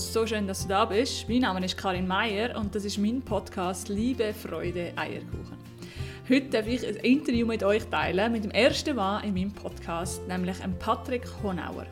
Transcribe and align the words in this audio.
so 0.00 0.26
schön, 0.26 0.46
dass 0.46 0.62
du 0.62 0.68
da 0.68 0.86
bist. 0.86 1.28
Mein 1.28 1.40
Name 1.40 1.64
ist 1.64 1.76
Karin 1.76 2.08
Meier 2.08 2.56
und 2.56 2.74
das 2.74 2.84
ist 2.84 2.96
mein 2.96 3.20
Podcast 3.20 3.90
Liebe, 3.90 4.32
Freude, 4.32 4.92
Eierkuchen. 4.96 5.58
Heute 6.28 6.48
darf 6.48 6.66
ich 6.66 6.86
ein 6.86 6.96
Interview 6.96 7.46
mit 7.46 7.62
euch 7.62 7.84
teilen, 7.84 8.32
mit 8.32 8.44
dem 8.44 8.50
ersten 8.50 8.96
Mann 8.96 9.22
in 9.24 9.34
meinem 9.34 9.52
Podcast, 9.52 10.26
nämlich 10.26 10.56
Patrick 10.78 11.26
Honauer. 11.42 11.86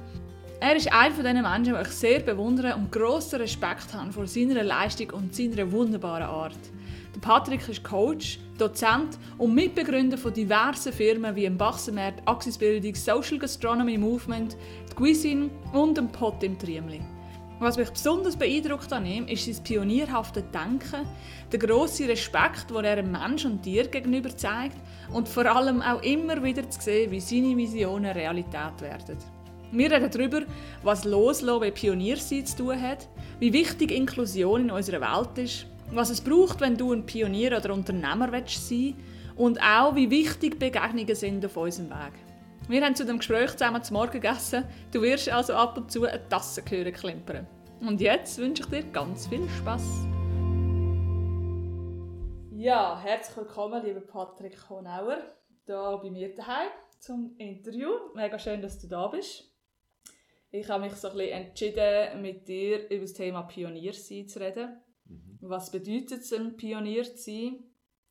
Er 0.59 0.75
ist 0.75 0.91
einer 0.91 1.15
von 1.15 1.25
diesen 1.25 1.43
Menschen, 1.43 1.75
die 1.75 1.83
ich 1.83 1.89
sehr 1.89 2.21
bewundere 2.21 2.75
und 2.75 2.91
grossen 2.91 3.41
Respekt 3.41 3.93
habe 3.93 4.11
vor 4.11 4.27
seiner 4.27 4.65
Leistung 4.65 5.11
und 5.11 5.35
seiner 5.35 5.71
wunderbaren 5.71 6.27
Art. 6.27 6.59
Der 7.15 7.21
Patrick 7.21 7.69
ist 7.69 7.85
Coach, 7.85 8.41
Dozent 8.57 9.19
und 9.37 9.55
Mitbegründer 9.55 10.17
von 10.17 10.33
diversen 10.33 10.93
Firmen 10.93 11.37
wie 11.37 11.43
dem 11.43 11.59
Bachsenmarkt, 11.59 12.27
Axisbildung, 12.27 12.95
Social 12.95 13.39
Gastronomy 13.39 13.99
Movement, 13.99 14.57
die 14.91 14.95
Cuisine 14.95 15.51
und 15.73 15.97
dem 15.97 16.09
Pot 16.09 16.43
im 16.43 16.59
Triemli. 16.59 17.03
Was 17.61 17.77
mich 17.77 17.91
besonders 17.91 18.37
beeindruckt 18.37 18.93
an 18.93 19.05
ihm, 19.05 19.27
ist 19.27 19.45
sein 19.45 19.65
pionierhafte 19.65 20.43
Denken, 20.43 21.05
der 21.51 21.59
grosse 21.59 22.07
Respekt, 22.07 22.71
den 22.71 22.85
er 22.85 23.03
Mensch 23.03 23.45
und 23.45 23.63
Tier 23.63 23.89
gegenüber 23.89 24.37
zeigt 24.37 24.77
und 25.13 25.29
vor 25.29 25.45
allem 25.45 25.83
auch 25.83 26.01
immer 26.03 26.41
wieder 26.45 26.71
zu 26.71 26.81
sehen, 26.81 27.11
wie 27.11 27.19
seine 27.19 27.57
Visionen 27.57 28.13
Realität 28.13 28.81
werden. 28.81 29.19
Wir 29.73 29.91
reden 29.91 30.09
darüber, 30.09 30.43
was 30.85 31.05
Loslassen 31.05 31.61
bei 31.61 31.73
Pioniersein 31.73 32.47
zu 32.47 32.59
tun 32.59 32.81
hat, 32.81 33.09
wie 33.41 33.53
wichtig 33.53 33.91
Inklusion 33.91 34.63
in 34.63 34.71
unserer 34.71 35.01
Welt 35.01 35.37
ist, 35.39 35.67
was 35.91 36.11
es 36.11 36.21
braucht, 36.21 36.61
wenn 36.61 36.77
du 36.77 36.93
ein 36.93 37.05
Pionier 37.05 37.57
oder 37.57 37.75
Unternehmer 37.75 38.31
sein 38.31 38.45
willst 38.45 38.73
und 39.37 39.61
auch, 39.61 39.97
wie 39.97 40.11
wichtig 40.11 40.61
Begegnungen 40.61 41.15
sind 41.15 41.45
auf 41.45 41.57
unserem 41.57 41.91
Weg. 41.91 42.28
Wir 42.69 42.85
haben 42.85 42.95
zu 42.95 43.07
dem 43.07 43.17
Gespräch 43.17 43.53
zusammen 43.53 43.83
zum 43.83 43.95
Morgen 43.95 44.13
gegessen. 44.13 44.63
Du 44.93 45.01
wirst 45.01 45.31
also 45.31 45.55
ab 45.55 45.79
und 45.79 45.91
zu 45.91 46.05
eine 46.05 46.29
Tasse 46.29 46.63
hören 46.69 46.93
klimpern. 46.93 47.47
Und 47.81 47.99
jetzt 47.99 48.37
wünsche 48.37 48.63
ich 48.63 48.69
dir 48.69 48.83
ganz 48.93 49.27
viel 49.27 49.49
Spaß. 49.49 50.07
Ja, 52.53 53.01
herzlich 53.01 53.39
willkommen, 53.39 53.83
lieber 53.83 54.03
Patrick 54.03 54.69
Honauer, 54.69 55.17
hier 55.65 56.01
bei 56.03 56.11
mir 56.11 56.35
daheim 56.35 56.69
zum 56.99 57.35
Interview. 57.39 57.89
Mega 58.15 58.39
schön, 58.39 58.61
dass 58.61 58.79
du 58.79 58.87
da 58.87 59.07
bist. 59.07 59.51
Ich 60.51 60.69
habe 60.69 60.85
mich 60.85 60.93
so 60.93 61.09
ein 61.09 61.17
bisschen 61.17 61.47
entschieden, 61.47 62.21
mit 62.21 62.47
dir 62.49 62.91
über 62.91 63.01
das 63.01 63.15
Thema 63.15 63.45
Pioniersein 63.45 64.29
zu 64.29 64.41
reden. 64.41 64.79
Mhm. 65.07 65.39
Was 65.41 65.71
bedeutet 65.71 66.21
es, 66.21 66.35
ein 66.35 66.59
Pionier 66.59 67.05
zu 67.05 67.17
sein? 67.17 67.65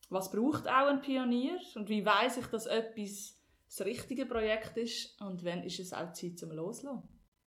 Was 0.09 0.31
braucht 0.31 0.67
auch 0.67 0.87
ein 0.87 1.01
Pionier? 1.01 1.59
Und 1.75 1.89
wie 1.89 2.03
weiß 2.03 2.37
ich, 2.37 2.47
dass 2.47 2.65
etwas 2.65 3.36
das 3.67 3.85
richtige 3.85 4.25
Projekt 4.25 4.77
ist 4.77 5.19
und 5.21 5.43
wann 5.43 5.63
ist 5.63 5.79
es 5.79 5.93
auch 5.93 6.13
Zeit 6.13 6.37
zum 6.39 6.51
Loslassen. 6.51 7.03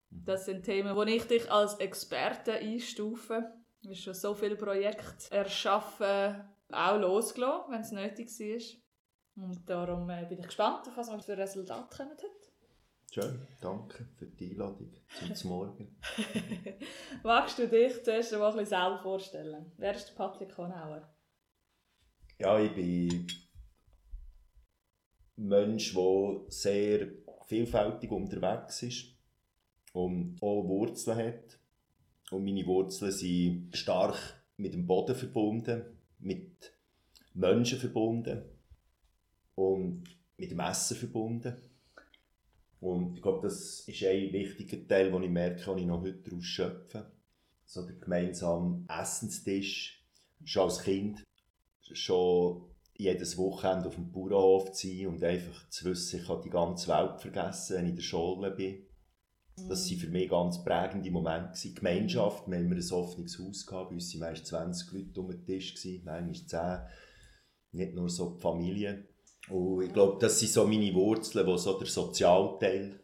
Mhm. 0.09 0.25
Das 0.25 0.45
sind 0.45 0.63
Themen, 0.63 0.95
wo 0.95 1.03
ich 1.03 1.23
dich 1.25 1.51
als 1.51 1.75
Experte 1.75 2.53
einstufe. 2.53 3.53
Du 3.81 3.89
hast 3.89 4.03
schon 4.03 4.13
so 4.13 4.33
viele 4.33 4.55
Projekte 4.55 5.31
erschaffen, 5.31 6.43
auch 6.71 6.99
losgelassen, 6.99 7.71
wenn 7.71 7.81
es 7.81 7.91
nötig 7.91 8.27
war. 8.27 9.45
Und 9.47 9.69
darum 9.69 10.09
äh, 10.09 10.25
bin 10.25 10.39
ich 10.39 10.45
gespannt, 10.45 10.87
auf 10.87 10.97
was 10.97 11.09
wir 11.09 11.19
für 11.19 11.37
Resultate 11.37 11.95
kommen 11.95 12.11
heute. 12.11 12.25
Schön, 13.11 13.47
danke 13.61 14.05
für 14.17 14.27
die 14.27 14.51
Einladung 14.51 14.93
zum 15.33 15.49
Morgen. 15.49 15.95
Magst 17.23 17.57
du 17.57 17.67
dich 17.67 18.03
zuerst 18.03 18.33
ein 18.33 18.39
bisschen 18.39 18.65
selber 18.65 18.99
vorstellen? 19.01 19.71
Wer 19.77 19.95
ist 19.95 20.09
der 20.09 20.13
Patrick 20.13 20.55
Honauer? 20.57 21.09
Ja, 22.37 22.59
ich 22.59 22.71
bin 22.73 23.27
Mensch, 25.39 25.93
der 25.93 26.41
sehr 26.49 27.07
vielfältig 27.47 28.11
unterwegs 28.11 28.83
ist 28.83 29.15
und 29.93 30.37
auch 30.41 30.67
Wurzeln 30.67 31.17
hat. 31.17 31.59
Und 32.31 32.43
meine 32.43 32.65
Wurzeln 32.65 33.11
sind 33.11 33.75
stark 33.75 34.17
mit 34.57 34.73
dem 34.73 34.85
Boden 34.85 35.15
verbunden, 35.15 35.83
mit 36.19 36.73
Menschen 37.33 37.79
verbunden 37.79 38.43
und 39.55 40.03
mit 40.37 40.51
dem 40.51 40.59
Essen 40.59 40.97
verbunden. 40.97 41.55
Und 42.81 43.15
ich 43.15 43.21
glaube, 43.21 43.47
das 43.47 43.87
ist 43.87 44.03
ein 44.03 44.31
wichtiger 44.31 44.87
Teil, 44.87 45.11
den 45.11 45.23
ich 45.23 45.29
merke, 45.29 45.63
den 45.65 45.79
ich 45.79 45.85
noch 45.85 46.01
heute 46.01 46.29
daraus 46.29 46.45
schöpfe. 46.45 47.11
So 47.65 47.85
der 47.85 47.95
gemeinsame 47.95 48.85
Essenstisch, 48.87 50.03
schon 50.43 50.63
als 50.63 50.81
Kind, 50.81 51.23
schon 51.81 52.68
jedes 52.99 53.37
Wochenende 53.37 53.87
auf 53.87 53.95
dem 53.95 54.11
Bauernhof 54.11 54.73
zu 54.73 54.87
sein 54.87 55.07
und 55.07 55.23
einfach 55.23 55.69
zu 55.69 55.85
wissen, 55.85 56.19
ich 56.19 56.27
habe 56.27 56.41
die 56.43 56.49
ganze 56.49 56.89
Welt 56.89 57.21
vergessen, 57.21 57.77
wenn 57.77 57.85
ich 57.85 57.89
in 57.91 57.95
der 57.95 58.03
Schule 58.03 58.51
bin. 58.51 58.85
Das 59.67 59.89
waren 59.89 59.99
für 59.99 60.07
mich 60.07 60.29
ganz 60.29 60.63
prägende 60.63 61.11
Momente. 61.11 61.59
Die 61.61 61.73
Gemeinschaft, 61.73 62.47
wir 62.47 62.57
haben 62.57 62.71
ein 62.71 62.91
offenes 62.91 63.39
Haus, 63.39 63.65
gehabt, 63.65 63.89
bei 63.89 63.95
uns 63.95 64.19
waren 64.19 64.31
meist 64.31 64.47
20 64.47 64.91
Leute 64.91 65.21
um 65.21 65.29
den 65.29 65.45
Tisch, 65.45 65.75
manchmal 66.03 66.33
10. 67.71 67.79
Nicht 67.79 67.95
nur 67.95 68.09
so 68.09 68.35
die 68.35 68.41
Familie. 68.41 69.07
Und 69.49 69.81
ich 69.83 69.93
glaube, 69.93 70.17
das 70.19 70.39
sind 70.39 70.51
so 70.51 70.65
meine 70.65 70.93
Wurzeln, 70.93 71.47
wo 71.47 71.57
so 71.57 71.77
der 71.77 71.87
Sozialteil 71.87 72.99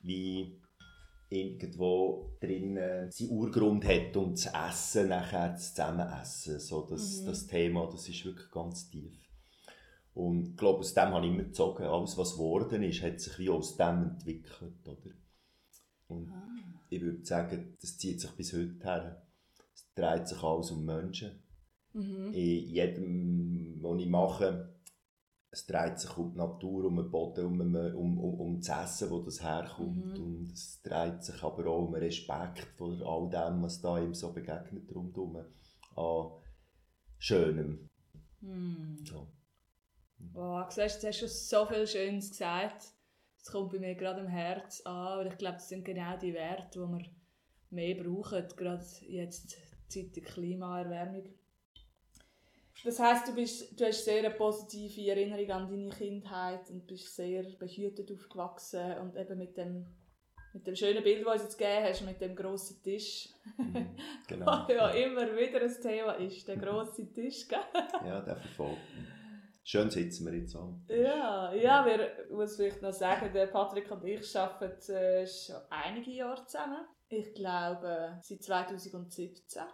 wie 0.00 0.60
irgendwo 1.28 2.36
drin 2.40 2.78
seinen 3.10 3.30
Urgrund 3.30 3.84
hat 3.84 4.16
und 4.16 4.34
das 4.34 4.46
Essen 4.46 5.08
nachher 5.08 5.50
das 5.50 5.74
Zusammenessen, 5.74 6.60
so 6.60 6.86
das, 6.88 7.20
mhm. 7.20 7.26
das 7.26 7.46
Thema, 7.46 7.88
das 7.90 8.08
ist 8.08 8.24
wirklich 8.24 8.50
ganz 8.50 8.88
tief. 8.88 9.12
Und 10.14 10.48
ich 10.50 10.56
glaube, 10.56 10.80
aus 10.80 10.94
dem 10.94 11.10
habe 11.10 11.26
ich 11.26 11.32
immer 11.32 11.44
gezogen, 11.44 11.82
alles 11.82 12.16
was 12.16 12.32
geworden 12.34 12.82
ist, 12.82 13.02
hat 13.02 13.20
sich 13.20 13.38
wie 13.38 13.50
aus 13.50 13.76
dem 13.76 14.02
entwickelt, 14.02 14.88
oder? 14.88 15.10
Und 16.08 16.30
ah. 16.30 16.48
ich 16.88 17.02
würde 17.02 17.24
sagen, 17.24 17.76
das 17.80 17.98
zieht 17.98 18.20
sich 18.20 18.30
bis 18.30 18.52
heute 18.52 18.82
her. 18.82 19.26
Es 19.74 19.92
dreht 19.94 20.28
sich 20.28 20.42
alles 20.42 20.70
um 20.70 20.86
Menschen. 20.86 21.42
Mhm. 21.92 22.32
In 22.32 22.66
jedem, 22.68 23.78
was 23.82 24.00
ich 24.00 24.08
mache, 24.08 24.75
es 25.56 25.64
dreht 25.64 25.98
sich 25.98 26.14
um 26.18 26.32
die 26.32 26.36
Natur, 26.36 26.84
um 26.84 26.96
den 26.96 27.10
Boden, 27.10 27.46
um, 27.46 27.60
um, 27.60 28.18
um, 28.18 28.40
um 28.40 28.60
das 28.60 28.68
Essen, 28.68 29.10
wo 29.10 29.20
das 29.20 29.42
herkommt. 29.42 30.18
Mhm. 30.18 30.22
Und 30.22 30.52
es 30.52 30.82
dreht 30.82 31.24
sich 31.24 31.42
aber 31.42 31.66
auch 31.66 31.86
um 31.86 31.94
den 31.94 32.02
Respekt 32.02 32.68
vor 32.76 32.94
all 33.06 33.30
dem, 33.30 33.62
was 33.62 33.80
da 33.80 33.98
ihm 33.98 34.12
so 34.12 34.32
begegnet 34.32 34.94
rundherum. 34.94 35.44
An 35.96 36.30
Schönem. 37.18 37.88
Mhm. 38.42 38.98
So. 39.06 39.28
Wow, 40.34 40.70
siehst, 40.70 41.02
du 41.02 41.08
hast 41.08 41.18
schon 41.18 41.28
so 41.28 41.64
viel 41.64 41.86
Schönes 41.86 42.30
gesagt. 42.30 42.92
Das 43.38 43.50
kommt 43.50 43.72
bei 43.72 43.78
mir 43.78 43.94
gerade 43.94 44.20
im 44.20 44.28
Herz 44.28 44.82
an. 44.82 45.20
Und 45.20 45.26
ich 45.28 45.38
glaube, 45.38 45.56
das 45.56 45.70
sind 45.70 45.86
genau 45.86 46.18
die 46.18 46.34
Werte, 46.34 46.80
die 46.80 46.92
wir 46.92 47.04
mehr 47.70 47.94
brauchen, 47.94 48.46
gerade 48.56 48.84
jetzt 49.08 49.56
Zeit 49.88 50.14
der 50.16 50.22
Klimaerwärmung. 50.22 51.24
Das 52.84 53.00
heißt, 53.00 53.28
du, 53.28 53.34
bist, 53.34 53.78
du 53.78 53.86
hast 53.86 54.04
sehr 54.04 54.18
eine 54.18 54.30
positive 54.30 55.10
Erinnerung 55.10 55.50
an 55.50 55.68
deine 55.68 55.88
Kindheit 55.88 56.70
und 56.70 56.86
bist 56.86 57.14
sehr 57.14 57.44
behütet 57.58 58.10
aufgewachsen 58.12 58.98
und 58.98 59.16
eben 59.16 59.38
mit 59.38 59.56
dem, 59.56 59.86
mit 60.52 60.66
dem 60.66 60.76
schönen 60.76 61.02
Bild, 61.02 61.26
das 61.26 61.36
du 61.38 61.42
jetzt 61.44 61.58
gegeben 61.58 61.84
hast, 61.84 62.02
mit 62.02 62.20
dem 62.20 62.36
grossen 62.36 62.82
Tisch. 62.82 63.28
Mhm, 63.56 63.96
genau. 64.28 64.66
ja, 64.68 64.90
immer 64.90 65.26
wieder 65.36 65.62
ein 65.62 65.80
Thema 65.82 66.12
ist, 66.12 66.46
der 66.46 66.56
grosse 66.58 67.12
Tisch, 67.12 67.48
gell? 67.48 67.58
ja, 68.04 68.20
der 68.20 68.36
verfolgt 68.36 68.78
Schön 69.68 69.90
sitzen 69.90 70.26
wir 70.26 70.38
jetzt 70.38 70.54
an. 70.54 70.80
Ja, 70.86 71.52
ja, 71.52 71.84
wir 71.84 72.28
muss 72.30 72.54
vielleicht 72.54 72.82
noch 72.82 72.92
sagen, 72.92 73.32
der 73.32 73.48
Patrick 73.48 73.90
und 73.90 74.04
ich 74.04 74.38
arbeiten 74.38 74.92
äh, 74.92 75.26
schon 75.26 75.56
einige 75.70 76.12
Jahre 76.12 76.46
zusammen. 76.46 76.86
Ich 77.08 77.34
glaube, 77.34 78.16
seit 78.22 78.44
2017. 78.44 79.64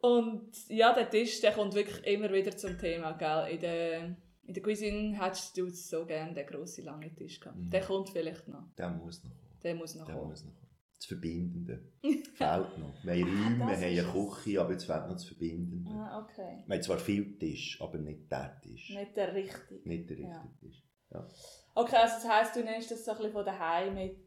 Und 0.00 0.50
ja, 0.68 0.94
der 0.94 1.10
Tisch 1.10 1.40
der 1.40 1.52
kommt 1.52 1.74
wirklich 1.74 2.04
immer 2.06 2.32
wieder 2.32 2.56
zum 2.56 2.78
Thema. 2.78 3.12
Gell? 3.12 3.54
In, 3.54 3.60
der, 3.60 4.16
in 4.44 4.54
der 4.54 4.62
Cuisine 4.62 5.22
hättest 5.22 5.56
du 5.56 5.68
so 5.68 6.06
gerne 6.06 6.32
den 6.32 6.46
grossen, 6.46 6.84
langen 6.84 7.14
Tisch 7.14 7.38
gehabt. 7.38 7.58
Mhm. 7.58 7.70
Der 7.70 7.82
kommt 7.82 8.10
vielleicht 8.10 8.48
noch. 8.48 8.64
Der 8.76 8.90
muss 8.90 9.22
noch 9.22 9.30
kommen. 9.30 9.58
Der 9.62 9.74
muss 9.74 9.94
noch 9.94 10.06
der 10.06 10.14
kommen. 10.14 10.30
Muss 10.30 10.44
noch 10.44 10.52
kommen. 10.52 10.66
Das 10.96 11.06
Verbindende 11.06 11.82
fehlt 12.02 12.78
noch. 12.78 12.94
Wir 13.04 13.12
haben 13.12 13.22
Räume, 13.22 13.58
wir 13.58 13.64
haben 13.64 13.82
eine 13.82 14.02
Küche, 14.02 14.60
aber 14.60 14.72
jetzt 14.72 14.84
fehlt 14.84 15.06
noch 15.06 15.12
das 15.12 15.24
Verbindende. 15.24 15.90
Ah, 15.90 16.22
okay. 16.22 16.62
Wir 16.66 16.76
haben 16.76 16.82
zwar 16.82 16.98
viel 16.98 17.38
Tisch, 17.38 17.80
aber 17.80 17.98
nicht 17.98 18.30
der 18.30 18.60
Tisch. 18.60 18.90
Nicht 18.90 19.16
der 19.16 19.34
richtige. 19.34 19.88
Nicht 19.88 20.10
der 20.10 20.16
richtige 20.18 20.28
ja. 20.28 20.54
Tisch. 20.60 20.84
Ja. 21.10 21.28
Okay, 21.74 21.96
also 21.96 22.14
das 22.16 22.28
heisst, 22.28 22.56
du 22.56 22.62
nennst 22.62 22.90
das 22.90 23.04
so 23.04 23.12
ein 23.12 23.16
bisschen 23.16 23.32
von 23.32 23.44
daheim 23.44 23.94
mit 23.94 24.18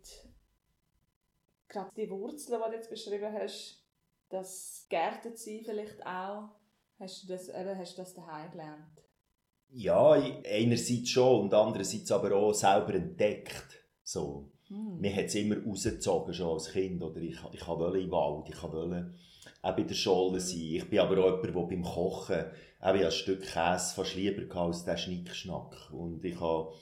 gerade 1.74 1.92
die 1.96 2.10
Wurzeln, 2.10 2.62
die 2.64 2.70
du 2.70 2.76
jetzt 2.76 2.90
beschrieben 2.90 3.34
hast, 3.34 3.83
das 4.34 4.88
geerdet 4.90 5.38
sein 5.38 5.62
vielleicht 5.64 6.06
auch. 6.06 6.50
Hast 7.00 7.24
du 7.24 7.28
das, 7.28 7.50
eben, 7.50 7.78
hast 7.78 7.98
du 7.98 8.02
das 8.02 8.14
daheim 8.14 8.52
gelernt? 8.52 9.02
Ja, 9.70 10.12
einerseits 10.12 11.10
schon 11.10 11.42
und 11.42 11.54
andererseits 11.54 12.12
aber 12.12 12.36
auch 12.36 12.54
selber 12.54 12.94
entdeckt. 12.94 13.66
So. 14.04 14.52
Hm. 14.68 15.00
Mir 15.00 15.16
hat 15.16 15.26
es 15.26 15.36
immer 15.36 15.64
rausgezogen, 15.64 16.34
schon 16.34 16.54
als 16.54 16.72
Kind. 16.72 17.02
Oder 17.02 17.22
ich, 17.22 17.38
ich 17.52 17.68
wollte 17.68 18.00
im 18.00 18.12
Wald, 18.12 18.50
ich 18.50 18.62
wollte 18.64 19.14
auch 19.62 19.76
bei 19.76 19.84
der 19.84 19.96
Schule 19.96 20.40
sein. 20.40 20.60
Ich 20.60 20.90
bin 20.90 21.00
aber 21.00 21.18
auch 21.18 21.44
jemand, 21.44 21.72
der 21.72 21.76
beim 21.76 21.84
Kochen 21.84 22.46
auch 22.80 22.94
ein 22.94 23.12
Stück 23.12 23.42
Käse 23.42 23.96
fast 23.96 24.16
lieber 24.16 24.56
als 24.56 24.86
den 24.86 24.98
Schnickschnack. 24.98 25.92
Und 25.92 26.24
ich 26.24 26.40
habe 26.40 26.74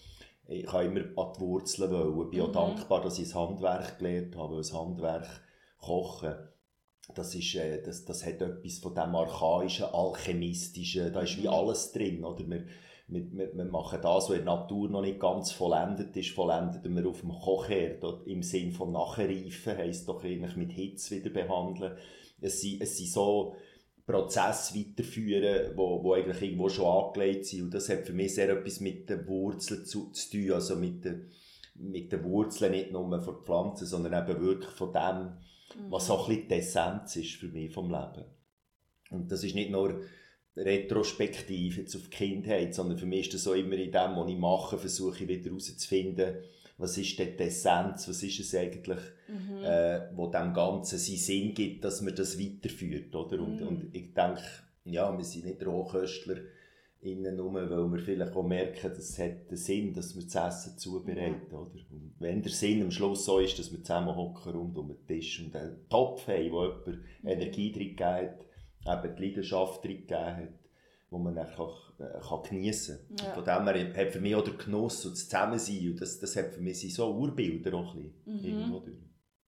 ich 0.48 0.72
habe 0.72 0.86
immer 0.86 1.02
an 1.18 1.34
die 1.34 1.40
Wurzeln 1.40 1.92
wollen. 1.92 2.26
Ich 2.26 2.30
bin 2.32 2.40
mhm. 2.40 2.46
auch 2.46 2.52
dankbar, 2.52 3.02
dass 3.02 3.20
ich 3.20 3.26
das 3.26 3.36
Handwerk 3.36 4.00
gelernt 4.00 4.36
habe, 4.36 4.54
weil 4.54 4.58
das 4.58 4.74
Handwerk 4.74 5.28
Kochen, 5.80 6.36
das, 7.14 7.36
ist, 7.36 7.56
äh, 7.56 7.82
das, 7.82 8.06
das 8.06 8.26
hat 8.26 8.42
etwas 8.42 8.80
von 8.80 8.94
dem 8.94 9.16
archaischen, 9.16 9.86
alchemistischen, 9.86 11.12
da 11.14 11.22
ist 11.22 11.38
wie 11.38 11.48
mhm. 11.48 11.54
alles 11.54 11.92
drin, 11.92 12.24
oder? 12.24 12.48
Wir, 12.48 12.66
wir, 13.08 13.54
wir 13.54 13.66
machen 13.66 14.00
das, 14.02 14.30
was 14.30 14.38
in 14.38 14.46
der 14.46 14.56
Natur 14.56 14.90
noch 14.90 15.02
nicht 15.02 15.20
ganz 15.20 15.52
vollendet 15.52 16.16
ist, 16.16 16.30
vollendet 16.30 16.84
wir 16.84 17.08
auf 17.08 17.22
dem 17.22 17.32
Kochherd, 17.32 18.04
im 18.26 18.42
Sinn 18.42 18.72
von 18.72 18.94
nachreifen, 18.94 19.78
heisst 19.78 20.08
doch 20.08 20.24
eigentlich 20.24 20.56
mit 20.56 20.72
Hitze 20.72 21.18
wieder 21.18 21.30
behandeln. 21.30 21.98
Es 22.40 22.62
sind, 22.62 22.82
es 22.82 22.98
sind 22.98 23.10
so 23.10 23.56
Prozesse 24.06 24.80
weiterführen, 24.80 25.76
wo, 25.76 26.04
wo 26.04 26.14
eigentlich 26.14 26.42
irgendwo 26.42 26.70
schon 26.70 26.86
angelegt 26.86 27.46
sind 27.46 27.64
und 27.64 27.74
das 27.74 27.90
hat 27.90 28.06
für 28.06 28.14
mich 28.14 28.34
sehr 28.34 28.50
etwas 28.50 28.80
mit 28.80 29.10
den 29.10 29.28
Wurzeln 29.28 29.86
zu, 29.86 30.10
zu 30.12 30.32
tun, 30.32 30.52
also 30.54 30.76
mit 30.76 31.06
den, 31.06 31.30
mit 31.76 32.12
den 32.12 32.24
Wurzeln 32.24 32.72
nicht 32.72 32.92
nur 32.92 33.22
von 33.22 33.36
der 33.36 33.44
Pflanze, 33.44 33.86
sondern 33.86 34.28
eben 34.28 34.42
wirklich 34.42 34.72
von 34.72 34.94
dem, 34.94 35.38
was 35.90 36.08
so 36.08 36.18
ein 36.20 36.28
bisschen 36.28 36.48
die 36.48 36.54
Essenz 36.56 37.16
ist 37.16 37.36
für 37.36 37.48
mich 37.48 37.74
vom 37.74 37.90
Leben. 37.90 38.26
Und 39.10 39.32
das 39.32 39.44
ist 39.44 39.56
nicht 39.56 39.72
nur 39.72 40.02
retrospektiv 40.56 41.78
jetzt 41.78 41.96
auf 41.96 42.04
die 42.04 42.10
Kindheit, 42.10 42.74
sondern 42.74 42.98
für 42.98 43.06
mich 43.06 43.28
ist 43.28 43.36
das 43.36 43.44
so 43.44 43.54
immer 43.54 43.76
in 43.76 43.92
dem, 43.92 44.16
was 44.16 44.30
ich 44.30 44.38
mache, 44.38 44.78
versuche 44.78 45.24
ich 45.24 45.30
wieder 45.30 45.50
herauszufinden, 45.50 46.36
was 46.78 46.98
ist 46.98 47.18
denn 47.20 47.38
die 47.38 47.44
Essenz, 47.44 48.08
was 48.08 48.24
ist 48.24 48.40
es 48.40 48.56
eigentlich, 48.56 49.00
mhm. 49.28 49.64
äh, 49.64 50.02
wo 50.16 50.28
dem 50.28 50.54
Ganzen 50.54 50.98
seinen 50.98 51.18
Sinn 51.18 51.54
gibt, 51.54 51.86
dass 51.86 52.02
man 52.02 52.16
das 52.16 52.40
weiterführt, 52.40 53.14
oder? 53.16 53.40
Und, 53.40 53.62
mhm. 53.62 53.68
und 53.68 53.96
ich 53.96 54.14
denke, 54.14 54.42
ja, 54.86 55.16
wir 55.16 55.24
sind 55.24 55.46
nicht 55.46 55.66
Rohköstler 55.66 56.38
innen 57.02 57.40
rum, 57.40 57.56
weil 57.56 57.92
wir 57.92 58.00
vielleicht 58.00 58.36
auch 58.36 58.44
merken, 58.44 58.90
dass 58.90 59.00
es 59.00 59.20
hat 59.20 59.48
einen 59.48 59.58
Sinn, 59.58 59.94
dass 59.94 60.16
wir 60.16 60.24
das 60.24 60.36
Essen 60.36 60.78
zubereiten, 60.78 61.48
mhm. 61.50 61.58
oder? 61.58 61.72
Und 61.90 62.16
wenn 62.20 62.42
der 62.42 62.52
Sinn 62.52 62.84
am 62.84 62.92
Schluss 62.92 63.26
so 63.26 63.40
ist, 63.40 63.58
dass 63.58 63.72
wir 63.72 63.84
zusammen 63.84 64.16
hocken 64.16 64.54
rund 64.54 64.78
um 64.78 64.90
den 64.90 65.06
Tisch 65.08 65.44
und 65.44 65.56
einen 65.56 65.88
Topf 65.90 66.28
haben, 66.28 66.52
wo 66.52 66.64
jemand 66.64 66.88
mhm. 66.88 67.28
Energie 67.28 67.72
drin 67.72 67.96
gibt, 67.96 68.46
eben 68.86 69.16
die 69.16 69.26
Leidenschaft 69.26 69.84
drin 69.84 69.98
gegeben 69.98 70.38
hat, 70.38 70.60
wo 71.10 71.18
man 71.18 71.36
dann 71.36 71.48
kann, 71.48 71.70
äh, 72.00 72.20
kann 72.22 72.44
geniessen 72.44 73.00
kann. 73.08 73.28
Ja. 73.28 73.34
Von 73.34 73.44
dem 73.46 73.76
her 73.76 74.06
hat 74.06 74.14
für 74.14 74.22
mich 74.22 74.36
auch 74.36 74.44
der 74.44 74.54
Genuss 74.54 75.06
und 75.06 75.14
das 75.14 75.28
Zusammensein, 75.28 75.92
und 75.92 76.02
das, 76.02 76.20
das 76.20 76.36
hat 76.36 76.54
für 76.54 76.62
mich 76.62 76.94
so 76.94 77.12
Urbilder 77.12 77.74
auch 77.74 77.96
ein 77.96 78.14
bisschen 78.14 78.22
mhm. 78.26 78.46
irgendwo 78.46 78.80
durch. 78.80 78.98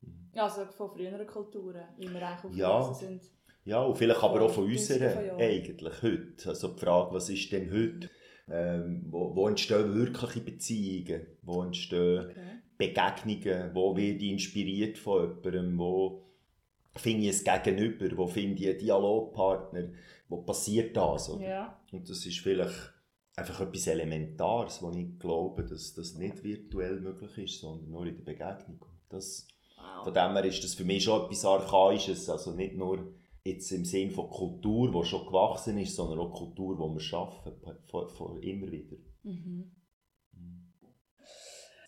Mhm. 0.01 0.39
Also 0.39 0.65
von 0.65 0.89
früheren 0.89 1.27
Kulturen, 1.27 1.83
wie 1.97 2.11
wir 2.11 2.27
eigentlich 2.27 2.57
ja. 2.57 2.93
sind. 2.93 3.21
Ja, 3.65 3.83
und 3.83 3.97
vielleicht 3.97 4.21
aber 4.21 4.41
auch 4.41 4.51
von 4.51 4.65
unserer 4.65 5.37
eigentlich 5.37 6.01
heute. 6.01 6.49
Also 6.49 6.69
die 6.69 6.79
Frage, 6.79 7.13
was 7.13 7.29
ist 7.29 7.51
denn 7.51 7.71
heute? 7.71 8.09
Ähm, 8.49 9.05
wo, 9.09 9.33
wo, 9.35 9.47
entstehen 9.47 9.95
wirkliche 9.95 10.41
Beziehungen? 10.41 11.27
Wo 11.43 11.63
entstehen 11.63 12.29
okay. 12.29 12.59
Begegnungen? 12.77 13.73
Wo 13.73 13.95
werde 13.95 14.17
ich 14.17 14.31
inspiriert 14.31 14.97
von 14.97 15.37
jemandem? 15.43 15.77
Wo 15.77 16.23
finde 16.95 17.27
ich 17.27 17.47
ein 17.47 17.63
Gegenüber, 17.63 18.17
wo 18.17 18.27
finde 18.27 18.61
ich 18.61 18.69
einen 18.69 18.79
Dialogpartner, 18.79 19.89
wo 20.29 20.41
passiert 20.41 20.95
das? 20.95 21.29
Oder? 21.29 21.47
Ja. 21.47 21.81
Und 21.91 22.09
das 22.09 22.25
ist 22.25 22.39
vielleicht 22.39 22.93
einfach 23.35 23.61
etwas 23.61 23.87
Elementares, 23.87 24.81
wo 24.81 24.91
ich 24.91 25.17
glaube, 25.19 25.63
dass 25.63 25.93
das 25.93 26.15
nicht 26.15 26.43
virtuell 26.43 26.99
möglich 26.99 27.37
ist, 27.37 27.61
sondern 27.61 27.89
nur 27.89 28.05
in 28.05 28.15
der 28.15 28.23
Begegnung. 28.23 28.85
Das, 29.09 29.47
wow. 29.75 30.03
Von 30.03 30.13
dem 30.13 30.33
her 30.33 30.45
ist 30.45 30.63
das 30.63 30.75
für 30.75 30.85
mich 30.85 31.03
schon 31.03 31.23
etwas 31.23 31.45
Archaisches, 31.45 32.29
also 32.29 32.51
nicht 32.51 32.75
nur 32.75 33.13
jetzt 33.45 33.71
im 33.71 33.85
Sinn 33.85 34.11
von 34.11 34.29
Kultur, 34.29 34.91
die 34.91 35.07
schon 35.07 35.25
gewachsen 35.25 35.77
ist, 35.77 35.95
sondern 35.95 36.19
auch 36.19 36.33
Kultur, 36.33 36.75
die 36.75 36.93
wir 36.93 36.99
schaffen, 36.99 37.53
von, 37.85 38.09
von 38.09 38.41
immer 38.41 38.71
wieder. 38.71 38.97
Mhm 39.23 39.83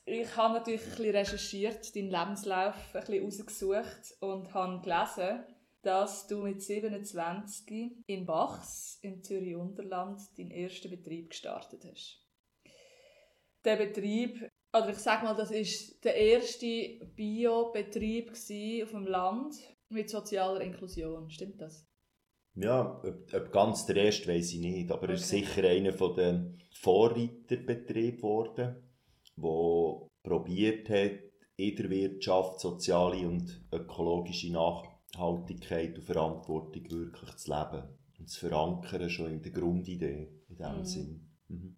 ich 0.06 0.36
habe 0.36 0.54
natürlich 0.54 0.84
ein 0.84 0.90
bisschen 0.90 1.16
recherchiert, 1.16 1.96
deinen 1.96 2.12
Lebenslauf 2.12 2.76
ein 2.94 3.02
bisschen 3.02 3.24
rausgesucht 3.24 4.16
und 4.20 4.54
habe 4.54 4.82
gelesen, 4.82 5.44
dass 5.82 6.28
du 6.28 6.44
mit 6.44 6.62
27 6.62 7.92
in 8.06 8.26
Bachs 8.26 9.00
im 9.02 9.24
Zürich-Unterland 9.24 10.22
deinen 10.38 10.52
ersten 10.52 10.92
Betrieb 10.92 11.32
gestartet 11.32 11.86
hast. 11.86 12.24
Der 13.64 13.78
Betrieb, 13.78 14.48
oder 14.74 14.90
ich 14.90 14.98
sage 14.98 15.26
mal, 15.26 15.36
das 15.36 15.50
ist 15.50 16.04
der 16.04 16.16
erste 16.16 17.00
Bio-Betrieb 17.16 18.32
auf 18.32 18.92
dem 18.92 19.08
Land 19.08 19.56
mit 19.90 20.10
sozialer 20.10 20.62
Inklusion. 20.62 21.30
Stimmt 21.30 21.62
das? 21.62 21.86
Ja, 22.56 23.02
ob, 23.04 23.34
ob 23.34 23.52
ganz 23.52 23.86
der 23.86 23.98
erste 23.98 24.28
weiß 24.28 24.54
ich 24.54 24.60
nicht, 24.60 24.92
aber 24.92 25.04
okay. 25.04 25.12
er 25.12 25.16
ist 25.16 25.30
sicher 25.30 25.68
einer 25.68 25.92
der 25.92 26.54
Vorreiterbetriebe 26.72 28.18
geworden 28.18 28.82
wo 29.36 30.08
probiert 30.24 30.90
hat, 30.90 31.20
in 31.58 31.76
der 31.76 31.90
Wirtschaft 31.90 32.60
soziale 32.60 33.28
und 33.28 33.64
ökologische 33.72 34.52
Nachhaltigkeit 34.52 35.96
und 35.96 36.04
Verantwortung 36.04 36.90
wirklich 36.90 37.36
zu 37.38 37.52
leben 37.52 37.84
und 38.20 38.30
zu 38.30 38.48
verankern, 38.48 39.10
schon 39.10 39.32
in 39.32 39.42
der 39.42 39.52
Grundidee, 39.52 40.30
in 40.50 40.56
diesem 40.58 40.78
mhm. 40.78 40.86
Sinn. 40.86 41.30
Mhm. 41.48 41.78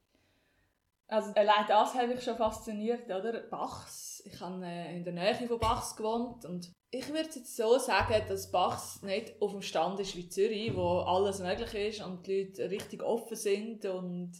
Also 1.09 1.31
allein 1.33 1.65
das 1.68 1.94
hat 1.94 2.07
mich 2.07 2.21
schon 2.21 2.36
fasziniert, 2.36 3.06
oder? 3.06 3.42
Bachs. 3.50 4.21
Ich 4.25 4.42
habe 4.42 4.65
äh, 4.65 4.98
in 4.98 5.06
der 5.06 5.13
Nähe 5.13 5.36
von 5.36 5.59
Bachs 5.59 5.95
gewohnt 5.95 6.44
und 6.44 6.74
ich 6.89 7.07
würde 7.10 7.30
jetzt 7.36 7.56
so 7.56 7.78
sagen, 7.78 8.24
dass 8.28 8.51
Bachs 8.51 9.01
nicht 9.01 9.42
auf 9.42 9.51
dem 9.51 9.62
Stand 9.62 10.00
ist 10.00 10.16
wie 10.16 10.30
Zürich, 10.30 10.75
wo 10.75 11.00
alles 11.00 11.39
möglich 11.39 11.74
ist 11.74 12.06
und 12.06 12.25
die 12.25 12.44
Leute 12.44 12.69
richtig 12.69 13.04
offen 13.04 13.36
sind 13.36 13.86
und 13.86 14.34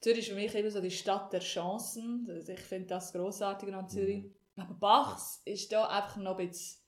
Zürich 0.00 0.20
ist 0.20 0.28
für 0.28 0.34
mich 0.34 0.54
eben 0.54 0.70
so 0.70 0.80
die 0.80 0.90
Stadt 0.90 1.32
der 1.32 1.40
Chancen. 1.40 2.26
Also 2.30 2.52
ich 2.52 2.60
finde 2.60 2.88
das 2.88 3.12
grossartig 3.12 3.74
an 3.74 3.88
Zürich. 3.88 4.24
Mhm. 4.24 4.62
Aber 4.62 4.74
Bachs 4.74 5.42
ist 5.44 5.72
da 5.72 5.86
einfach 5.86 6.16
noch 6.16 6.38
ein 6.38 6.48
bisschen 6.48 6.82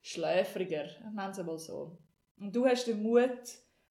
schläfriger, 0.00 0.86
nennen 1.14 1.30
es 1.30 1.38
mal 1.38 1.58
so. 1.58 1.98
Und 2.38 2.54
du 2.54 2.66
hast 2.66 2.86
den 2.86 3.02
Mut, 3.02 3.28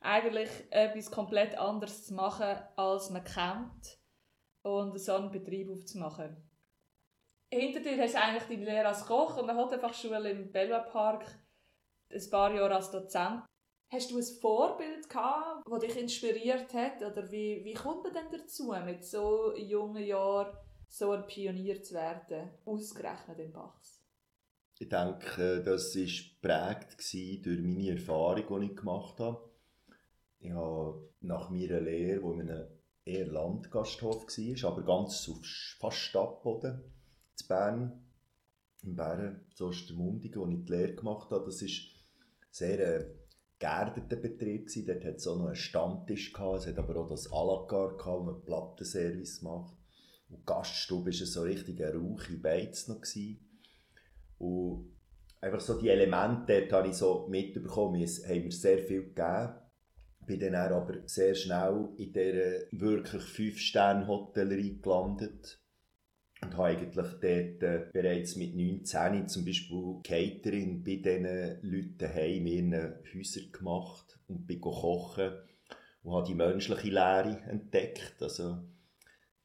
eigentlich 0.02 0.50
etwas 0.72 1.12
komplett 1.12 1.58
anderes 1.58 2.06
zu 2.06 2.14
machen, 2.16 2.58
als 2.76 3.10
man 3.12 3.24
kennt 3.24 4.00
und 4.64 5.00
so 5.00 5.14
einen 5.14 5.32
Betrieb 5.32 5.70
aufzumachen. 5.70 6.36
Hinter 7.54 7.82
dir 7.82 8.02
hast 8.02 8.14
du 8.14 8.22
eigentlich 8.22 8.44
deine 8.44 8.64
Lehre 8.64 8.88
als 8.88 9.06
Koch 9.06 9.36
und 9.38 9.46
dann 9.46 9.58
hat 9.58 9.96
Schule 9.96 10.32
im 10.32 10.54
Belva 10.54 10.80
Park 10.80 11.26
ein 12.10 12.30
paar 12.30 12.54
Jahre 12.56 12.76
als 12.76 12.92
Dozent. 12.92 13.44
Hast 13.90 14.10
du 14.10 14.18
ein 14.18 14.24
Vorbild 14.24 15.10
gehabt, 15.10 15.68
das 15.70 15.80
dich 15.82 15.98
inspiriert 15.98 16.74
hat? 16.74 17.02
Oder 17.02 17.30
wie, 17.30 17.62
wie 17.66 17.74
kommt 17.74 18.04
man 18.04 18.14
denn 18.14 18.32
dazu, 18.32 18.74
mit 18.86 19.04
so 19.04 19.54
jungen 19.58 20.02
Jahren 20.02 20.56
so 20.88 21.12
ein 21.12 21.28
Pionier 21.28 21.84
zu 21.84 21.96
werden, 21.96 22.52
ausgerechnet 22.64 23.40
in 23.40 23.52
Bachs? 23.52 24.02
Ich 24.80 24.88
denke, 24.88 25.62
das 25.62 25.94
war 25.94 26.06
geprägt 26.06 27.46
durch 27.46 27.62
meine 27.62 27.92
Erfahrung, 27.92 28.62
die 28.62 28.68
ich 28.68 28.78
gemacht 28.78 29.20
habe. 29.20 29.52
Ich 30.40 30.52
habe 30.52 31.10
nach 31.20 31.50
meiner 31.50 31.82
Lehre, 31.82 32.24
wo 32.24 32.32
in 32.32 32.50
einem 32.50 32.68
eher 33.04 33.28
Landgasthof 33.28 34.26
war, 34.26 34.72
aber 34.72 34.84
ganz 34.84 35.28
auf 35.30 35.46
fast 35.80 35.98
Stadtboden 35.98 36.91
in 37.42 37.48
Bern, 37.48 38.06
in 38.84 38.96
Bern, 38.96 39.42
so 39.54 39.68
Ostermundigen, 39.68 40.42
wo 40.42 40.48
ich 40.48 40.66
die 40.66 40.72
Lehre 40.72 40.96
gemacht 40.96 41.32
habe, 41.32 41.46
das 41.46 41.62
ist 41.62 41.82
sehr 42.52 42.80
äh, 42.80 43.06
geerdeter 43.62 44.18
Betrieb. 44.18 44.68
Gewesen. 44.68 44.86
Dort 44.88 45.06
hat 45.06 45.16
es 45.16 45.28
auch 45.28 45.38
noch 45.38 45.48
einen 45.48 45.56
Stammtisch, 45.56 46.34
gehabt. 46.34 46.60
es 46.60 46.68
hat 46.68 46.80
aber 46.80 46.98
auch 46.98 47.10
das 47.10 47.32
à 47.32 47.36
wo 47.36 48.24
man 48.24 48.44
Plattenservice 48.44 49.42
macht. 49.42 49.76
Und 50.30 50.40
die 50.40 50.46
Gaststube 50.46 51.08
war 51.08 51.14
so 51.14 51.42
richtig 51.44 51.84
eine 51.84 51.96
rauche 51.96 52.38
Beiz 52.38 52.88
noch. 52.88 53.02
Und 54.40 54.92
einfach 55.40 55.60
so 55.60 55.80
die 55.80 55.90
Elemente 55.90 56.62
dort 56.62 56.74
habe 56.74 56.88
ich 56.90 56.96
so 56.96 57.28
mitbekommen, 57.30 58.02
es 58.02 58.28
haben 58.28 58.44
mir 58.44 58.52
sehr 58.52 58.80
viel 58.80 59.04
gegeben. 59.04 59.56
Bin 60.26 60.40
dann 60.40 60.56
aber 60.56 61.08
sehr 61.08 61.36
schnell 61.36 61.90
in 61.98 62.14
dieser 62.14 62.62
wirklich 62.72 63.24
5-Sterne-Hotellerie 63.24 64.80
gelandet 64.82 65.61
und 66.44 66.58
habe 66.58 66.70
eigentlich 66.70 66.94
dort 66.94 67.24
äh, 67.24 67.86
bereits 67.94 68.36
mit 68.36 68.56
19 68.56 69.28
zum 69.28 69.46
Beispiel 69.46 69.96
Catering 70.04 70.84
bei 70.84 70.96
diesen 70.96 71.60
Leuten 71.62 72.14
heim 72.14 72.48
in 72.48 72.74
ihren 72.74 72.96
Häusern 73.14 73.52
gemacht 73.52 74.20
und 74.28 74.48
bin 74.48 74.62
kochen 74.62 75.32
und 76.04 76.14
habe 76.14 76.28
die 76.28 76.36
menschliche 76.36 76.90
Lehre 76.90 77.42
entdeckt. 77.48 78.16
Also 78.22 78.58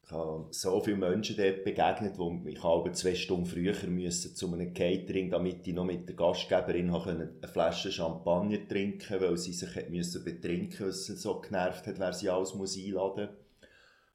ich 0.02 0.12
habe 0.12 0.46
so 0.50 0.80
viele 0.80 0.96
Menschen 0.96 1.36
dort 1.36 1.64
begegnet, 1.64 2.16
wo 2.16 2.40
ich 2.46 2.62
habe 2.62 2.92
zwei 2.92 3.14
Stunden 3.16 3.46
früher 3.46 3.74
müssen 3.88 4.36
zu 4.36 4.52
einem 4.52 4.72
Catering, 4.72 5.30
damit 5.30 5.66
ich 5.66 5.74
noch 5.74 5.84
mit 5.84 6.08
der 6.08 6.14
Gastgeberin 6.14 6.94
eine 6.94 7.48
Flasche 7.48 7.90
Champagner 7.90 8.66
trinken 8.68 9.00
konnte, 9.00 9.28
weil 9.28 9.36
sie 9.36 9.52
sich 9.52 9.88
müssen 9.90 10.24
betrinken 10.24 10.86
musste, 10.86 11.10
weil 11.10 11.16
sie 11.16 11.16
so 11.16 11.40
genervt 11.40 11.88
hat, 11.88 11.98
wer 11.98 12.12
sie 12.12 12.30
alles 12.30 12.52
einladen 12.52 12.58
muss. 12.58 12.76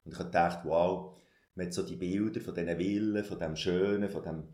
Und 0.04 0.12
ich 0.12 0.18
habe 0.18 0.24
gedacht, 0.30 0.60
wow, 0.64 1.14
man 1.54 1.66
hat 1.66 1.74
so 1.74 1.82
die 1.82 1.96
Bilder 1.96 2.40
von 2.40 2.54
diesen 2.54 2.76
Villen, 2.76 3.24
von 3.24 3.38
dem 3.38 3.56
Schönen, 3.56 4.08
von 4.08 4.22
dem 4.22 4.44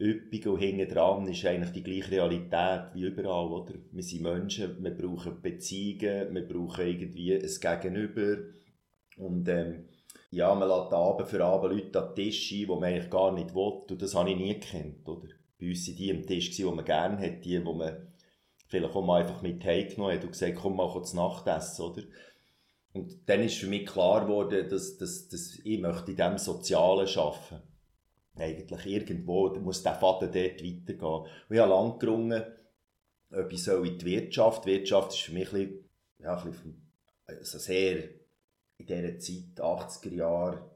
Üppigen 0.00 0.52
und 0.52 0.58
hinten 0.58 0.88
dran 0.88 1.28
ist 1.28 1.44
eigentlich 1.44 1.72
die 1.72 1.82
gleiche 1.82 2.10
Realität 2.12 2.94
wie 2.94 3.06
überall, 3.06 3.52
oder? 3.52 3.74
Wir 3.92 4.02
sind 4.02 4.22
Menschen, 4.22 4.82
wir 4.82 4.90
brauchen 4.90 5.40
Beziehungen, 5.40 6.34
wir 6.34 6.48
brauchen 6.48 6.86
irgendwie 6.86 7.34
ein 7.34 7.80
Gegenüber 7.80 8.38
und 9.16 9.48
ähm, 9.48 9.88
ja, 10.30 10.54
man 10.54 10.68
lässt 10.68 10.92
Abend 10.92 11.28
für 11.28 11.44
Abend 11.44 11.72
Leute 11.72 12.00
an 12.00 12.14
den 12.14 12.14
Tisch 12.16 12.52
ein, 12.52 12.58
die 12.58 12.66
man 12.66 12.84
eigentlich 12.84 13.10
gar 13.10 13.32
nicht 13.32 13.54
will 13.54 13.82
und 13.90 14.02
das 14.02 14.14
habe 14.14 14.30
ich 14.30 14.36
nie 14.36 14.58
gekannt, 14.58 15.06
oder? 15.08 15.28
bei 15.62 15.68
uns 15.68 15.86
waren 15.86 15.96
die 15.96 16.10
am 16.10 16.26
Tisch, 16.26 16.50
die 16.50 16.64
man 16.64 16.84
gerne 16.84 17.18
hat, 17.18 17.44
die, 17.44 17.64
wo 17.64 17.72
man 17.72 18.12
vielleicht 18.66 18.94
auch 18.96 19.04
mal 19.04 19.22
einfach 19.22 19.42
mit 19.42 19.64
heimgenommen 19.64 20.16
hat 20.16 20.24
und 20.24 20.32
gesagt, 20.32 20.56
komm 20.56 20.76
mal 20.76 21.02
zu 21.04 21.16
Nacht 21.16 21.46
essen, 21.46 21.82
oder? 21.82 22.02
Und 22.92 23.28
dann 23.28 23.40
ist 23.42 23.58
für 23.58 23.68
mich 23.68 23.86
klar 23.86 24.22
geworden, 24.22 24.68
dass, 24.68 24.98
dass, 24.98 25.28
dass 25.28 25.58
ich 25.64 25.80
möchte 25.80 26.10
in 26.10 26.16
diesem 26.16 26.38
Sozialen 26.38 27.08
arbeiten 27.08 27.62
Eigentlich 28.36 28.86
irgendwo 28.86 29.48
muss 29.60 29.82
der 29.82 29.94
Faden 29.94 30.30
dort 30.30 30.62
weitergehen. 30.62 31.00
Und 31.00 31.28
ich 31.50 31.58
habe 31.58 31.70
lange 31.70 31.98
gerungen, 31.98 32.42
ob 33.30 33.52
ich 33.52 33.66
in 33.66 33.98
die 33.98 34.04
Wirtschaft. 34.04 34.64
Die 34.64 34.70
Wirtschaft 34.70 35.12
ist 35.12 35.20
für 35.20 35.32
mich 35.32 35.52
ein 35.52 35.52
bisschen, 35.52 35.88
ja, 36.18 36.36
ein 36.36 36.50
bisschen 36.50 36.92
also 37.26 37.58
sehr 37.58 38.08
in 38.78 38.86
dieser 38.86 39.18
Zeit, 39.18 39.60
80er 39.60 40.14
Jahre, 40.14 40.70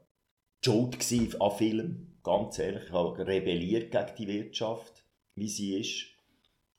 schuld 0.63 1.41
an 1.41 1.51
Filmen. 1.51 2.19
Ganz 2.23 2.59
ehrlich, 2.59 2.83
ich 2.85 2.91
habe 2.91 3.25
rebelliert 3.25 3.91
gegen 3.91 4.15
die 4.17 4.27
Wirtschaft, 4.27 5.03
wie 5.35 5.47
sie 5.47 5.79
ist. 5.79 6.07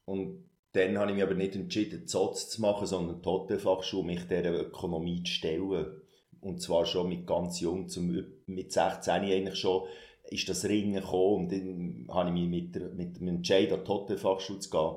Und 0.05 0.48
dann 0.79 0.99
habe 0.99 1.11
ich 1.11 1.17
mich 1.17 1.25
aber 1.25 1.35
nicht 1.35 1.57
entschieden, 1.57 2.07
Zotz 2.07 2.49
zu 2.49 2.61
machen, 2.61 2.87
sondern 2.87 3.21
die 3.21 3.27
Hotelfachschule, 3.27 4.07
mich 4.07 4.27
dieser 4.29 4.61
Ökonomie 4.61 5.23
zu 5.23 5.33
stellen. 5.33 6.03
Und 6.41 6.63
zwar 6.63 6.87
schon 6.87 7.09
mit 7.09 7.27
ganz 7.27 7.61
jung, 7.61 7.89
zum, 7.89 8.25
mit 8.47 8.73
16 8.73 9.13
eigentlich 9.13 9.57
schon, 9.57 9.89
ist 10.31 10.49
das 10.49 10.65
Ringen 10.65 11.01
gekommen 11.01 11.45
und 11.45 11.53
dann 11.53 12.07
habe 12.15 12.29
ich 12.29 12.35
mich 12.35 12.49
mit, 12.49 12.75
der, 12.75 12.91
mit 12.91 13.19
dem 13.19 13.29
Entscheid 13.29 13.73
an 13.73 13.83
die 13.83 13.89
Hotelfachschule 13.89 14.61
zu 14.61 14.71
gehen, 14.71 14.97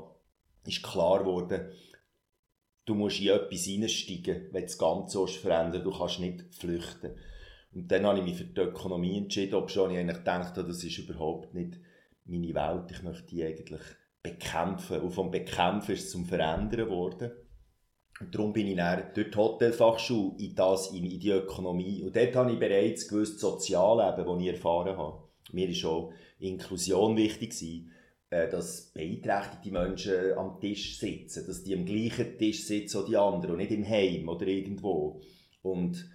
ist 0.65 0.83
klar 0.83 1.19
geworden, 1.19 1.71
du 2.85 2.95
musst 2.95 3.21
in 3.21 3.29
etwas 3.29 3.63
hineinsteigen, 3.63 4.50
wenn 4.51 4.63
das 4.63 4.77
Ganze 4.77 5.25
verändern 5.27 5.83
du 5.83 5.91
kannst 5.91 6.19
nicht 6.19 6.53
flüchten. 6.53 7.15
Und 7.73 7.89
dann 7.89 8.05
habe 8.05 8.19
ich 8.19 8.25
mich 8.25 8.35
für 8.35 8.43
die 8.43 8.59
Ökonomie 8.61 9.17
entschieden, 9.17 9.55
ob 9.55 9.71
schon 9.71 9.91
ich 9.91 9.97
eigentlich 9.97 10.17
gedacht 10.17 10.57
habe, 10.57 10.67
das 10.67 10.83
ist 10.83 10.97
überhaupt 10.97 11.53
nicht 11.53 11.79
meine 12.25 12.53
Welt, 12.53 12.91
ich 12.91 13.01
möchte 13.01 13.27
die 13.27 13.43
eigentlich 13.43 13.81
bekämpfen. 14.24 15.01
Und 15.01 15.12
vom 15.12 15.32
Bekämpfen 15.32 15.94
ist 15.94 16.06
es 16.06 16.12
zum 16.12 16.25
Verändern 16.25 16.86
geworden. 16.86 17.32
Und 18.20 18.36
darum 18.36 18.54
bin 18.54 18.68
ich 18.68 18.75
dann 18.75 19.04
durch 19.16 19.32
die 19.32 19.38
Hotelfachschule 19.38 20.36
in, 20.38 20.56
das, 20.56 20.92
in, 20.92 21.10
die 21.20 21.30
Ökonomie. 21.30 22.04
Und 22.04 22.16
dort 22.16 22.36
habe 22.36 22.51
ich 22.54 22.60
bereits 22.60 23.08
gewusst 23.08 23.40
Sozialleben, 23.40 24.25
das 24.25 24.42
ich 24.42 24.48
erfahren 24.48 24.98
habe. 24.98 25.24
Mir 25.51 25.70
war 25.70 25.92
auch 25.92 26.13
Inklusion 26.40 27.18
wichtig, 27.18 27.88
äh, 28.30 28.48
dass 28.50 28.92
beeinträchtigte 28.94 29.72
Menschen 29.72 30.34
am 30.38 30.60
Tisch 30.60 31.00
sitzen, 31.00 31.46
dass 31.48 31.63
die 31.63 31.75
am 31.75 31.86
gleichen 31.86 32.38
Tisch 32.38 32.66
sitzen 32.66 33.04
wie 33.04 33.12
die 33.12 33.18
anderen 33.18 33.54
und 33.54 33.58
nicht 33.58 33.72
im 33.72 33.88
Heim 33.88 34.30
oder 34.30 34.46
irgendwo. 34.46 35.20
Und 35.63 36.10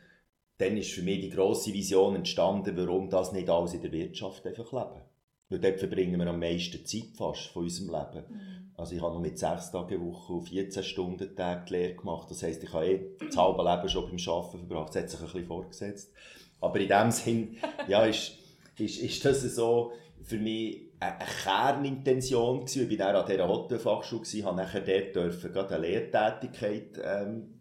dann 0.58 0.76
ist 0.76 0.92
für 0.92 1.02
mich 1.02 1.20
die 1.20 1.30
grosse 1.30 1.72
Vision 1.72 2.16
entstanden, 2.16 2.76
warum 2.76 3.10
das 3.10 3.32
nicht 3.32 3.50
alles 3.50 3.74
in 3.74 3.82
der 3.82 3.92
Wirtschaft 3.92 4.46
einfach 4.46 4.72
leben. 4.72 5.05
Weil 5.48 5.60
dort 5.60 5.78
verbringen 5.78 6.18
wir 6.18 6.26
am 6.26 6.40
meisten 6.40 6.84
Zeit 6.84 7.10
fast 7.16 7.48
von 7.48 7.64
unserem 7.64 7.90
Leben. 7.90 8.24
Mhm. 8.28 8.70
Also 8.76 8.94
ich 8.94 9.00
habe 9.00 9.14
noch 9.14 9.20
mit 9.20 9.38
sechs 9.38 9.70
Tage 9.70 10.00
Woche 10.00 10.32
und 10.32 10.48
14 10.48 10.82
Stunden 10.82 11.34
Tag 11.36 11.66
die 11.66 11.74
Lehre 11.74 11.94
gemacht. 11.94 12.30
Das 12.30 12.42
heisst, 12.42 12.62
ich 12.64 12.72
habe 12.72 12.86
eh 12.86 13.00
das 13.24 13.36
halbe 13.36 13.62
Leben 13.62 13.88
schon 13.88 14.04
beim 14.04 14.34
Arbeiten 14.34 14.58
verbracht. 14.58 14.88
Das 14.88 15.02
hat 15.02 15.10
sich 15.10 15.20
ein 15.20 15.26
bisschen 15.26 15.46
vorgesetzt. 15.46 16.12
Aber 16.60 16.80
in 16.80 16.88
dem 16.88 17.10
Sinn, 17.10 17.56
ja, 17.88 18.04
ist, 18.04 18.32
ist, 18.76 19.00
ist 19.00 19.24
das 19.24 19.42
so 19.42 19.92
für 20.22 20.38
mich 20.38 20.86
eine 20.98 21.18
Kernintention 21.44 22.60
gewesen. 22.60 22.90
Ich 22.90 22.98
war 22.98 23.12
dann 23.12 23.22
an 23.22 23.30
dieser 23.30 23.48
Hotelfachschule, 23.48 24.44
habe 24.44 24.56
nachher 24.56 24.80
dort 24.80 25.14
dürfen, 25.14 25.52
gerade 25.52 25.76
eine 25.76 25.86
Lehrtätigkeit 25.86 27.00
ähm, 27.02 27.55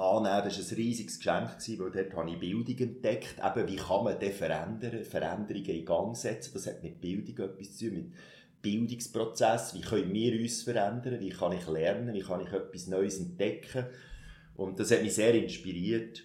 annehmen. 0.00 0.42
Das 0.44 0.58
war 0.58 0.70
ein 0.70 0.76
riesiges 0.76 1.18
Geschenk, 1.18 1.50
weil 1.78 1.90
dort 1.90 2.14
habe 2.14 2.30
ich 2.30 2.38
Bildung 2.38 2.78
entdeckt. 2.78 3.36
Eben, 3.38 3.68
wie 3.68 3.76
kann 3.76 4.04
man 4.04 4.18
das 4.18 4.34
verändern, 4.34 5.04
Veränderungen 5.04 5.66
in 5.66 5.84
Gang 5.84 6.16
setzen. 6.16 6.52
Das 6.54 6.66
hat 6.66 6.82
mit 6.82 7.00
Bildung 7.00 7.46
etwas 7.46 7.76
zu 7.76 7.86
tun, 7.86 7.94
mit 7.94 8.12
Bildungsprozess. 8.62 9.74
Wie 9.74 9.80
können 9.80 10.12
wir 10.12 10.40
uns 10.40 10.62
verändern? 10.62 11.20
Wie 11.20 11.30
kann 11.30 11.52
ich 11.52 11.66
lernen? 11.66 12.14
Wie 12.14 12.22
kann 12.22 12.40
ich 12.40 12.52
etwas 12.52 12.86
Neues 12.86 13.18
entdecken? 13.18 13.86
Und 14.54 14.80
das 14.80 14.90
hat 14.90 15.02
mich 15.02 15.14
sehr 15.14 15.34
inspiriert. 15.34 16.22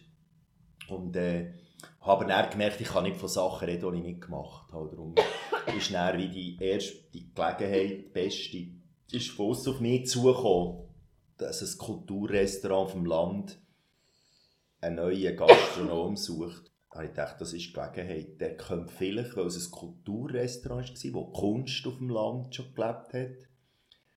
Und 0.88 1.16
äh, 1.16 1.54
habe 2.02 2.26
dann 2.26 2.50
gemerkt, 2.50 2.82
ich 2.82 2.88
kann 2.88 3.04
nicht 3.04 3.18
von 3.18 3.30
Sachen 3.30 3.68
reden, 3.68 3.92
die 3.92 3.98
ich 4.00 4.06
nicht 4.06 4.22
gemacht 4.22 4.72
habe. 4.72 4.90
Darum 4.90 5.16
ist 5.78 5.94
dann 5.94 6.18
wie 6.18 6.30
die 6.30 6.58
erste 6.64 6.98
Gelegenheit, 7.12 8.06
die 8.06 8.10
beste, 8.14 8.68
ist 9.12 9.32
von 9.32 9.52
auf 9.52 9.80
mich 9.80 10.08
zugekommen 10.08 10.86
dass 11.38 11.62
ein 11.62 11.78
Kulturrestaurant 11.78 12.92
vom 12.92 13.06
Land 13.06 13.60
einen 14.86 14.96
neuen 14.98 15.36
Gastronom 15.36 16.16
sucht. 16.16 16.72
Habe 16.92 17.06
ich 17.06 17.12
gedacht, 17.12 17.42
das 17.42 17.54
ist 17.54 17.68
die 17.68 17.74
Gelegenheit. 17.74 18.40
Der 18.40 18.56
könnte 18.56 18.94
vielleicht, 18.94 19.36
weil 19.36 19.48
es 19.48 19.68
ein 19.68 19.72
Kulturrestaurant 19.72 21.04
war, 21.04 21.14
wo 21.14 21.26
Kunst 21.26 21.86
auf 21.88 21.98
dem 21.98 22.10
Land 22.10 22.56
schon 22.56 22.74
gelebt 22.74 23.14
hat, 23.14 23.38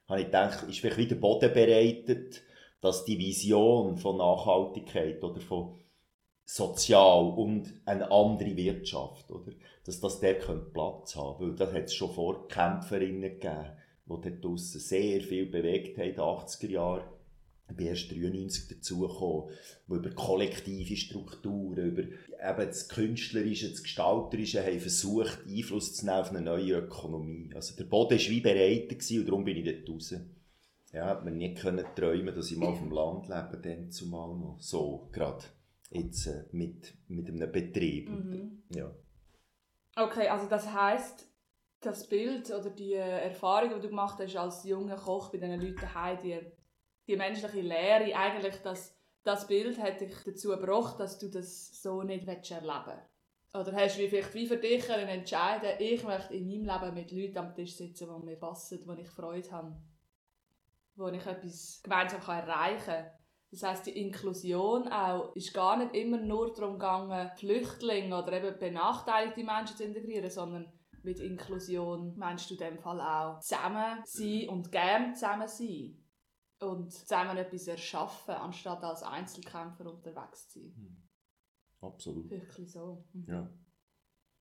habe 0.08 0.20
ich 0.20 0.26
gedacht, 0.26 0.68
ist 0.68 0.78
vielleicht 0.78 0.98
wieder 0.98 1.16
Boden 1.16 1.52
bereitet, 1.52 2.42
dass 2.80 3.04
die 3.04 3.18
Vision 3.18 3.96
von 3.96 4.18
Nachhaltigkeit 4.18 5.22
oder 5.25 5.40
von 5.40 5.80
sozial 6.44 7.25
und 7.25 7.75
eine 7.84 8.10
andere 8.10 8.56
Wirtschaft, 8.56 9.30
oder? 9.30 9.52
dass 9.84 10.00
das 10.00 10.20
der 10.20 10.34
Platz 10.34 11.16
haben 11.16 11.38
könnte. 11.38 11.40
Weil 11.40 11.66
das 11.66 11.75
hat 11.75 11.84
es 11.84 11.94
schon 11.94 12.12
vor 12.12 12.48
Kämpferinnen 12.48 13.22
gegeben 13.22 13.76
die 14.08 14.30
dort 14.30 14.44
draussen 14.44 14.80
sehr 14.80 15.20
viel 15.20 15.46
bewegt 15.46 15.98
haben 15.98 16.08
in 16.08 16.14
den 16.14 16.20
80er 16.20 16.70
Jahren. 16.70 17.08
Bin 17.76 17.87
erst 17.87 18.10
93 18.10 18.68
dazugekommen, 18.68 19.50
wo 19.87 19.96
über 19.96 20.10
kollektive 20.10 20.96
Strukturen, 20.96 21.87
über 21.87 22.02
eben 22.02 22.66
das 22.66 22.88
Künstlerische, 22.88 23.70
das 23.70 23.82
Gestalterische 23.82 24.64
haben 24.64 24.80
versucht, 24.80 25.40
Einfluss 25.46 25.94
zu 25.94 26.06
nehmen 26.06 26.18
auf 26.18 26.30
eine 26.30 26.40
neue 26.40 26.78
Ökonomie. 26.78 27.50
Also 27.54 27.76
der 27.76 27.84
Boden 27.84 28.18
war 28.18 28.30
wie 28.30 28.40
bereit 28.40 28.90
und 28.92 29.28
darum 29.28 29.44
bin 29.44 29.56
ich 29.58 29.64
dort 29.64 29.88
raus. 29.88 30.14
Ja, 30.92 31.06
hat 31.06 31.25
man 31.25 31.37
nie 31.37 31.54
können 31.54 31.84
träumen, 31.94 32.34
dass 32.34 32.50
ich 32.50 32.56
mal 32.56 32.68
auf 32.68 32.78
dem 32.78 32.90
Land 32.90 33.28
lebe, 33.28 33.60
dann 33.62 33.90
zumal 33.90 34.34
noch. 34.34 34.56
So, 34.58 35.08
gerade 35.12 35.44
jetzt 35.90 36.26
äh, 36.26 36.44
mit, 36.52 36.94
mit 37.08 37.28
einem 37.28 37.52
Betrieb. 37.52 38.08
Mhm. 38.08 38.62
Ja. 38.75 38.90
Okay, 39.96 40.28
also 40.28 40.48
das 40.48 40.72
heisst, 40.72 41.26
das 41.80 42.08
Bild 42.08 42.50
oder 42.50 42.70
die 42.70 42.94
Erfahrung, 42.94 43.75
die 43.75 43.80
du 43.80 43.88
gemacht 43.88 44.18
hast 44.18 44.37
als 44.37 44.64
junger 44.64 44.96
Koch 44.96 45.30
bei 45.30 45.38
diesen 45.38 45.60
Leuten 45.60 45.88
die, 46.22 46.40
die 47.09 47.17
menschliche 47.17 47.62
Lehre, 47.62 48.15
eigentlich 48.15 48.57
das, 48.62 48.95
das 49.25 49.47
Bild 49.47 49.79
hat 49.81 50.00
dich 50.00 50.15
dazu 50.25 50.50
gebracht, 50.50 51.00
dass 51.00 51.19
du 51.19 51.29
das 51.29 51.83
so 51.83 52.03
nicht 52.03 52.29
erleben. 52.29 53.00
Oder 53.55 53.73
hast 53.73 53.99
du 53.99 54.09
vielleicht 54.09 54.35
wie 54.35 54.47
für 54.47 54.59
dich 54.59 54.91
einen 54.93 55.09
entscheiden, 55.09 55.71
ich 55.79 56.05
möchte 56.05 56.35
in 56.35 56.47
meinem 56.47 56.65
Leben 56.67 56.95
mit 56.95 57.11
Leuten 57.11 57.38
am 57.38 57.55
Tisch 57.55 57.77
sitzen, 57.77 58.09
die 58.09 58.27
mir 58.27 58.37
passen, 58.37 58.81
wo 58.87 58.93
ich 58.93 59.09
Freude 59.09 59.50
habe, 59.50 59.77
wo 60.97 61.09
ich 61.09 61.27
etwas 61.27 61.81
gemeinsam 61.83 62.21
erreichen 62.21 62.85
kann. 62.85 63.11
Das 63.50 63.62
heißt, 63.62 63.87
die 63.87 63.99
Inklusion 63.99 64.88
auch 64.88 65.35
ist 65.35 65.55
gar 65.55 65.79
nicht 65.79 65.95
immer 65.95 66.19
nur 66.19 66.53
darum 66.53 66.75
gegangen, 66.75 67.31
Flüchtlinge 67.37 68.23
oder 68.23 68.35
eben 68.35 68.59
benachteiligte 68.59 69.43
Menschen 69.43 69.79
zu 69.79 69.85
integrieren, 69.85 70.29
sondern 70.29 70.71
mit 71.03 71.19
Inklusion 71.19 72.15
meinst 72.19 72.50
du 72.50 72.55
in 72.55 72.61
dem 72.61 72.79
Fall 72.79 73.00
auch 73.00 73.41
zusammen 73.41 74.03
sein 74.05 74.49
und 74.50 74.71
gern 74.71 75.15
zusammen 75.15 75.49
sein 75.49 75.97
und 76.61 76.93
zusammen 76.93 77.37
etwas 77.37 77.67
erschaffen, 77.67 78.35
anstatt 78.35 78.83
als 78.83 79.03
Einzelkämpfer 79.03 79.87
unterwegs 79.87 80.49
zu 80.49 80.61
sein. 80.61 80.75
Hm. 80.77 80.97
Absolut. 81.81 82.31
Wirklich 82.31 82.71
so. 82.71 83.05
Mhm. 83.12 83.25
Ja. 83.29 83.50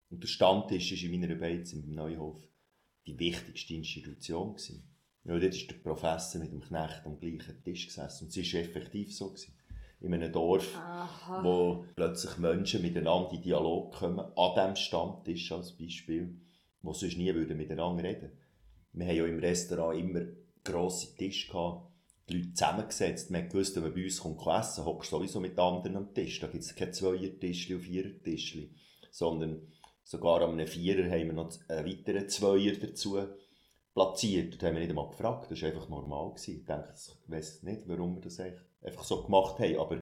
Und 0.09 0.23
der 0.23 0.27
Stammtisch 0.27 0.91
ist 0.91 1.03
in 1.03 1.19
meiner 1.19 1.35
Beiz 1.35 1.73
im 1.73 1.93
Neuhof 1.93 2.41
die 3.05 3.19
wichtigste 3.19 3.73
Institution 3.73 4.55
gewesen. 4.55 4.89
Ja, 5.23 5.37
dort 5.37 5.53
ist 5.53 5.69
der 5.69 5.75
Professor 5.75 6.41
mit 6.41 6.51
dem 6.51 6.61
Knecht 6.61 7.05
am 7.05 7.19
gleichen 7.19 7.61
Tisch 7.63 7.87
gesessen 7.87 8.25
und 8.25 8.35
es 8.35 8.53
war 8.53 8.61
effektiv 8.61 9.13
so. 9.13 9.29
Gewesen. 9.29 9.53
In 9.99 10.13
einem 10.13 10.31
Dorf, 10.31 10.75
Aha. 10.75 11.43
wo 11.43 11.85
plötzlich 11.95 12.37
Menschen 12.37 12.81
miteinander 12.83 13.33
in 13.33 13.41
Dialog 13.41 13.93
kommen, 13.95 14.19
an 14.19 14.53
diesem 14.55 14.75
Stammtisch 14.75 15.51
als 15.51 15.75
Beispiel 15.75 16.39
die 16.83 16.93
sonst 16.93 17.17
nie 17.17 17.33
würden 17.33 17.57
miteinander 17.57 18.03
reden 18.03 18.31
Wir 18.93 19.07
haben 19.07 19.15
ja 19.15 19.25
im 19.25 19.39
Restaurant 19.39 19.99
immer 19.99 20.21
grosse 20.63 21.15
Tische 21.15 21.51
gehabt, 21.51 21.86
die 22.29 22.37
Leute 22.37 22.53
zusammengesetzt. 22.53 23.31
Man 23.31 23.51
wusste, 23.53 23.77
wenn 23.77 23.89
man 23.89 23.93
bei 23.93 24.03
uns 24.03 24.19
kommt 24.19 24.45
essen, 24.47 24.85
hockst 24.85 25.11
du 25.11 25.17
sowieso 25.17 25.39
mit 25.39 25.57
anderen 25.57 25.97
am 25.97 26.13
Tisch. 26.13 26.39
Da 26.39 26.47
gibt 26.47 26.63
es 26.63 26.75
keine 26.75 26.91
Zweier-Tischli 26.91 27.75
und 27.75 27.81
Vierer-Tischli, 27.81 28.75
sondern 29.11 29.61
sogar 30.03 30.41
an 30.41 30.51
einem 30.51 30.67
Vierer 30.67 31.09
haben 31.09 31.27
wir 31.27 31.33
noch 31.33 31.51
einen 31.67 31.85
weiteren 31.85 32.29
Zweier 32.29 32.73
dazu 32.73 33.19
platziert. 33.93 34.61
Da 34.61 34.67
haben 34.67 34.75
wir 34.75 34.81
nicht 34.81 34.89
einmal 34.89 35.09
gefragt, 35.09 35.51
das 35.51 35.61
war 35.61 35.69
einfach 35.69 35.89
normal. 35.89 36.31
Gewesen. 36.31 36.59
Ich 36.59 36.65
denke, 36.65 36.93
ich 36.95 37.31
weiß 37.31 37.63
nicht, 37.63 37.81
warum 37.87 38.15
wir 38.15 38.21
das 38.21 38.39
einfach 38.39 39.03
so 39.03 39.23
gemacht 39.23 39.59
haben, 39.59 39.77
aber 39.77 40.01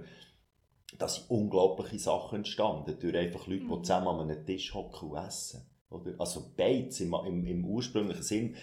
da 0.97 1.07
sind 1.07 1.29
unglaubliche 1.29 1.99
Sachen 1.99 2.37
entstanden, 2.37 2.97
durch 2.99 3.15
einfach 3.15 3.47
Leute, 3.47 3.65
die 3.65 3.67
mhm. 3.67 3.83
zusammen 3.83 4.07
an 4.07 4.29
einem 4.29 4.45
Tisch 4.45 4.73
hocken 4.73 5.09
und 5.09 5.17
essen. 5.17 5.65
Oder? 5.89 6.15
Also 6.19 6.53
beides 6.55 6.99
im, 7.01 7.13
im, 7.25 7.45
im, 7.45 7.65
ursprünglichen 7.65 8.23
Sinn, 8.23 8.55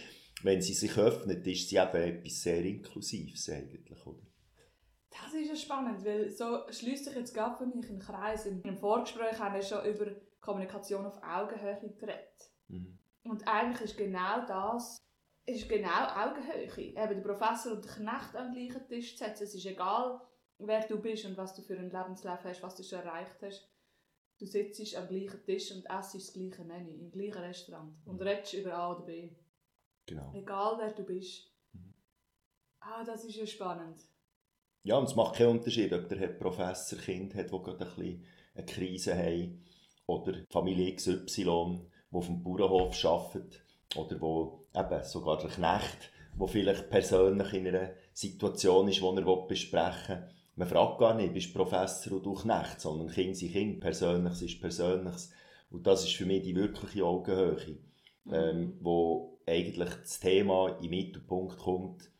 wenn 0.44 0.60
sie 0.60 0.74
sich 0.74 0.96
öffnet, 0.98 1.46
ist 1.46 1.68
sie 1.68 1.76
eben 1.76 1.94
etwas 2.02 2.42
sehr 2.42 2.64
Inklusives 2.64 3.48
eigentlich. 3.48 4.06
Oder? 4.06 4.22
Das 5.10 5.34
ist 5.34 5.48
ja 5.48 5.56
spannend, 5.56 6.04
weil 6.04 6.30
so 6.30 6.60
schließt 6.70 7.04
sich 7.04 7.14
jetzt 7.14 7.34
gerade 7.34 7.56
für 7.56 7.66
mich 7.66 7.88
ein 7.90 7.98
Kreis. 7.98 8.46
Im 8.46 8.78
Vorgespräch 8.78 9.38
haben 9.38 9.54
wir 9.54 9.62
schon 9.62 9.84
über 9.84 10.06
Kommunikation 10.40 11.06
auf 11.06 11.22
Augenhöhe 11.22 11.78
geredet. 11.98 12.50
Mhm. 12.68 12.98
Und 13.24 13.46
eigentlich 13.46 13.82
ist 13.82 13.96
genau 13.96 14.44
das 14.46 14.98
ist 15.46 15.68
genau 15.68 16.06
Augenhöhe. 16.14 16.66
Eben 16.78 16.96
der 16.96 17.20
Professor 17.20 17.72
und 17.72 17.84
der 17.84 17.92
Knecht 17.92 18.36
am 18.36 18.52
gleichen 18.52 18.86
Tisch 18.88 19.16
zu 19.16 19.24
setzen. 19.24 19.44
Es 19.44 19.54
ist 19.54 19.66
egal, 19.66 20.20
wer 20.58 20.86
du 20.86 21.00
bist 21.00 21.24
und 21.24 21.36
was 21.36 21.54
du 21.54 21.62
für 21.62 21.76
ein 21.76 21.90
Lebenslauf 21.90 22.44
hast, 22.44 22.62
was 22.62 22.76
du 22.76 22.82
schon 22.82 23.00
erreicht 23.00 23.36
hast. 23.42 23.68
Du 24.38 24.46
sitzt 24.46 24.96
am 24.96 25.08
gleichen 25.08 25.42
Tisch 25.44 25.70
und 25.72 25.84
isst 25.84 26.14
das 26.14 26.32
gleiche 26.32 26.64
Menü 26.64 26.94
im 26.94 27.10
gleichen 27.10 27.38
Restaurant 27.42 27.94
und 28.04 28.20
Mhm. 28.20 28.22
redest 28.22 28.54
über 28.54 28.74
A 28.74 28.92
oder 28.92 29.04
B. 29.04 29.30
Genau. 30.06 30.32
Egal, 30.34 30.76
wer 30.78 30.92
du 30.92 31.04
bist. 31.04 31.50
Mhm. 31.72 31.94
Ah, 32.80 33.04
das 33.04 33.24
ist 33.24 33.36
ja 33.36 33.46
spannend. 33.46 33.98
Ja, 34.84 34.96
und 34.98 35.04
es 35.04 35.14
macht 35.14 35.36
keinen 35.36 35.58
Unterschied, 35.58 35.92
ob 35.92 36.08
der 36.08 36.18
Herr 36.18 36.28
Professor 36.28 36.98
Kind 36.98 37.34
hat, 37.34 37.46
die 37.52 37.62
gerade 37.62 37.84
ein 37.86 37.94
bisschen 37.94 38.24
eine 38.54 38.66
Krise 38.66 39.16
haben, 39.16 39.64
oder 40.06 40.34
Familie 40.50 40.94
XY, 40.96 41.24
die 42.10 42.16
auf 42.16 42.26
dem 42.26 42.42
Bauernhof 42.42 43.04
arbeitet, 43.04 43.62
oder 43.94 44.20
wo 44.20 44.66
eben 44.74 45.04
sogar 45.04 45.38
der 45.38 45.50
Knecht, 45.50 46.10
der 46.38 46.48
vielleicht 46.48 46.90
persönlich 46.90 47.52
in 47.52 47.68
einer 47.68 47.92
Situation 48.12 48.88
ist, 48.88 49.00
die 49.00 49.04
er 49.04 49.46
besprechen 49.46 50.16
will. 50.20 50.28
Man 50.56 50.68
fragt 50.68 50.98
gar 50.98 51.14
nicht, 51.14 51.32
bist 51.32 51.54
du 51.54 51.58
Professor 51.58 52.14
oder 52.20 52.40
Knecht, 52.42 52.80
sondern 52.80 53.08
Kind 53.08 53.36
sind 53.36 53.52
Kind, 53.52 53.80
Persönliches 53.80 54.42
ist 54.42 54.60
Persönliches. 54.60 55.30
Und 55.70 55.86
das 55.86 56.04
ist 56.04 56.14
für 56.14 56.26
mich 56.26 56.42
die 56.42 56.54
wirkliche 56.56 57.04
Augenhöhe, 57.04 57.78
ähm, 58.30 58.60
Mhm. 58.60 58.78
wo 58.80 59.31
eigentlich 59.46 59.90
das 60.02 60.20
Thema 60.20 60.78
den 60.80 60.90
Mittelpunkt 60.90 61.58
kommt, 61.58 62.10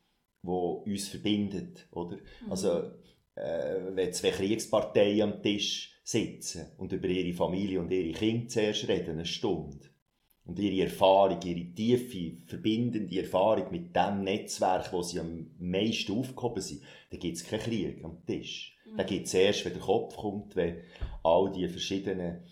wo 0.43 0.83
uns 0.87 1.09
verbindet, 1.09 1.87
oder? 1.93 2.17
Mhm. 2.17 2.51
Also, 2.51 2.91
äh, 3.35 3.81
wenn 3.91 4.13
zwei 4.13 4.31
Kriegsparteien 4.31 5.23
am 5.23 5.43
Tisch 5.43 6.01
sitzen 6.05 6.73
und 6.79 6.93
über 6.93 7.09
ihre 7.09 7.33
Familie 7.33 7.81
und 7.81 7.91
ihre 7.91 8.13
Kinder 8.13 8.49
zuerst 8.49 8.89
reden, 8.89 9.13
eine 9.13 9.27
Stunde, 9.27 9.93
und 10.45 10.59
ihre 10.59 10.85
Erfahrung, 10.85 11.41
ihre 11.45 11.73
tiefe, 11.73 12.43
verbindende 12.47 13.17
Erfahrung 13.21 13.71
mit 13.71 13.95
dem 13.95 14.25
Netzwerk, 14.25 14.93
wo 14.93 15.03
sie 15.03 15.21
am 15.21 15.51
meisten 15.59 16.19
aufgehoben 16.19 16.61
sind, 16.61 16.83
dann 17.11 17.21
gibt 17.21 17.37
es 17.37 17.45
keinen 17.45 17.61
Krieg 17.61 18.05
am 18.05 18.25
Tisch. 18.27 18.77
Mhm. 18.85 18.97
Dann 18.97 19.07
gibt 19.07 19.27
es 19.27 19.35
erst, 19.35 19.65
wenn 19.65 19.75
der 19.75 19.83
Kopf 19.83 20.17
kommt, 20.17 20.57
wenn 20.57 20.83
all 21.23 21.53
die 21.53 21.69
verschiedenen 21.69 22.43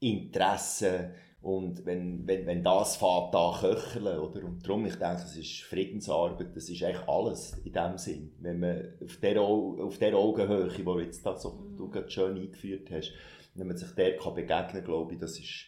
Interessen 0.00 1.12
und 1.44 1.84
wenn, 1.84 2.26
wenn, 2.26 2.46
wenn 2.46 2.62
das 2.64 2.96
fängt 2.96 3.34
an 3.34 3.54
köcheln, 3.60 4.18
oder? 4.18 4.44
Und 4.44 4.66
darum, 4.66 4.86
ich 4.86 4.94
denke, 4.96 5.22
es 5.24 5.36
ist 5.36 5.62
Friedensarbeit, 5.62 6.56
das 6.56 6.68
ist 6.70 6.82
eigentlich 6.82 7.06
alles 7.08 7.52
in 7.64 7.72
dem 7.72 7.98
Sinn. 7.98 8.32
Wenn 8.40 8.60
man 8.60 8.94
auf 9.02 9.16
der, 9.18 9.40
Au- 9.40 9.76
auf 9.84 9.98
der 9.98 10.14
Augenhöhe, 10.16 10.68
die 10.68 10.82
du 10.82 10.98
jetzt 11.00 11.24
da 11.26 11.36
so, 11.36 11.50
Mhm. 11.52 11.76
du 11.76 11.90
gerade 11.90 12.10
schön 12.10 12.36
eingeführt 12.36 12.90
hast, 12.90 13.12
wenn 13.54 13.66
man 13.68 13.76
sich 13.76 13.90
der 13.92 14.16
kann 14.16 14.34
begegnen 14.34 14.72
kann, 14.72 14.84
glaube 14.84 15.12
ich, 15.14 15.20
das 15.20 15.38
ist 15.38 15.66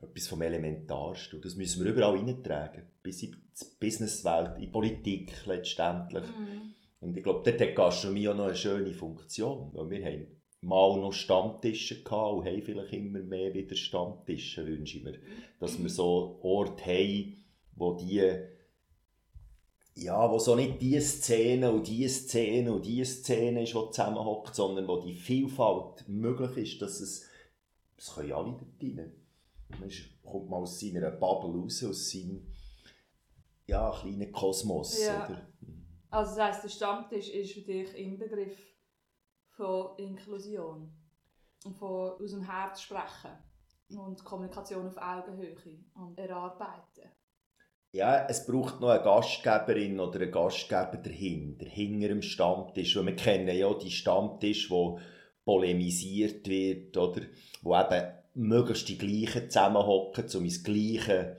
etwas 0.00 0.28
vom 0.28 0.42
Elementarsten. 0.42 1.36
Und 1.38 1.44
das 1.44 1.56
müssen 1.56 1.82
wir 1.84 1.92
überall 1.92 2.16
reintragen. 2.16 2.82
Bis 3.02 3.22
in 3.22 3.30
die 3.32 3.64
Businesswelt, 3.80 4.56
in 4.56 4.60
die 4.62 4.66
Politik 4.68 5.32
letztendlich. 5.46 6.24
Mhm. 6.24 6.74
Und 7.00 7.16
ich 7.16 7.22
glaube, 7.22 7.42
dort 7.44 7.60
hat 7.60 7.74
Gastronomie 7.74 8.28
auch 8.28 8.36
noch 8.36 8.44
eine 8.46 8.54
schöne 8.56 8.92
Funktion. 8.92 9.70
Weil 9.72 9.90
wir 9.90 10.04
haben 10.04 10.26
mal 10.64 10.98
noch 10.98 11.12
Stammtische 11.12 12.02
gehabt 12.02 12.34
und 12.34 12.46
haben 12.46 12.62
vielleicht 12.62 12.92
immer 12.92 13.20
mehr 13.20 13.52
wieder 13.54 13.76
Stammtische, 13.76 14.66
wünsche 14.66 14.98
ich 14.98 15.04
mir. 15.04 15.18
Dass 15.60 15.80
wir 15.80 15.90
so 15.90 16.38
Orte 16.42 16.84
haben, 16.84 17.44
wo 17.76 17.94
die, 17.94 18.22
ja, 19.94 20.30
wo 20.30 20.38
so 20.38 20.56
nicht 20.56 20.80
die 20.80 20.98
Szene 21.00 21.70
und 21.70 21.86
die 21.86 22.08
Szene 22.08 22.72
und 22.72 22.86
die 22.86 23.04
Szene 23.04 23.62
ist, 23.62 23.74
die 23.74 23.90
zusammenhockt, 23.90 24.54
sondern 24.54 24.88
wo 24.88 25.00
die 25.00 25.14
Vielfalt 25.14 26.08
möglich 26.08 26.72
ist, 26.72 26.82
dass 26.82 27.00
es, 27.00 27.28
es 27.96 28.14
können 28.14 28.32
alle 28.32 28.52
dort 28.52 28.82
rein. 28.82 29.12
Man 29.78 29.90
kommt 30.24 30.50
mal 30.50 30.62
aus 30.62 30.80
seiner 30.80 31.10
Bubble 31.10 31.60
raus, 31.60 31.84
aus 31.84 32.10
seinem, 32.10 32.46
ja, 33.66 33.90
kleinen 34.00 34.32
Kosmos, 34.32 35.04
Ja. 35.04 35.26
oder? 35.26 35.48
Also 36.10 36.36
das 36.36 36.40
heisst, 36.40 36.64
der 36.64 36.68
Stammtisch 36.68 37.28
ist 37.28 37.52
für 37.54 37.60
dich 37.62 37.92
Inbegriff 37.96 38.56
von 39.56 39.96
Inklusion 39.98 40.92
und 41.64 41.76
von 41.76 42.12
aus 42.22 42.30
dem 42.30 42.42
Herz 42.42 42.82
sprechen 42.82 43.30
und 43.88 44.24
Kommunikation 44.24 44.86
auf 44.88 44.96
Augenhöhe 44.96 45.56
und 45.94 46.18
erarbeiten. 46.18 47.10
Ja, 47.92 48.26
es 48.26 48.44
braucht 48.44 48.80
noch 48.80 48.88
eine 48.88 49.04
Gastgeberin 49.04 50.00
oder 50.00 50.20
einen 50.20 50.32
Gastgeber 50.32 50.96
dahinter, 50.96 51.66
hinter 51.66 52.08
dem 52.08 52.22
Stammtisch. 52.22 52.96
Weil 52.96 53.06
wir 53.06 53.16
kennen 53.16 53.56
ja 53.56 53.72
die 53.72 53.90
Stammtisch, 53.90 54.68
wo 54.68 54.98
polemisiert 55.44 56.48
wird, 56.48 56.96
oder? 56.96 57.22
Wo 57.62 57.76
eben 57.78 58.12
möglichst 58.34 58.88
die 58.88 58.98
gleichen 58.98 59.48
zusammenhocken, 59.48 60.24
um 60.34 60.44
ins 60.44 60.64
gleiche, 60.64 61.36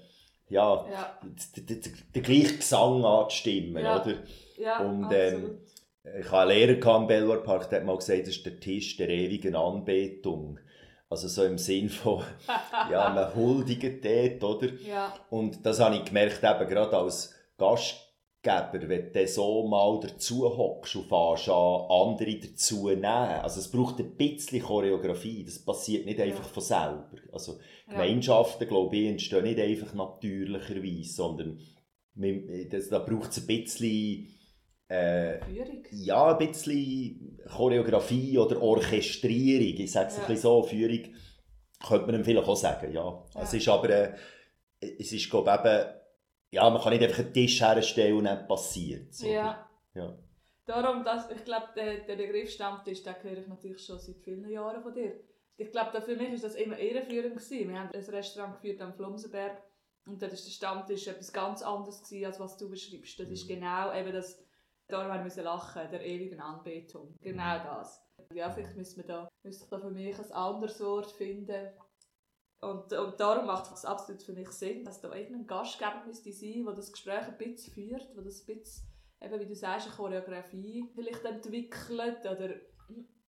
ja, 0.47 0.85
Ja, 0.89 1.19
den, 1.57 1.65
den, 1.65 1.81
den 2.15 2.23
gleichen 2.23 2.57
Gesang 2.59 3.03
anzustimmen, 3.03 3.83
Ja. 3.83 4.01
oder? 4.01 4.15
ja 4.57 4.79
Und, 4.79 5.11
ähm. 5.11 5.59
Ich 6.19 6.31
hatte 6.31 6.51
einen 6.51 6.77
Lehrer 6.77 6.97
im 6.97 7.07
Belvoir 7.07 7.43
Park, 7.43 7.69
der 7.69 7.79
hat 7.79 7.85
mal 7.85 7.97
gesagt, 7.97 8.21
das 8.21 8.29
ist 8.35 8.45
der 8.45 8.59
Tisch 8.59 8.97
der 8.97 9.09
ewigen 9.09 9.55
Anbetung. 9.55 10.59
Also 11.09 11.27
so 11.27 11.43
im 11.43 11.57
Sinn 11.57 11.89
von, 11.89 12.23
ja, 12.91 13.09
man 13.09 13.35
huldigt 13.35 14.03
dort, 14.03 14.43
oder? 14.43 14.73
ja, 14.75 15.13
Und 15.29 15.65
das 15.65 15.79
habe 15.79 15.95
ich 15.97 16.05
gemerkt, 16.05 16.43
eben 16.43 16.67
gerade 16.69 16.97
als 16.97 17.33
Gastgeber, 17.57 18.89
wenn 18.89 19.11
du 19.13 19.27
so 19.27 19.67
mal 19.67 19.99
dazu 20.01 20.43
hockst 20.45 20.95
und 20.95 21.05
fährst 21.07 21.49
an, 21.49 21.85
andere 21.89 22.35
dazu 22.39 22.89
nehmen. 22.89 23.05
Also 23.05 23.59
es 23.59 23.71
braucht 23.71 23.99
ein 23.99 24.15
bisschen 24.15 24.61
Choreografie, 24.63 25.43
das 25.45 25.59
passiert 25.63 26.05
nicht 26.05 26.19
Ja. 26.19 26.25
einfach 26.25 26.47
von 26.49 26.63
selber. 26.63 27.11
Also 27.31 27.53
ja. 27.87 27.93
Gemeinschaften, 27.93 28.67
glaube 28.67 28.95
ich, 28.95 29.07
entstehen 29.07 29.43
nicht 29.43 29.59
einfach 29.59 29.93
natürlicherweise, 29.93 31.13
sondern 31.13 31.59
das, 32.69 32.89
da 32.89 32.99
braucht 32.99 33.31
es 33.31 33.37
ein 33.39 33.47
bisschen, 33.47 34.27
äh, 34.87 35.39
Führung. 35.45 35.83
ja, 35.91 36.37
ein 36.37 36.47
bisschen 36.47 37.39
Choreografie 37.55 38.37
oder 38.37 38.61
Orchestrierung. 38.61 39.79
Ich 39.81 39.91
sage 39.91 40.07
es 40.09 40.17
Ja. 40.17 40.23
ein 40.23 40.27
bisschen 40.27 40.41
so, 40.43 40.63
Führung 40.63 40.99
könnte 41.87 42.05
man 42.05 42.15
ihm 42.15 42.23
vielleicht 42.23 42.47
auch 42.47 42.55
sagen, 42.55 42.91
ja. 42.91 43.03
Ja. 43.35 43.41
Es 43.41 43.53
ist 43.53 43.67
aber, 43.67 43.89
äh, 43.89 44.15
es 44.79 45.11
ist, 45.11 45.29
glaube 45.29 45.49
ich, 45.51 45.59
eben, 45.59 45.89
ja, 46.51 46.69
man 46.69 46.81
kann 46.81 46.93
nicht 46.93 47.03
einfach 47.03 47.19
einen 47.19 47.33
Tisch 47.33 47.61
herstellen 47.61 48.17
und 48.17 48.23
dann 48.25 48.47
passiert 48.47 49.11
es. 49.11 49.21
Ja. 49.21 49.67
Ja. 49.93 50.17
Darum, 50.65 51.03
das, 51.03 51.29
ich 51.29 51.43
glaube, 51.45 51.67
der, 51.75 51.99
der 52.05 52.15
Begriff 52.15 52.49
Stammtisch, 52.51 53.03
den 53.03 53.13
höre 53.21 53.37
ich 53.37 53.47
natürlich 53.47 53.85
schon 53.85 53.99
seit 53.99 54.17
vielen 54.23 54.49
Jahren 54.49 54.81
von 54.81 54.93
dir. 54.93 55.13
Ich 55.57 55.71
glaube, 55.71 56.01
für 56.01 56.15
mich 56.15 56.31
war 56.31 56.37
das 56.39 56.55
immer 56.55 56.77
irreführend. 56.79 57.35
Gewesen. 57.35 57.69
Wir 57.69 57.79
haben 57.79 57.89
ein 57.93 58.03
Restaurant 58.03 58.55
geführt 58.55 58.81
am 58.81 58.93
Flumsenberg 58.93 59.61
und 60.05 60.21
dort 60.21 60.31
war 60.31 60.37
der 60.37 60.51
Stammtisch 60.51 61.07
etwas 61.07 61.31
ganz 61.31 61.61
anderes, 61.61 62.03
gewesen, 62.03 62.25
als 62.25 62.39
was 62.39 62.57
du 62.57 62.69
beschreibst. 62.69 63.19
Das 63.19 63.29
ist 63.29 63.45
Mhm. 63.45 63.53
genau 63.55 63.93
eben 63.95 64.11
das, 64.11 64.43
darum 64.87 65.11
haben 65.11 65.29
wir 65.29 65.43
lachen, 65.43 65.89
der 65.91 66.05
ewigen 66.05 66.39
Anbetung. 66.39 67.15
Genau 67.21 67.63
das. 67.63 68.01
Ja, 68.33 68.49
vielleicht 68.49 68.75
müssen 68.75 68.97
wir 68.97 69.05
da, 69.05 69.29
müsste 69.43 69.63
ich 69.65 69.69
da 69.69 69.79
für 69.79 69.91
mich 69.91 70.17
ein 70.17 70.31
anderes 70.31 70.79
Wort 70.81 71.11
finden. 71.11 71.69
Und, 72.61 72.91
und 72.93 73.19
darum 73.19 73.45
macht 73.45 73.71
es 73.71 73.85
absolut 73.85 74.23
für 74.23 74.33
mich 74.33 74.49
Sinn, 74.49 74.83
dass 74.83 75.01
da 75.01 75.13
irgendein 75.13 75.45
Gastgeber 75.45 76.03
müsste 76.05 76.31
sein, 76.31 76.65
der 76.65 76.73
das 76.73 76.91
Gespräch 76.91 77.27
ein 77.27 77.37
bisschen 77.37 77.73
führt, 77.73 78.15
der 78.15 78.23
das 78.23 78.41
ein 78.47 78.57
bisschen, 78.57 78.87
eben 79.21 79.39
wie 79.39 79.45
du 79.45 79.55
sagst, 79.55 79.87
eine 79.87 79.95
Choreografie 79.95 80.89
vielleicht 80.95 81.23
entwickelt 81.25 82.19
oder 82.25 82.55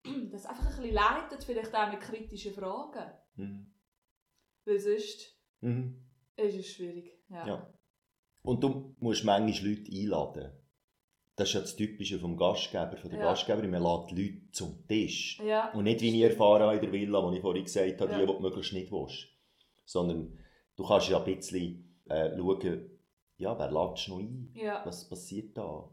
das 0.31 0.47
einfach 0.47 0.67
ein 0.67 0.77
bisschen 0.77 0.95
leitet, 0.95 1.45
vielleicht 1.45 1.75
auch 1.75 1.91
mit 1.91 2.01
kritischen 2.01 2.55
Fragen. 2.55 3.13
Mhm. 3.37 3.75
Weil 4.67 4.79
sonst 4.79 5.35
Mhm. 5.61 6.05
ist 6.37 6.57
es 6.57 6.67
schwierig. 6.69 7.19
Ja. 7.31 7.47
Ja. 7.47 7.75
Und 8.43 8.63
du 8.63 8.95
musst 8.99 9.25
manchmal 9.25 9.71
Leute 9.71 9.91
einladen. 9.91 10.53
Das 11.37 11.49
ist 11.49 11.55
ja 11.55 11.61
das 11.63 11.75
Typische 11.75 12.19
vom 12.21 12.37
Gastgeber, 12.37 12.97
von 12.97 13.11
der 13.11 13.19
Ja. 13.19 13.25
Gastgeberin. 13.31 13.71
Man 13.71 13.83
lädt 13.83 14.11
Leute 14.13 14.51
zum 14.53 14.87
Tisch. 14.87 15.41
Ja. 15.45 15.73
Und 15.73 15.85
nicht, 15.85 16.01
wie 16.01 16.15
ich 16.15 16.23
erfahren 16.31 16.63
habe 16.63 16.77
in 16.77 16.81
der 16.83 16.93
Villa, 16.93 17.29
die 17.31 17.37
ich 17.37 17.43
vorhin 17.43 17.65
gesagt 17.65 18.01
habe, 18.01 18.13
Ja. 18.13 18.19
die, 18.21 18.27
die 18.27 18.33
du 18.33 18.41
möglichst 18.41 18.73
nicht 18.73 18.93
willst. 18.93 19.27
Sondern 19.85 20.39
du 20.77 20.87
kannst 20.87 21.09
ja 21.09 21.19
ein 21.19 21.25
bisschen 21.25 21.99
äh, 22.09 22.37
schauen, 22.37 22.91
ja, 23.37 23.59
wer 23.59 23.71
lädst 23.71 24.07
du 24.07 24.13
noch 24.13 24.19
ein? 24.21 24.53
Ja. 24.55 24.83
Was 24.87 25.09
passiert 25.09 25.57
da? 25.59 25.89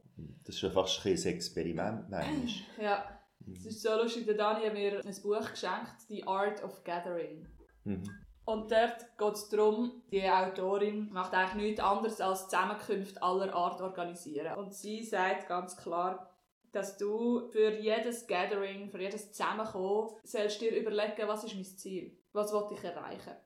Das 0.45 0.55
ist 0.55 0.61
ja 0.61 0.69
fast 0.69 1.03
ein 1.05 1.13
Experiment 1.13 2.09
manchmal. 2.09 2.47
ja. 2.81 3.03
Es 3.51 3.65
ist 3.65 3.81
so 3.81 3.89
lustig, 3.95 4.25
der 4.25 4.35
Dani 4.35 4.65
hat 4.65 4.73
mir 4.73 5.03
ein 5.03 5.21
Buch 5.23 5.49
geschenkt, 5.49 6.01
The 6.07 6.23
Art 6.27 6.63
of 6.63 6.83
Gathering. 6.83 7.47
Mhm. 7.83 8.03
Und 8.51 8.69
dort 8.69 9.17
geht 9.17 9.33
es 9.33 9.47
darum, 9.47 10.03
die 10.11 10.29
Autorin 10.29 11.09
macht 11.13 11.33
eigentlich 11.33 11.69
nichts 11.69 11.79
anderes 11.79 12.19
als 12.19 12.49
Zusammenkünfte 12.49 13.23
aller 13.23 13.53
Art 13.55 13.79
organisieren. 13.79 14.57
Und 14.57 14.73
sie 14.73 15.05
sagt 15.05 15.47
ganz 15.47 15.77
klar, 15.77 16.29
dass 16.73 16.97
du 16.97 17.47
für 17.47 17.79
jedes 17.79 18.27
Gathering, 18.27 18.89
für 18.89 18.99
jedes 18.99 19.31
Zusammenkommen, 19.31 20.09
sollst 20.25 20.59
dir 20.59 20.75
überlegen, 20.75 21.29
was 21.29 21.45
ist 21.45 21.55
mein 21.55 21.63
Ziel? 21.63 22.17
Was 22.33 22.51
will 22.51 22.65
ich 22.73 22.83
erreichen? 22.83 23.37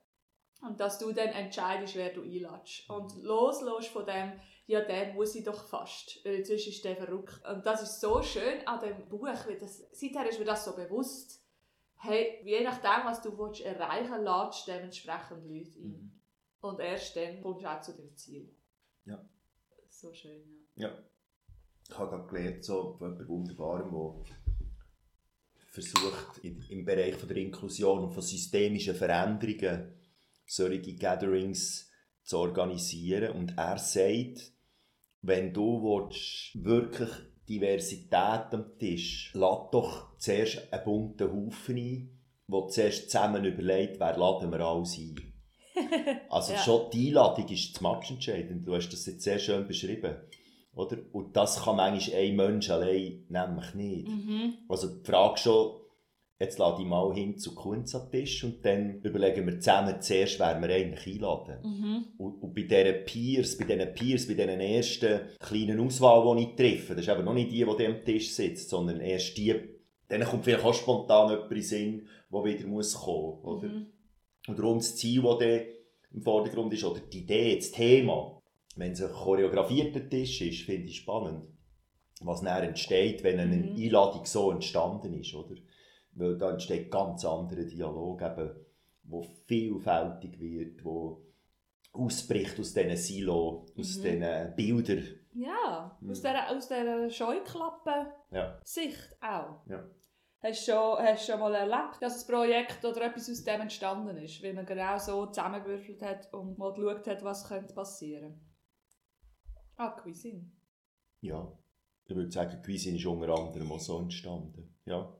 Und 0.63 0.79
dass 0.79 0.97
du 0.97 1.11
dann 1.11 1.29
entscheidest, 1.29 1.95
wer 1.95 2.11
du 2.11 2.23
einlädst. 2.23 2.89
Und 2.89 3.15
loslässt 3.21 3.89
von 3.89 4.07
dem, 4.07 4.33
ja, 4.65 4.81
der 4.81 5.13
muss 5.13 5.35
ich 5.35 5.43
doch 5.43 5.67
fast, 5.67 6.25
weil 6.25 6.43
sonst 6.43 6.65
ist 6.65 6.83
der 6.83 6.95
verrückt. 6.95 7.41
Und 7.47 7.63
das 7.63 7.83
ist 7.83 8.01
so 8.01 8.23
schön 8.23 8.65
an 8.65 8.79
dem 8.79 9.07
Buch, 9.07 9.27
weil 9.27 9.59
das, 9.59 9.87
seither 9.91 10.27
ist 10.27 10.39
mir 10.39 10.45
das 10.45 10.65
so 10.65 10.75
bewusst, 10.75 11.44
hey, 11.97 12.41
je 12.43 12.61
nachdem, 12.61 13.05
was 13.05 13.21
du 13.21 13.37
willst 13.37 13.61
erreichen 13.61 14.11
willst, 14.11 14.25
ladest 14.25 14.67
du 14.67 14.71
dementsprechend 14.71 15.45
Leute 15.45 15.79
ein. 15.79 15.87
Mhm. 15.87 16.11
Und 16.61 16.79
erst 16.79 17.15
dann 17.15 17.41
kommst 17.41 17.63
du 17.63 17.69
auch 17.69 17.81
zu 17.81 17.93
dem 17.93 18.15
Ziel. 18.15 18.55
Ja. 19.05 19.23
so 19.89 20.13
schön. 20.13 20.41
Ja. 20.75 20.89
ja. 20.89 20.97
Ich 21.87 21.97
habe 21.97 22.09
gerade 22.09 22.27
gelernt, 22.27 22.63
so 22.63 22.95
von 22.97 23.11
jemandem 23.11 23.27
Wunderbarem, 23.27 23.91
der 23.91 24.35
versucht, 25.69 26.39
im 26.43 26.85
Bereich 26.85 27.15
von 27.15 27.27
der 27.27 27.37
Inklusion 27.37 28.05
und 28.05 28.11
von 28.11 28.23
systemischen 28.23 28.95
Veränderungen 28.95 29.93
solche 30.47 30.95
Gatherings 30.95 31.91
zu 32.23 32.37
organisieren. 32.39 33.35
Und 33.35 33.57
er 33.57 33.77
sagt, 33.77 34.51
wenn 35.21 35.53
du 35.53 35.81
willst, 35.81 36.63
wirklich 36.63 37.09
Diversität 37.47 38.53
am 38.53 38.77
Tisch, 38.79 39.31
lad 39.33 39.73
doch 39.73 40.17
zuerst 40.17 40.71
einen 40.71 40.83
bunten 40.83 41.31
Haufen 41.31 41.77
ein, 41.77 42.09
wo 42.47 42.67
zuerst 42.67 43.09
zusammen 43.09 43.45
überlegt, 43.45 43.99
wer 43.99 44.17
laden 44.17 44.51
wir 44.51 44.59
alles 44.61 44.97
ein. 44.97 45.15
Also 46.29 46.53
ja. 46.53 46.59
schon 46.59 46.89
die 46.91 47.09
Einladung 47.09 47.47
ist 47.49 47.73
das 47.73 47.81
matchentscheidend. 47.81 48.65
Du 48.65 48.75
hast 48.75 48.89
das 48.89 49.05
jetzt 49.05 49.23
sehr 49.23 49.39
schön 49.39 49.67
beschrieben. 49.67 50.15
Oder? 50.73 50.97
Und 51.11 51.35
das 51.35 51.63
kann 51.63 51.77
manchmal 51.77 52.19
ein 52.19 52.35
Mensch 52.35 52.69
allein 52.69 53.25
nämlich 53.29 53.73
nicht. 53.73 54.07
Mhm. 54.07 54.53
Also 54.67 54.87
die 54.87 55.05
Frage 55.05 55.37
schon, 55.37 55.75
jetzt 56.45 56.59
lade 56.59 56.81
ich 56.81 56.87
mal 56.87 57.13
hin 57.13 57.37
zu 57.37 57.53
Kunz 57.53 57.95
am 57.95 58.09
Tisch 58.09 58.43
und 58.43 58.63
dann 58.63 59.01
überlegen 59.01 59.45
wir 59.45 59.59
zusammen 59.59 60.01
zuerst, 60.01 60.39
wer 60.39 60.61
wir 60.61 60.73
eigentlich 60.73 61.15
einladen. 61.15 61.57
Mhm. 61.63 62.05
Und, 62.17 62.41
und, 62.41 62.53
bei 62.53 62.63
diesen 62.63 63.05
Peers, 63.05 63.57
bei 63.57 63.65
diesen 63.65 63.93
Peers, 63.93 64.27
bei 64.27 64.33
diesen 64.33 64.59
ersten 64.61 65.19
kleinen 65.39 65.79
Auswahl, 65.79 66.35
die 66.37 66.43
ich 66.43 66.55
treffe, 66.55 66.95
das 66.95 67.05
ist 67.05 67.11
eben 67.11 67.25
noch 67.25 67.33
nicht 67.33 67.51
die, 67.51 67.65
die 67.65 67.85
am 67.85 68.05
Tisch 68.05 68.31
sitzt, 68.31 68.69
sondern 68.69 69.01
erst 69.01 69.37
die, 69.37 69.55
dann 70.07 70.23
kommt 70.23 70.45
vielleicht 70.45 70.63
auch 70.63 70.73
spontan 70.73 71.29
jemand 71.29 71.51
in 71.51 71.55
den 71.55 71.63
Sinn, 71.63 72.07
der 72.31 72.43
wieder 72.43 72.67
muss 72.67 72.93
kommen 72.93 73.39
muss. 73.43 73.63
Mhm. 73.63 73.87
Und 74.47 74.59
darum 74.59 74.77
das 74.77 74.95
Ziel, 74.95 75.21
das 75.23 75.39
dann 75.39 75.61
im 76.13 76.21
Vordergrund 76.21 76.73
ist, 76.73 76.83
oder 76.83 77.01
die 77.01 77.19
Idee, 77.19 77.55
das 77.55 77.71
Thema, 77.71 78.41
wenn 78.75 78.91
es 78.91 79.01
ein 79.01 79.11
choreografierter 79.11 80.07
Tisch 80.07 80.41
ist, 80.41 80.61
finde 80.61 80.87
ich 80.87 80.97
spannend, 80.97 81.47
was 82.21 82.41
dann 82.41 82.63
entsteht, 82.63 83.23
wenn 83.23 83.39
eine 83.39 83.55
mhm. 83.55 83.75
Einladung 83.75 84.25
so 84.25 84.51
entstanden 84.51 85.13
ist. 85.19 85.33
Oder? 85.33 85.55
Weil 86.15 86.37
da 86.37 86.51
entsteht 86.51 86.89
ganz 86.89 87.25
anderer 87.25 87.63
Dialog, 87.63 88.21
eben, 88.21 88.55
wo 89.03 89.21
vielfältig 89.45 90.39
wird, 90.39 90.83
wo 90.83 91.21
ausbricht 91.91 92.59
aus 92.59 92.73
diesen 92.73 92.97
Silo, 92.97 93.67
aus 93.77 93.97
mhm. 93.97 94.01
diesen 94.01 94.55
Bildern. 94.55 95.03
Ja, 95.33 95.97
mhm. 95.99 96.11
aus 96.11 96.21
dieser, 96.21 96.49
aus 96.49 96.67
dieser 96.67 97.09
Scheuklappen-Sicht 97.09 99.17
ja. 99.21 99.39
auch. 99.39 99.69
Ja. 99.69 99.83
Hast 100.41 100.67
du, 100.67 100.71
schon, 100.71 100.99
hast 100.99 101.25
schon 101.25 101.39
mal 101.39 101.55
erlebt, 101.55 102.01
dass 102.01 102.23
ein 102.23 102.33
Projekt 102.33 102.85
oder 102.85 103.07
etwas 103.07 103.29
aus 103.29 103.43
dem 103.43 103.61
entstanden 103.61 104.15
ist, 104.17 104.43
weil 104.43 104.53
man 104.53 104.65
genau 104.65 104.97
so 104.97 105.25
zusammengewürfelt 105.25 106.01
hat 106.03 106.31
und 106.33 106.57
mal 106.57 106.73
geschaut 106.73 107.07
hat, 107.07 107.23
was 107.23 107.47
könnte 107.47 107.73
passieren 107.73 108.39
Ah, 109.75 109.89
Cuisine. 109.89 110.49
Ja, 111.21 111.51
ich 112.05 112.15
würde 112.15 112.31
sagen, 112.31 112.61
Cuisine 112.63 112.97
ist 112.97 113.05
unter 113.05 113.33
anderem 113.33 113.71
auch 113.71 113.79
so 113.79 113.99
entstanden. 113.99 114.75
Ja. 114.85 115.13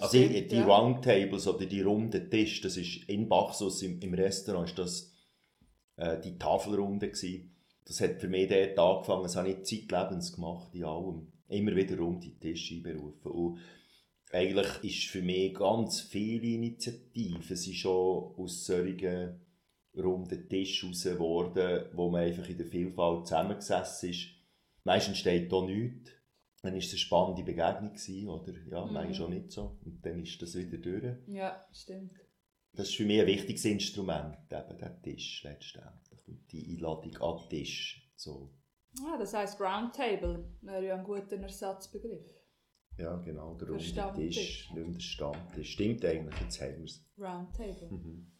Also 0.00 0.18
Stimmt, 0.18 0.50
die 0.50 0.56
ja. 0.56 0.64
Roundtables 0.64 1.46
oder 1.46 1.66
die 1.66 1.82
runden 1.82 2.30
Tische, 2.30 2.62
das 2.62 2.76
ist 2.76 3.08
in 3.08 3.28
Bachsus 3.28 3.82
im, 3.82 4.00
im 4.00 4.14
Restaurant 4.14 4.68
ist 4.68 4.78
das 4.78 5.12
äh, 5.96 6.20
die 6.20 6.36
Tafelrunde 6.36 7.08
gewesen. 7.08 7.54
Das 7.84 8.00
hat 8.00 8.20
für 8.20 8.28
mich 8.28 8.48
dort 8.48 8.78
angefangen, 8.78 9.22
das 9.22 9.36
habe 9.36 9.50
ich 9.50 9.62
zeitlebens 9.62 10.32
gemacht, 10.32 10.74
in 10.74 10.84
allem. 10.84 11.32
Immer 11.48 11.76
wieder 11.76 11.98
runde 11.98 12.30
Tische 12.40 12.74
einberufen. 12.74 13.30
Und 13.30 13.58
eigentlich 14.32 14.82
ist 14.82 15.10
für 15.10 15.22
mich 15.22 15.54
ganz 15.54 16.00
viele 16.00 16.46
Initiativen 16.46 17.56
sind 17.56 17.76
schon 17.76 18.34
aus 18.36 18.64
solchen 18.64 19.40
runden 19.96 20.48
Tischen 20.48 20.88
raus 20.88 21.04
geworden, 21.04 21.86
wo 21.92 22.10
man 22.10 22.22
einfach 22.22 22.48
in 22.48 22.56
der 22.56 22.66
Vielfalt 22.66 23.26
zusammengesessen 23.28 24.10
ist. 24.10 24.28
Meistens 24.82 25.18
steht 25.18 25.52
da 25.52 25.62
nichts 25.62 26.10
dann 26.64 26.72
war 26.72 26.78
es 26.78 26.90
eine 26.90 26.98
spannende 26.98 27.42
Begegnung, 27.42 27.92
gewesen, 27.92 28.28
oder? 28.28 28.52
Ja, 28.70 28.84
mhm. 28.86 28.92
manchmal 28.92 29.26
auch 29.26 29.30
nicht 29.30 29.52
so. 29.52 29.78
Und 29.84 30.04
dann 30.04 30.22
ist 30.22 30.40
das 30.40 30.54
wieder 30.54 30.78
durch. 30.78 31.16
Ja, 31.26 31.66
stimmt. 31.72 32.12
Das 32.72 32.88
ist 32.88 32.96
für 32.96 33.04
mich 33.04 33.20
ein 33.20 33.26
wichtiges 33.26 33.64
Instrument, 33.66 34.36
eben 34.50 34.78
der 34.78 35.02
Tisch 35.02 35.44
letztendlich. 35.44 36.26
Und 36.26 36.50
die 36.50 36.74
Einladung 36.74 37.16
an 37.18 37.38
den 37.38 37.48
Tisch. 37.50 38.10
So. 38.16 38.52
Ah, 39.06 39.16
das 39.18 39.34
heisst 39.34 39.60
Roundtable 39.60 40.44
wäre 40.62 40.86
ja 40.86 40.96
ein 40.96 41.04
guter 41.04 41.36
Ersatzbegriff. 41.36 42.24
Ja, 42.96 43.16
genau, 43.16 43.54
der 43.54 43.68
runde 43.68 43.84
Tisch, 44.14 44.70
nicht 44.72 44.96
der 44.96 45.00
Stammtisch. 45.00 45.72
Stimmt 45.72 46.04
eigentlich, 46.04 46.40
jetzt 46.40 46.60
haben 46.60 46.78
wir 46.78 46.84
es. 46.84 47.04
Roundtable. 47.18 47.90
Mhm. 47.90 48.33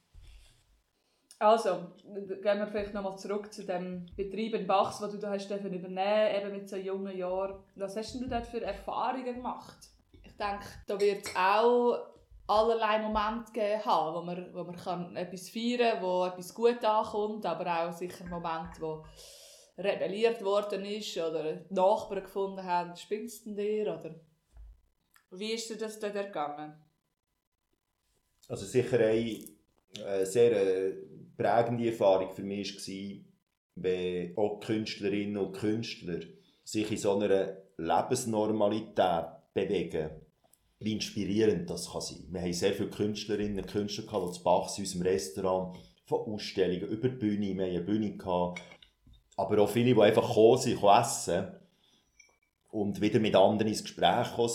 Also, 1.44 1.92
gehen 2.06 2.58
wir 2.58 2.66
vielleicht 2.66 2.94
nochmal 2.94 3.18
zurück 3.18 3.52
zu 3.52 3.66
dem 3.66 4.06
Betrieb 4.16 4.54
in 4.54 4.66
Bachs, 4.66 5.00
den 5.00 5.10
du 5.10 5.18
da 5.18 5.28
hast 5.30 5.50
übernehmen 5.50 6.34
eben 6.34 6.52
mit 6.52 6.70
so 6.70 6.76
jungen 6.76 7.14
Jahren. 7.14 7.62
Was 7.76 7.96
hast 7.98 8.14
du 8.14 8.26
dort 8.26 8.46
für 8.46 8.62
Erfahrungen 8.62 9.34
gemacht? 9.34 9.76
Ich 10.22 10.34
denke, 10.38 10.64
da 10.86 10.98
wird 10.98 11.26
es 11.26 11.36
auch 11.36 11.98
allerlei 12.46 12.98
Momente 13.00 13.52
geben 13.52 13.84
haben, 13.84 14.16
wo 14.16 14.22
man, 14.22 14.54
wo 14.54 14.64
man 14.64 14.74
kann 14.74 15.16
etwas 15.16 15.50
feiern 15.50 15.98
kann, 15.98 16.02
wo 16.02 16.24
etwas 16.24 16.54
gut 16.54 16.82
ankommt, 16.82 17.44
aber 17.44 17.88
auch 17.88 17.92
sicher 17.92 18.24
Momente, 18.24 18.80
wo 18.80 19.04
rebelliert 19.76 20.42
worden 20.42 20.86
ist 20.86 21.14
oder 21.18 21.60
Nachbarn 21.68 22.22
gefunden 22.22 22.64
haben, 22.64 22.96
spinnst 22.96 23.44
du 23.44 23.54
dir? 23.54 23.82
Oder 23.82 24.14
wie 25.32 25.52
ist 25.52 25.68
dir 25.68 25.76
das 25.76 26.00
dort 26.00 26.16
ergangen? 26.16 26.82
Also 28.48 28.64
sicher 28.64 28.98
eine 28.98 29.54
äh, 30.02 30.24
sehr 30.24 30.52
äh, 30.52 31.13
prägende 31.36 31.86
Erfahrung 31.86 32.30
für 32.30 32.42
mich 32.42 32.76
war, 32.76 33.24
wenn 33.76 34.36
auch 34.36 34.60
Künstlerinnen 34.60 35.36
und 35.36 35.52
Künstler 35.52 36.20
sich 36.62 36.90
in 36.90 36.96
so 36.96 37.18
einer 37.18 37.56
Lebensnormalität 37.76 39.26
bewegen. 39.52 40.10
Wie 40.78 40.92
inspirierend 40.92 41.68
das 41.70 41.90
kann 41.90 42.00
sein. 42.00 42.26
Wir 42.30 42.42
haben 42.42 42.52
sehr 42.52 42.72
viele 42.72 42.90
Künstlerinnen 42.90 43.58
und 43.58 43.68
Künstler 43.68 44.04
die 44.04 44.32
zu 44.32 44.42
Bachs 44.42 44.78
in 44.78 44.84
unserem 44.84 45.02
Restaurant 45.02 45.76
von 46.06 46.20
Ausstellungen 46.32 46.88
über 46.88 47.08
die 47.08 47.16
Bühne, 47.16 47.54
wir 47.54 47.64
hatten 47.64 47.76
eine 47.76 47.84
Bühne, 47.84 48.16
gehabt, 48.16 48.60
aber 49.36 49.62
auch 49.62 49.70
viele, 49.70 49.94
die 49.94 50.00
einfach 50.00 50.28
gekommen 50.28 50.58
sind, 50.58 50.82
essen 50.82 51.46
und 52.70 53.00
wieder 53.00 53.20
mit 53.20 53.34
anderen 53.34 53.68
ins 53.68 53.82
Gespräch 53.82 54.28
gekommen 54.28 54.48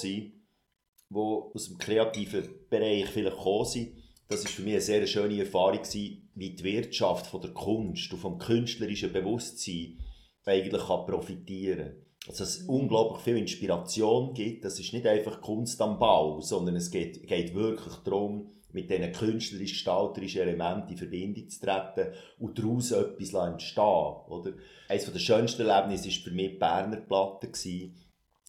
die 1.10 1.16
aus 1.16 1.68
dem 1.68 1.78
kreativen 1.80 2.50
Bereich 2.70 3.08
vielleicht 3.08 3.38
gekommen 3.38 3.66
sind 3.66 3.98
das 4.30 4.44
war 4.44 4.52
für 4.52 4.62
mich 4.62 4.74
eine 4.74 4.82
sehr 4.82 5.08
schöne 5.08 5.40
Erfahrung 5.40 5.82
wie 5.84 6.22
die 6.36 6.64
Wirtschaft 6.64 7.28
von 7.28 7.42
der 7.42 7.52
Kunst 7.52 8.14
und 8.14 8.20
vom 8.20 8.38
künstlerischen 8.38 9.12
Bewusstsein 9.12 9.98
eigentlich 10.46 10.82
kann 10.88 11.06
profitieren 11.06 11.78
kann. 11.90 12.06
Also 12.28 12.44
es 12.44 12.64
mhm. 12.64 12.70
unglaublich 12.70 13.24
viel 13.24 13.38
Inspiration 13.38 14.34
gibt. 14.34 14.66
Das 14.66 14.80
ist 14.80 14.94
nicht 14.94 15.08
einfach 15.08 15.42
Kunst 15.42 15.82
am 15.82 16.00
Bau, 16.00 16.42
sondern 16.42 16.76
es 16.76 16.92
geht, 16.92 17.28
geht 17.28 17.54
wirklich 17.56 17.96
darum, 18.04 18.52
mit 18.72 18.90
diesen 18.92 19.12
künstlerisch-gestalterischen 19.12 20.42
Elementen 20.42 20.92
in 20.92 20.98
Verbindung 20.98 21.50
zu 21.50 21.60
treten 21.60 22.14
und 22.38 22.60
daraus 22.60 22.92
etwas 22.92 23.34
entstehen 23.34 23.84
oder? 24.28 24.54
Eines 24.88 25.12
der 25.12 25.20
schönsten 25.20 25.68
Erlebnisse 25.68 26.10
war 26.10 26.24
für 26.24 26.32
mich 26.32 26.52
die 26.52 26.58
Berner 26.58 26.98
Platte, 26.98 27.52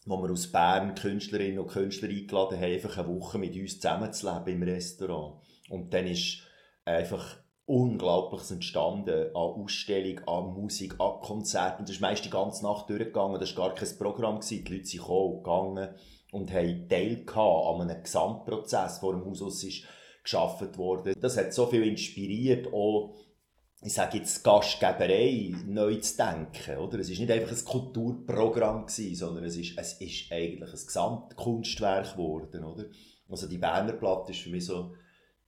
wo 0.05 0.21
wir 0.21 0.31
aus 0.31 0.51
Bern 0.51 0.93
Künstlerinnen 0.93 1.59
und 1.59 1.69
Künstler 1.69 2.09
eingeladen 2.09 2.59
haben, 2.59 2.71
einfach 2.71 2.97
eine 2.97 3.07
Woche 3.07 3.39
mit 3.39 3.55
uns 3.55 3.79
zusammenzuleben 3.79 4.53
im 4.53 4.63
Restaurant. 4.63 5.41
Und 5.71 5.93
dann 5.93 6.05
ist 6.05 6.39
einfach 6.85 7.37
Unglaubliches 7.65 8.51
entstanden 8.51 9.27
an 9.27 9.33
Ausstellung, 9.35 10.19
an 10.27 10.53
Musik, 10.53 10.95
an 10.99 11.21
Konzerten. 11.21 11.85
Das 11.85 11.95
ist 11.95 12.01
meist 12.01 12.25
die 12.25 12.29
ganze 12.29 12.63
Nacht 12.63 12.89
durchgegangen. 12.89 13.39
Das 13.39 13.55
war 13.55 13.69
gar 13.69 13.75
kein 13.75 13.97
Programm. 13.97 14.41
Die 14.41 14.57
Leute 14.57 14.85
sind 14.85 14.99
gekommen 14.99 15.33
und 15.33 15.43
gegangen 15.43 15.89
und 16.31 16.51
haben 16.51 16.89
Teil 16.89 17.25
an 17.33 17.81
einem 17.89 18.03
Gesamtprozess, 18.03 18.99
der 18.99 19.11
dem 19.11 19.25
Haus 19.25 19.63
ist 19.63 19.83
geschaffen 20.23 20.77
worden. 20.77 21.15
Das 21.19 21.37
hat 21.37 21.53
so 21.53 21.65
viel 21.67 21.83
inspiriert, 21.83 22.73
auch 22.73 23.15
ich 23.83 23.93
sage 23.93 24.19
jetzt 24.19 24.43
Gastgeberei 24.43 25.55
neu 25.65 25.95
zu 25.95 26.17
denken, 26.17 26.77
oder? 26.77 26.99
Es 26.99 27.09
ist 27.09 27.19
nicht 27.19 27.31
einfach 27.31 27.51
ein 27.51 27.65
Kulturprogramm 27.65 28.85
gewesen, 28.85 29.15
sondern 29.15 29.45
es 29.45 29.57
ist, 29.57 29.75
es 29.75 29.93
ist 29.93 30.31
eigentlich 30.31 30.69
ein 30.69 30.85
Gesamtkunstwerk 30.85 32.13
geworden, 32.13 32.63
oder? 32.63 32.85
Also 33.27 33.47
die 33.47 33.57
Berner 33.57 33.93
Platte 33.93 34.33
ist 34.33 34.41
für 34.41 34.51
mich 34.51 34.65
so 34.65 34.93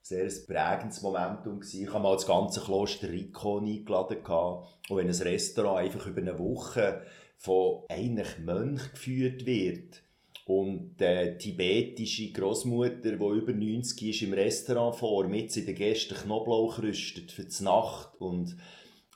sehr 0.04 0.24
ein 0.24 0.46
prägendes 0.46 1.00
Momentum 1.00 1.60
gewesen. 1.60 1.82
Ich 1.82 1.88
habe 1.88 2.02
mal 2.02 2.12
das 2.12 2.26
ganze 2.26 2.60
Kloster 2.60 3.08
Rico 3.08 3.58
eingeladen 3.58 4.22
gehabt. 4.22 4.68
Und 4.90 4.98
wenn 4.98 5.08
ein 5.08 5.14
Restaurant 5.14 5.78
einfach 5.78 6.06
über 6.06 6.20
eine 6.20 6.38
Woche 6.38 7.02
von 7.38 7.84
eigentlich 7.88 8.38
Mönch 8.38 8.92
geführt 8.92 9.46
wird 9.46 10.02
und 10.44 10.96
die 11.00 11.38
tibetische 11.38 12.32
Großmutter, 12.32 13.12
die 13.12 13.38
über 13.38 13.52
90 13.52 14.02
ist, 14.02 14.22
im 14.22 14.34
Restaurant 14.34 14.96
vor, 14.96 15.26
mit 15.26 15.56
in 15.56 15.64
den 15.64 15.74
Gästen 15.74 16.16
Knoblauch 16.16 16.82
rüstet 16.82 17.32
für 17.32 17.44
die 17.44 17.64
Nacht 17.64 18.20
und 18.20 18.58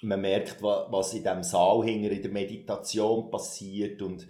man 0.01 0.23
merkt, 0.23 0.63
was 0.63 1.13
in 1.13 1.23
diesem 1.23 1.43
Saal 1.43 1.85
hinter 1.85 2.13
in 2.13 2.23
der 2.23 2.31
Meditation 2.31 3.31
passiert 3.31 4.01
und 4.01 4.27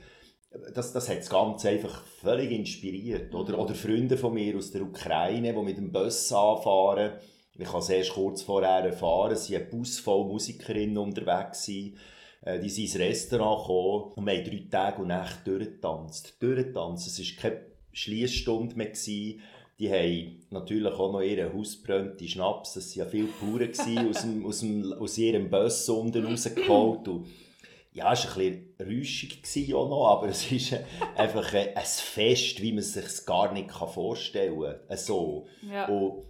das, 0.74 0.92
das 0.92 1.08
hat 1.08 1.18
das 1.18 1.30
Ganze 1.30 1.68
einfach 1.70 2.04
völlig 2.20 2.50
inspiriert. 2.50 3.34
Oder, 3.34 3.54
mhm. 3.54 3.60
oder 3.60 3.74
Freunde 3.74 4.16
von 4.16 4.34
mir 4.34 4.56
aus 4.56 4.70
der 4.70 4.82
Ukraine, 4.82 5.52
die 5.52 5.62
mit 5.62 5.76
dem 5.76 5.92
Bus 5.92 6.32
anfahren. 6.32 7.12
Ich 7.58 7.68
habe 7.68 7.78
es 7.78 7.88
erst 7.88 8.12
kurz 8.12 8.42
vorher 8.42 8.84
erfahren, 8.84 9.36
sie 9.36 9.56
ein 9.56 9.68
Bus 9.68 9.98
voll 9.98 10.24
Musikerinnen 10.26 10.96
unterwegs 10.96 11.64
sind, 11.64 11.96
Äh, 12.42 12.60
die 12.60 12.70
sind 12.70 12.84
ins 12.84 12.98
Restaurant 12.98 13.62
gekommen 13.62 14.12
und 14.14 14.26
wir 14.26 14.36
haben 14.36 14.44
drei 14.44 14.66
Tage 14.70 15.02
und 15.02 15.08
Nächte 15.08 15.44
durchgetanzt. 15.44 16.36
Durchgetanzt. 16.40 17.06
Es 17.06 17.18
war 17.18 17.42
keine 17.42 17.66
Schließstunde 17.92 18.76
mehr. 18.76 18.86
Gewesen. 18.86 19.40
Die 19.78 19.92
haben 19.92 20.40
natürlich 20.50 20.92
auch 20.92 21.12
noch 21.12 21.20
ihren 21.20 21.54
hausbrannten 21.54 22.26
Schnaps, 22.26 22.74
das 22.74 22.96
waren 22.96 23.04
ja 23.04 23.10
viele 23.10 23.28
Bauern, 23.40 24.08
aus, 24.08 24.22
dem, 24.22 24.44
aus, 24.44 24.60
dem, 24.60 24.92
aus 24.92 25.18
ihrem 25.18 25.48
Bus 25.48 25.88
unten 25.88 26.24
rausgeholt. 26.26 27.06
Und 27.06 27.26
ja, 27.98 28.12
es 28.12 28.26
war 28.26 28.42
ein 28.42 28.74
bisschen 28.76 28.88
rüschig 28.88 29.74
auch 29.74 29.88
noch, 29.88 30.06
aber 30.08 30.28
es 30.28 30.50
ist 30.50 30.74
einfach 31.16 31.52
ein 31.52 31.84
Fest, 31.84 32.62
wie 32.62 32.72
man 32.72 32.78
es 32.78 32.94
sich 32.94 33.26
gar 33.26 33.52
nicht 33.52 33.70
vorstellen 33.72 34.60
kann. 34.60 34.96
So. 34.96 35.46
Ja. 35.62 35.86
Und 35.88 36.24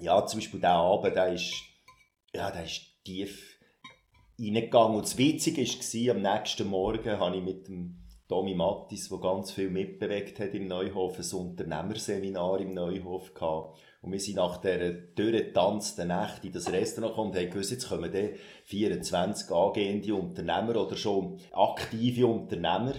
ja, 0.00 0.24
zum 0.26 0.40
Beispiel 0.40 0.60
dieser 0.60 0.74
Abend, 0.74 1.16
der 1.16 1.32
ist, 1.32 1.54
ja, 2.34 2.50
der 2.50 2.64
ist 2.64 2.82
tief 3.04 3.58
reingegangen. 4.38 4.96
Und 4.96 5.04
das 5.04 5.16
Witzige 5.16 5.62
war, 5.62 6.14
am 6.14 6.22
nächsten 6.22 6.68
Morgen 6.68 7.18
habe 7.18 7.36
ich 7.36 7.42
mit 7.42 7.68
dem 7.68 8.02
Tommy 8.28 8.54
Mattis, 8.54 9.08
der 9.08 9.18
ganz 9.18 9.52
viel 9.52 9.70
mitbewegt 9.70 10.38
hat 10.38 10.52
im 10.52 10.66
Neuhof, 10.66 11.18
ein 11.18 11.38
Unternehmerseminar 11.38 12.60
im 12.60 12.74
Neuhof 12.74 13.32
gehabt. 13.32 13.78
Und 14.02 14.12
wir 14.12 14.20
sind 14.20 14.36
nach 14.36 14.58
dieser 14.58 14.92
durchgetanzten 14.92 16.08
Nacht 16.08 16.44
in 16.44 16.52
das 16.52 16.70
Restaurant 16.70 17.12
gekommen 17.12 17.30
und 17.30 17.36
haben 17.36 17.50
gewusst, 17.50 17.72
jetzt 17.72 17.88
kommen 17.88 18.12
dann 18.12 18.30
24 18.64 19.50
angehende 19.50 20.14
Unternehmer 20.14 20.76
oder 20.76 20.96
schon 20.96 21.38
aktive 21.52 22.26
Unternehmer. 22.26 22.94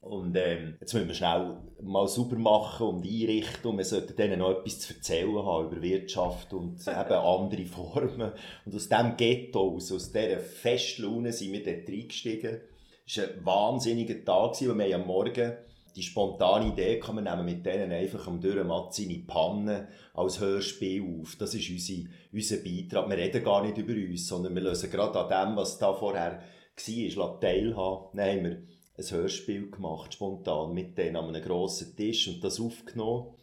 Und 0.00 0.36
ähm, 0.36 0.76
jetzt 0.80 0.92
müssen 0.92 1.08
wir 1.08 1.14
schnell 1.14 1.56
mal 1.80 2.06
sauber 2.06 2.36
machen 2.36 2.86
und 2.86 3.06
einrichten 3.06 3.70
und 3.70 3.78
wir 3.78 3.84
sollten 3.84 4.14
denen 4.16 4.38
noch 4.38 4.50
etwas 4.50 4.80
zu 4.80 4.94
erzählen 4.94 5.34
haben 5.34 5.68
über 5.68 5.80
Wirtschaft 5.80 6.52
und 6.52 6.80
eben 6.86 7.12
andere 7.12 7.64
Formen. 7.64 8.32
Und 8.66 8.74
aus 8.74 8.88
diesem 8.88 9.16
Ghetto, 9.16 9.74
aus 9.74 9.88
dieser 9.88 10.40
Festlaune 10.40 11.32
sind 11.32 11.52
wir 11.52 11.64
dort 11.64 11.88
reingestiegen 11.88 12.60
es 13.06 13.18
war 13.18 13.24
ein 13.24 13.44
wahnsinniger 13.44 14.24
Tag, 14.24 14.60
weil 14.62 14.78
wir 14.88 14.96
am 14.96 15.06
Morgen 15.06 15.52
die 15.96 16.02
spontane 16.02 16.68
Idee 16.72 16.98
kann 16.98 17.14
man 17.14 17.24
nehmen, 17.24 17.44
mit 17.44 17.64
denen 17.64 17.92
einfach 17.92 18.26
am 18.26 18.40
Dürrenmatt 18.40 18.94
seine 18.94 19.18
Pannen 19.20 19.86
als 20.12 20.40
Hörspiel 20.40 21.20
auf. 21.20 21.36
Das 21.36 21.54
ist 21.54 21.70
unsere, 21.70 22.08
unser 22.32 22.56
Beitrag. 22.56 23.08
Wir 23.08 23.16
reden 23.16 23.44
gar 23.44 23.62
nicht 23.64 23.78
über 23.78 23.92
uns, 23.92 24.26
sondern 24.26 24.54
wir 24.54 24.62
lösen 24.62 24.90
gerade 24.90 25.18
an 25.20 25.48
dem, 25.48 25.56
was 25.56 25.78
da 25.78 25.92
vorher 25.92 26.42
war, 26.76 27.40
teilhaben. 27.40 28.16
Dann 28.16 28.28
haben 28.28 28.44
wir 28.44 28.62
ein 28.96 29.10
Hörspiel 29.10 29.70
gemacht, 29.70 30.14
spontan, 30.14 30.74
mit 30.74 30.98
denen 30.98 31.16
an 31.16 31.28
einem 31.28 31.42
grossen 31.42 31.94
Tisch 31.96 32.28
und 32.28 32.42
das 32.42 32.60
aufgenommen. 32.60 33.34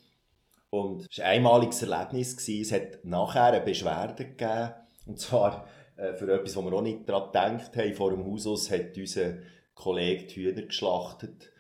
Und 0.70 1.08
es 1.10 1.20
war 1.20 1.26
ein 1.26 1.38
einmaliges 1.38 1.84
Erlebnis. 1.84 2.48
Es 2.48 2.72
hat 2.72 3.04
nachher 3.04 3.54
eine 3.54 3.62
Beschwerde 3.62 4.26
gegeben. 4.26 4.72
Und 5.06 5.20
zwar 5.20 5.68
äh, 5.98 6.14
für 6.14 6.32
etwas, 6.34 6.56
wo 6.56 6.62
wir 6.64 6.74
auch 6.74 6.82
nicht 6.82 7.08
daran 7.08 7.28
gedacht 7.28 7.76
haben. 7.76 7.94
Vor 7.94 8.12
dem 8.12 8.26
Haus 8.26 8.48
aus 8.48 8.72
hat 8.72 8.98
unser 8.98 9.36
Kollege 9.76 10.26
die 10.28 10.36
Hühner 10.36 10.64
geschlachtet. 10.64 11.51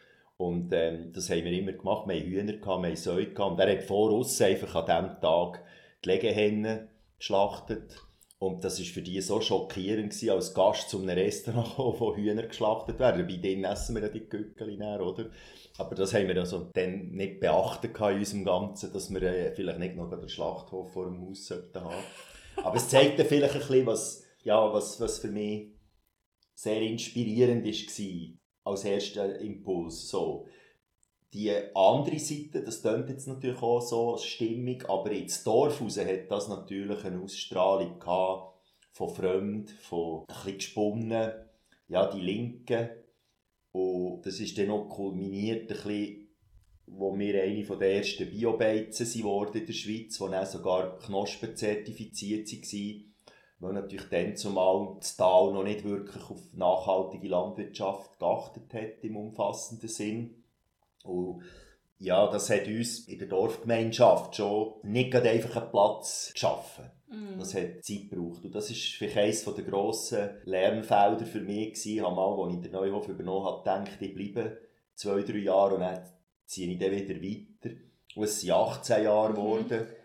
Und 0.42 0.74
ähm, 0.74 1.14
das 1.14 1.30
haben 1.30 1.46
wir 1.46 1.52
immer 1.52 1.74
gemacht. 1.74 2.08
Wir 2.08 2.20
haben 2.20 2.26
Hühner, 2.26 2.54
wir 2.54 2.66
haben 2.66 2.96
Säue. 2.96 3.28
Und 3.28 3.60
er 3.60 3.72
hat 3.78 3.84
vor 3.84 4.12
uns 4.12 4.42
einfach 4.42 4.74
an 4.74 4.86
diesem 4.88 5.22
Tag 5.22 5.64
die 6.04 6.10
Legehennen 6.10 6.88
geschlachtet. 7.20 7.96
Und 8.40 8.64
das 8.64 8.80
war 8.80 8.86
für 8.88 9.04
die 9.04 9.22
so 9.22 9.40
schockierend, 9.40 10.10
gewesen, 10.10 10.32
als 10.32 10.56
Gast 10.56 10.90
zu 10.90 11.00
einem 11.00 11.10
Restaurant 11.10 11.78
wo 11.78 12.16
Hühner 12.16 12.48
geschlachtet 12.48 12.98
werden. 12.98 13.28
Bei 13.28 13.36
denen 13.36 13.66
essen 13.66 13.94
wir 13.94 14.02
ja 14.02 14.10
die 14.10 14.28
Gückeli 14.28 14.78
oder? 14.78 15.30
Aber 15.78 15.94
das 15.94 16.12
haben 16.16 16.28
wir 16.28 16.38
also 16.38 16.72
dann 16.74 17.12
nicht 17.12 17.40
beachtet 17.40 17.96
in 18.00 18.04
unserem 18.04 18.44
Ganzen, 18.44 18.92
dass 18.92 19.14
wir 19.14 19.22
äh, 19.22 19.54
vielleicht 19.54 19.78
nicht 19.78 19.96
noch 19.96 20.10
den 20.10 20.28
Schlachthof 20.28 20.92
vor 20.92 21.06
dem 21.06 21.22
Haus 21.22 21.52
haben 21.52 21.70
sollten 21.72 21.88
Aber 22.64 22.76
es 22.76 22.90
zeigt 22.90 23.20
dann 23.20 23.28
vielleicht 23.28 23.54
ein 23.54 23.60
bisschen, 23.60 23.86
was, 23.86 24.24
ja, 24.44 24.74
was, 24.74 25.00
was 25.00 25.20
für 25.20 25.30
mich 25.30 25.68
sehr 26.56 26.82
inspirierend 26.82 27.64
war 27.64 28.41
als 28.64 28.86
erster 28.86 29.40
Impuls. 29.40 30.08
So. 30.08 30.48
Die 31.34 31.52
andere 31.74 32.20
Seite, 32.20 32.62
das 32.62 32.82
klingt 32.82 33.10
jetzt 33.10 33.28
natürlich 33.28 33.62
auch 33.62 33.80
so 33.80 34.18
stimmig, 34.18 34.90
aber 34.90 35.12
ins 35.12 35.44
Dorf 35.44 35.82
raus 35.82 35.98
hat 35.98 36.30
das 36.30 36.50
natürlich 36.50 37.06
eine 37.06 37.22
Ausstrahlung 37.22 38.00
gehabt, 38.00 38.58
von 38.92 39.10
fremd, 39.10 39.72
von 39.72 40.22
ein 40.22 40.26
bisschen 40.28 40.58
gesponnen, 40.58 41.32
ja, 41.88 42.12
die 42.12 42.20
Linken. 42.20 42.90
Und 43.72 44.26
das 44.26 44.42
ist 44.42 44.58
dann 44.58 44.72
auch 44.72 44.90
kulminiert, 44.90 45.72
ein 45.72 45.78
bisschen, 45.78 46.28
wo 46.88 47.18
wir 47.18 47.42
eine 47.42 47.64
der 47.64 47.96
ersten 47.96 48.30
Biobeizen 48.30 49.08
in 49.22 49.66
der 49.66 49.74
Schweiz, 49.74 50.18
die 50.18 50.30
dann 50.30 50.46
sogar 50.46 51.00
Knospen 51.00 51.56
zertifiziert 51.56 52.52
waren 52.52 53.11
weil 53.62 53.74
natürlich 53.74 54.10
dann 54.10 54.36
zumal 54.36 54.96
das 55.00 55.16
Tal 55.16 55.54
noch 55.54 55.64
nicht 55.64 55.84
wirklich 55.86 56.30
auf 56.30 56.40
nachhaltige 56.54 57.28
Landwirtschaft 57.28 58.20
geachtet 58.20 58.74
hat 58.74 59.04
im 59.04 59.16
umfassenden 59.16 59.88
Sinn. 59.88 60.44
Und 61.04 61.44
ja, 62.00 62.28
das 62.32 62.50
hat 62.50 62.66
uns 62.66 63.08
in 63.08 63.20
der 63.20 63.28
Dorfgemeinschaft 63.28 64.36
schon 64.36 64.74
nicht 64.82 65.16
einfach 65.16 65.62
einen 65.62 65.72
Platz 65.72 66.32
geschaffen. 66.34 66.90
Mm. 67.08 67.38
Das 67.38 67.54
hat 67.54 67.84
Zeit 67.84 68.10
gebraucht. 68.10 68.44
Und 68.44 68.56
das 68.56 68.72
war 68.72 68.76
vielleicht 68.76 69.18
eines 69.18 69.46
der 69.46 69.64
grossen 69.64 70.30
Lernfelder 70.46 71.26
für 71.28 71.42
mich 71.42 71.74
gewesen. 71.74 72.02
Mal, 72.02 72.44
als 72.44 72.56
ich 72.56 72.62
den 72.62 72.72
Neuhof 72.72 73.08
übernommen 73.08 73.46
habe, 73.46 73.60
gedacht, 73.60 74.02
ich 74.02 74.16
bleibe 74.16 74.58
zwei, 74.96 75.22
drei 75.22 75.38
Jahre 75.38 75.76
und 75.76 75.82
dann 75.82 76.04
ziehe 76.48 76.72
ich 76.72 76.80
dann 76.80 76.92
wieder 76.92 77.22
weiter. 77.22 77.76
Und 78.16 78.24
es 78.24 78.42
sind 78.42 78.52
18 78.52 79.04
Jahre 79.04 79.30
mhm. 79.30 79.36
geworden. 79.36 79.82
Mm 79.82 80.01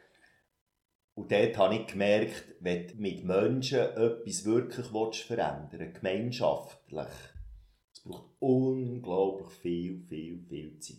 und 1.17 1.33
dort 1.33 1.57
habe 1.57 1.77
ich 1.77 1.87
gemerkt, 1.87 2.45
wenn 2.61 2.89
du 2.89 2.95
mit 2.97 3.25
Menschen 3.25 3.79
etwas 3.79 4.45
wirklich 4.45 5.25
verändern 5.25 5.71
willst, 5.73 5.95
gemeinschaftlich, 5.95 7.09
es 7.91 8.03
braucht 8.05 8.31
unglaublich 8.39 9.51
viel, 9.51 10.05
viel, 10.07 10.45
viel 10.47 10.79
Zeit. 10.79 10.99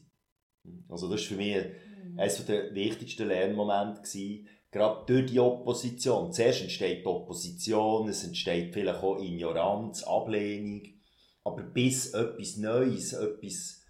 Also 0.89 1.07
das 1.07 1.21
war 1.21 1.27
für 1.27 1.35
mich 1.35 1.55
mhm. 1.55 2.19
eines 2.19 2.43
der 2.47 2.73
wichtigsten 2.73 3.27
Lernmomente. 3.27 4.01
Gewesen, 4.01 4.47
gerade 4.71 5.05
durch 5.05 5.31
die 5.31 5.39
Opposition. 5.39 6.33
Zuerst 6.33 6.63
entsteht 6.63 7.05
Opposition, 7.05 8.09
es 8.09 8.23
entsteht 8.23 8.73
vielleicht 8.73 9.03
auch 9.03 9.21
Ignoranz, 9.21 10.03
Ablehnung. 10.03 10.81
Aber 11.43 11.61
bis 11.61 12.15
etwas 12.15 12.57
Neues, 12.57 13.13
etwas, 13.13 13.85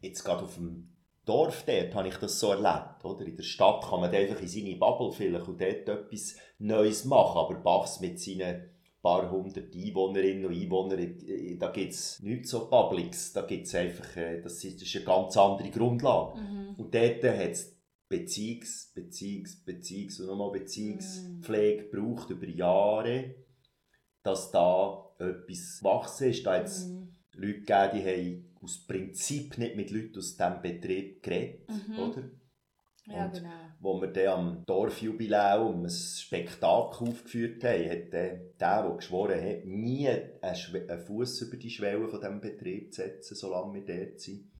jetzt 0.00 0.22
gerade 0.22 0.44
auf 0.44 0.54
dem 0.56 0.91
Dorf 1.24 1.64
dort 1.64 1.94
habe 1.94 2.08
ich 2.08 2.16
das 2.16 2.40
so 2.40 2.50
erlebt. 2.50 3.04
Oder? 3.04 3.24
In 3.24 3.36
der 3.36 3.42
Stadt 3.44 3.84
kann 3.84 4.00
man 4.00 4.14
einfach 4.14 4.40
in 4.40 4.48
seine 4.48 4.76
Bubble 4.76 5.12
vielleicht 5.12 5.46
und 5.46 5.60
dort 5.60 5.88
etwas 5.88 6.36
Neues 6.58 7.04
machen. 7.04 7.38
Aber 7.38 7.54
Bachs 7.54 8.00
mit 8.00 8.20
seinen 8.20 8.70
paar 9.02 9.30
hundert 9.30 9.74
Einwohnerinnen 9.74 10.46
und 10.46 10.54
Einwohnern, 10.54 11.18
da 11.58 11.68
gibt 11.70 11.92
es 11.92 12.20
nichts 12.20 12.50
so 12.50 12.68
Publics. 12.68 13.32
Da 13.32 13.42
gibt 13.42 13.66
es 13.66 13.74
einfach, 13.74 14.16
äh, 14.16 14.40
das 14.40 14.62
ist, 14.64 14.96
eine 14.96 15.04
ganz 15.04 15.36
andere 15.36 15.70
Grundlage. 15.70 16.40
Mhm. 16.40 16.74
Und 16.76 16.94
dort 16.94 17.22
hat 17.24 17.50
es 17.50 17.76
Beziehungs-, 18.08 18.94
Beziehungs-, 18.94 19.64
Beziehungs- 19.64 20.20
und 20.20 20.26
nochmal 20.26 20.52
Beziehungspflege 20.52 21.84
mhm. 21.84 21.90
gebraucht 21.90 22.30
über 22.30 22.46
Jahre, 22.46 23.34
dass 24.22 24.50
da 24.52 25.14
etwas 25.18 25.80
wachsen 25.82 26.30
ist. 26.30 26.46
Da 26.46 26.60
es 26.62 26.86
mhm. 26.86 27.16
Leute 27.34 27.60
gegeben, 27.60 27.90
die 27.94 28.04
haben 28.04 28.54
aus 28.62 28.86
Prinzip 28.86 29.58
nicht 29.58 29.76
mit 29.76 29.90
Leuten 29.90 30.18
aus 30.18 30.36
diesem 30.36 30.62
Betrieb 30.62 31.22
geredet, 31.22 31.68
mhm. 31.68 31.98
oder? 31.98 32.22
Ja, 33.06 33.24
und 33.24 33.32
genau. 33.32 33.50
wo 33.80 34.00
wir 34.00 34.08
dann 34.08 34.26
am 34.28 34.64
Dorfjubiläum 34.64 35.82
ein 35.82 35.90
Spektakel 35.90 37.08
aufgeführt 37.08 37.64
haben, 37.64 37.90
hat 37.90 38.12
der, 38.12 38.36
der, 38.60 38.94
geschworen 38.96 39.40
hat, 39.40 39.64
nie 39.64 40.08
einen 40.08 41.06
Fuß 41.06 41.42
über 41.42 41.56
die 41.56 41.70
Schwelle 41.70 42.06
von 42.08 42.20
diesem 42.20 42.40
Betrieb 42.40 42.94
zu 42.94 43.02
setzen, 43.02 43.34
solange 43.34 43.74
wir 43.74 43.84
dort 43.84 44.20
sind. 44.20 44.52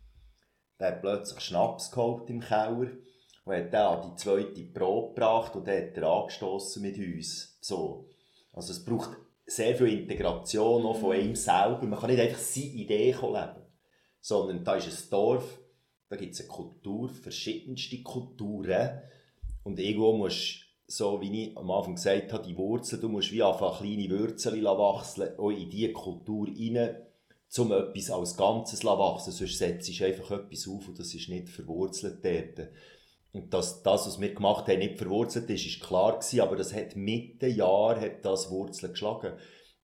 Der 0.81 0.89
hat 0.89 1.03
plötzlich 1.03 1.41
Schnaps 1.41 1.93
geholt 1.93 2.29
im 2.31 2.41
Keller 2.41 2.91
und 3.45 3.55
hat 3.55 3.73
dann 3.73 3.99
an 3.99 4.11
die 4.11 4.17
zweite 4.17 4.65
Probe 4.73 5.15
gebracht 5.15 5.55
und 5.55 5.69
dann 5.69 5.77
hat 5.77 5.97
er 5.97 6.09
angestoßen 6.09 6.83
mit 6.83 6.99
uns. 6.99 7.59
So. 7.61 8.09
Also 8.53 8.73
es 8.73 8.85
braucht 8.85 9.17
sehr 9.57 9.75
viel 9.75 10.01
Integration 10.01 10.85
auch 10.85 10.99
von 10.99 11.17
mhm. 11.17 11.27
ihm 11.27 11.37
selber. 11.37 11.83
Man 11.83 11.99
kann 11.99 12.11
nicht 12.11 12.21
einfach 12.21 12.38
seine 12.38 12.67
Idee 12.67 13.12
leben 13.12 13.62
sondern 14.23 14.65
da 14.65 14.77
ist 14.77 14.87
ein 14.87 15.11
Dorf, 15.11 15.61
da 16.09 16.17
gibt 16.17 16.33
es 16.33 16.41
eine 16.41 16.49
Kultur, 16.49 17.11
verschiedenste 17.11 18.03
Kulturen 18.03 19.03
und 19.65 19.79
irgendwo 19.79 20.17
musst 20.17 20.61
so 20.87 21.21
wie 21.21 21.45
ich 21.45 21.57
am 21.57 21.71
Anfang 21.71 21.95
gesagt 21.95 22.33
habe, 22.33 22.47
die 22.47 22.57
Wurzeln, 22.57 23.01
du 23.01 23.09
musst 23.09 23.33
wie 23.33 23.43
einfach 23.43 23.79
kleine 23.79 24.11
Wurzeln 24.11 24.62
wachsen, 24.65 25.38
auch 25.38 25.51
in 25.51 25.71
diese 25.71 25.93
Kultur 25.93 26.47
rein, 26.47 26.97
um 27.57 27.73
etwas 27.73 28.11
als 28.11 28.37
Ganzes 28.37 28.85
wachsen 28.85 29.33
sonst 29.33 29.59
setzt 29.59 30.01
du 30.01 30.05
einfach 30.05 30.31
etwas 30.33 30.69
auf 30.69 30.88
und 30.88 30.99
das 30.99 31.15
ist 31.15 31.29
nicht 31.29 31.49
verwurzelt 31.49 32.25
dort. 32.25 32.69
Und 33.33 33.55
dass 33.55 33.83
das, 33.83 34.07
was 34.07 34.21
wir 34.21 34.35
gemacht 34.35 34.68
haben, 34.68 34.79
nicht 34.79 34.99
verwurzelt 34.99 35.49
ist, 35.49 35.66
ist 35.66 35.83
klar 35.83 36.18
gewesen, 36.18 36.40
aber 36.40 36.57
das 36.57 36.75
hat 36.75 36.97
mit 36.97 37.40
den 37.40 37.57
Jahren 37.57 38.01
hat 38.01 38.25
das 38.25 38.51
Wurzeln 38.51 38.92
geschlagen. 38.92 39.33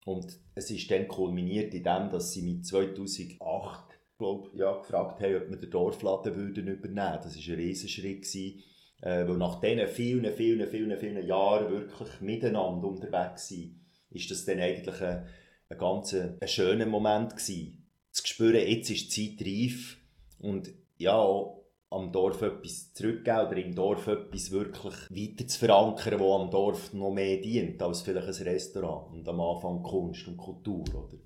Und 0.04 0.38
es 0.54 0.70
ist 0.70 0.90
dann 0.90 1.08
kulminiert 1.08 1.72
in 1.74 1.82
dem, 1.82 2.10
dass 2.10 2.32
sie 2.32 2.42
mit 2.42 2.66
2008 2.66 3.88
glaub, 4.18 4.54
ja, 4.54 4.76
gefragt 4.76 5.20
haben, 5.20 5.36
ob 5.36 5.50
wir 5.50 5.56
den 5.56 5.70
Dorfladen 5.70 6.36
würden 6.36 6.66
übernehmen. 6.66 7.20
Das 7.22 7.36
war 7.36 7.54
ein 7.54 7.60
Riesenschritt. 7.60 8.22
Gewesen, 8.22 8.62
äh, 9.00 9.26
weil 9.26 9.36
nach 9.36 9.60
diesen 9.60 9.86
vielen, 9.86 10.32
vielen, 10.32 10.66
vielen, 10.68 10.98
vielen 10.98 11.26
Jahren 11.26 11.70
wirklich 11.70 12.20
miteinander 12.20 12.88
unterwegs 12.88 13.48
sind, 13.48 13.80
ist 14.10 14.30
das 14.30 14.44
dann 14.44 14.60
eigentlich 14.60 15.00
eine, 15.00 15.26
ein 15.68 15.78
ganz 15.78 16.14
ein 16.14 16.48
schöner 16.48 16.86
Moment 16.86 17.36
gewesen. 17.36 17.86
Zu 18.10 18.26
spüren, 18.26 18.66
jetzt 18.66 18.90
ist 18.90 19.16
die 19.16 19.36
Zeit 19.36 19.46
reif 19.46 19.98
und 20.40 20.70
ja, 20.96 21.24
am 21.90 22.12
Dorf 22.12 22.42
etwas 22.42 22.92
zurückgeben 22.92 23.46
oder 23.46 23.56
im 23.56 23.74
Dorf 23.74 24.06
etwas 24.06 24.50
wirklich 24.50 24.94
weiter 25.10 25.46
zu 25.46 25.58
verankern, 25.58 26.20
was 26.20 26.40
am 26.40 26.50
Dorf 26.50 26.92
noch 26.92 27.10
mehr 27.10 27.38
dient 27.38 27.82
als 27.82 28.02
vielleicht 28.02 28.40
ein 28.40 28.46
Restaurant 28.46 29.12
und 29.12 29.28
am 29.28 29.40
Anfang 29.40 29.82
Kunst 29.82 30.28
und 30.28 30.36
Kultur, 30.36 30.84
oder? 30.94 31.18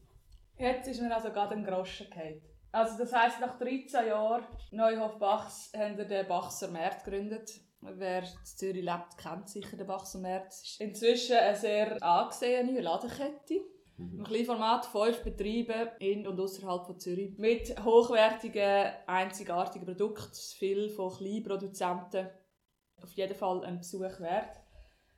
Jetzt 0.58 0.88
ist 0.88 1.00
mir 1.00 1.14
also 1.14 1.30
gerade 1.30 1.54
ein 1.56 1.64
Groschen 1.64 2.08
gefallen. 2.08 2.40
Also 2.70 2.96
das 2.96 3.12
heisst, 3.12 3.40
nach 3.40 3.58
13 3.58 4.06
Jahren 4.06 4.44
Neuhof-Bachs 4.70 5.72
haben 5.76 5.98
wir 5.98 6.06
den 6.06 6.26
Bachser 6.26 6.68
Markt 6.68 7.04
gegründet. 7.04 7.50
Wer 7.80 8.22
in 8.22 8.28
Zürich 8.44 8.84
lebt, 8.84 9.18
kennt 9.18 9.48
sicher 9.48 9.76
den 9.76 9.86
Bachser 9.86 10.20
Markt. 10.20 10.52
Es 10.52 10.62
ist 10.62 10.80
inzwischen 10.80 11.36
eine 11.36 11.56
sehr 11.56 12.02
angesehene 12.02 12.80
Ladenkette. 12.80 13.60
Mhm. 14.10 14.18
Im 14.18 14.24
Kleinformat 14.24 14.86
fünf 14.86 15.22
Betriebe 15.22 15.92
in 15.98 16.26
und 16.26 16.40
außerhalb 16.40 16.86
von 16.86 16.98
Zürich 16.98 17.38
mit 17.38 17.74
hochwertigen, 17.84 18.92
einzigartigen 19.06 19.86
Produkten, 19.86 20.34
viel 20.58 20.88
von 20.90 21.12
Kleinproduzenten. 21.12 22.28
Auf 23.02 23.12
jeden 23.12 23.34
Fall 23.34 23.64
ein 23.64 23.78
Besuch 23.78 24.20
wert. 24.20 24.60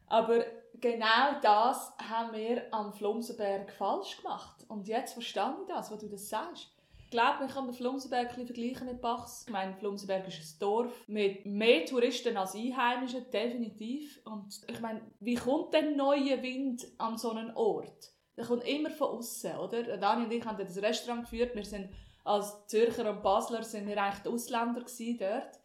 Aber 0.06 0.44
genau 0.80 1.40
das 1.42 1.92
haben 1.98 2.34
wir 2.34 2.62
am 2.72 2.92
Flumsenberg 2.92 3.72
falsch 3.72 4.18
gemacht. 4.18 4.64
Und 4.68 4.88
jetzt 4.88 5.14
verstehe 5.14 5.54
ich 5.60 5.68
das, 5.68 5.90
was 5.90 5.98
du 5.98 6.08
das 6.08 6.28
sagst. 6.28 6.70
Ich 6.98 7.10
glaube, 7.10 7.40
man 7.40 7.48
kann 7.48 7.66
den 7.66 7.74
Flumsenberg 7.74 8.32
vergleichen 8.32 8.86
mit 8.86 9.00
Bachs. 9.00 9.44
Ich 9.46 9.52
meine, 9.52 9.74
Flumsenberg 9.74 10.26
ist 10.26 10.56
ein 10.56 10.58
Dorf 10.58 11.06
mit 11.06 11.46
mehr 11.46 11.84
Touristen 11.84 12.36
als 12.36 12.56
Einheimischen, 12.56 13.30
definitiv. 13.30 14.20
Und 14.24 14.60
ich 14.68 14.80
meine, 14.80 15.00
wie 15.20 15.36
kommt 15.36 15.74
denn 15.74 15.96
neuer 15.96 16.42
Wind 16.42 16.86
an 16.98 17.16
so 17.16 17.30
einen 17.30 17.54
Ort? 17.54 18.13
Der 18.36 18.44
kommt 18.44 18.64
immer 18.64 18.90
von 18.90 19.18
außen, 19.18 19.56
oder? 19.58 19.96
Dani 19.96 20.24
und 20.24 20.32
ich 20.32 20.44
haben 20.44 20.58
das 20.58 20.82
Restaurant 20.82 21.22
geführt. 21.22 21.54
Wir 21.54 21.64
sind 21.64 21.90
als 22.24 22.66
Zürcher 22.66 23.08
und 23.10 23.22
Basler 23.22 23.62
sind 23.62 23.86
wir 23.86 24.02
eigentlich 24.02 24.22
die 24.22 24.28
Ausländer 24.28 24.80
dort. 24.80 25.60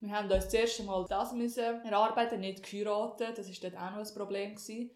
Wir 0.00 0.14
haben 0.14 0.30
uns 0.30 0.44
das 0.44 0.54
erste 0.54 0.82
Mal 0.84 1.06
das 1.08 1.32
müssen 1.32 1.84
erarbeiten, 1.84 2.40
nicht 2.40 2.62
geheiratet. 2.62 3.38
Das 3.38 3.48
war 3.48 3.70
dort 3.70 3.82
auch 3.82 3.90
noch 3.96 4.06
ein 4.06 4.14
Problem. 4.14 4.54
Gewesen. 4.54 4.90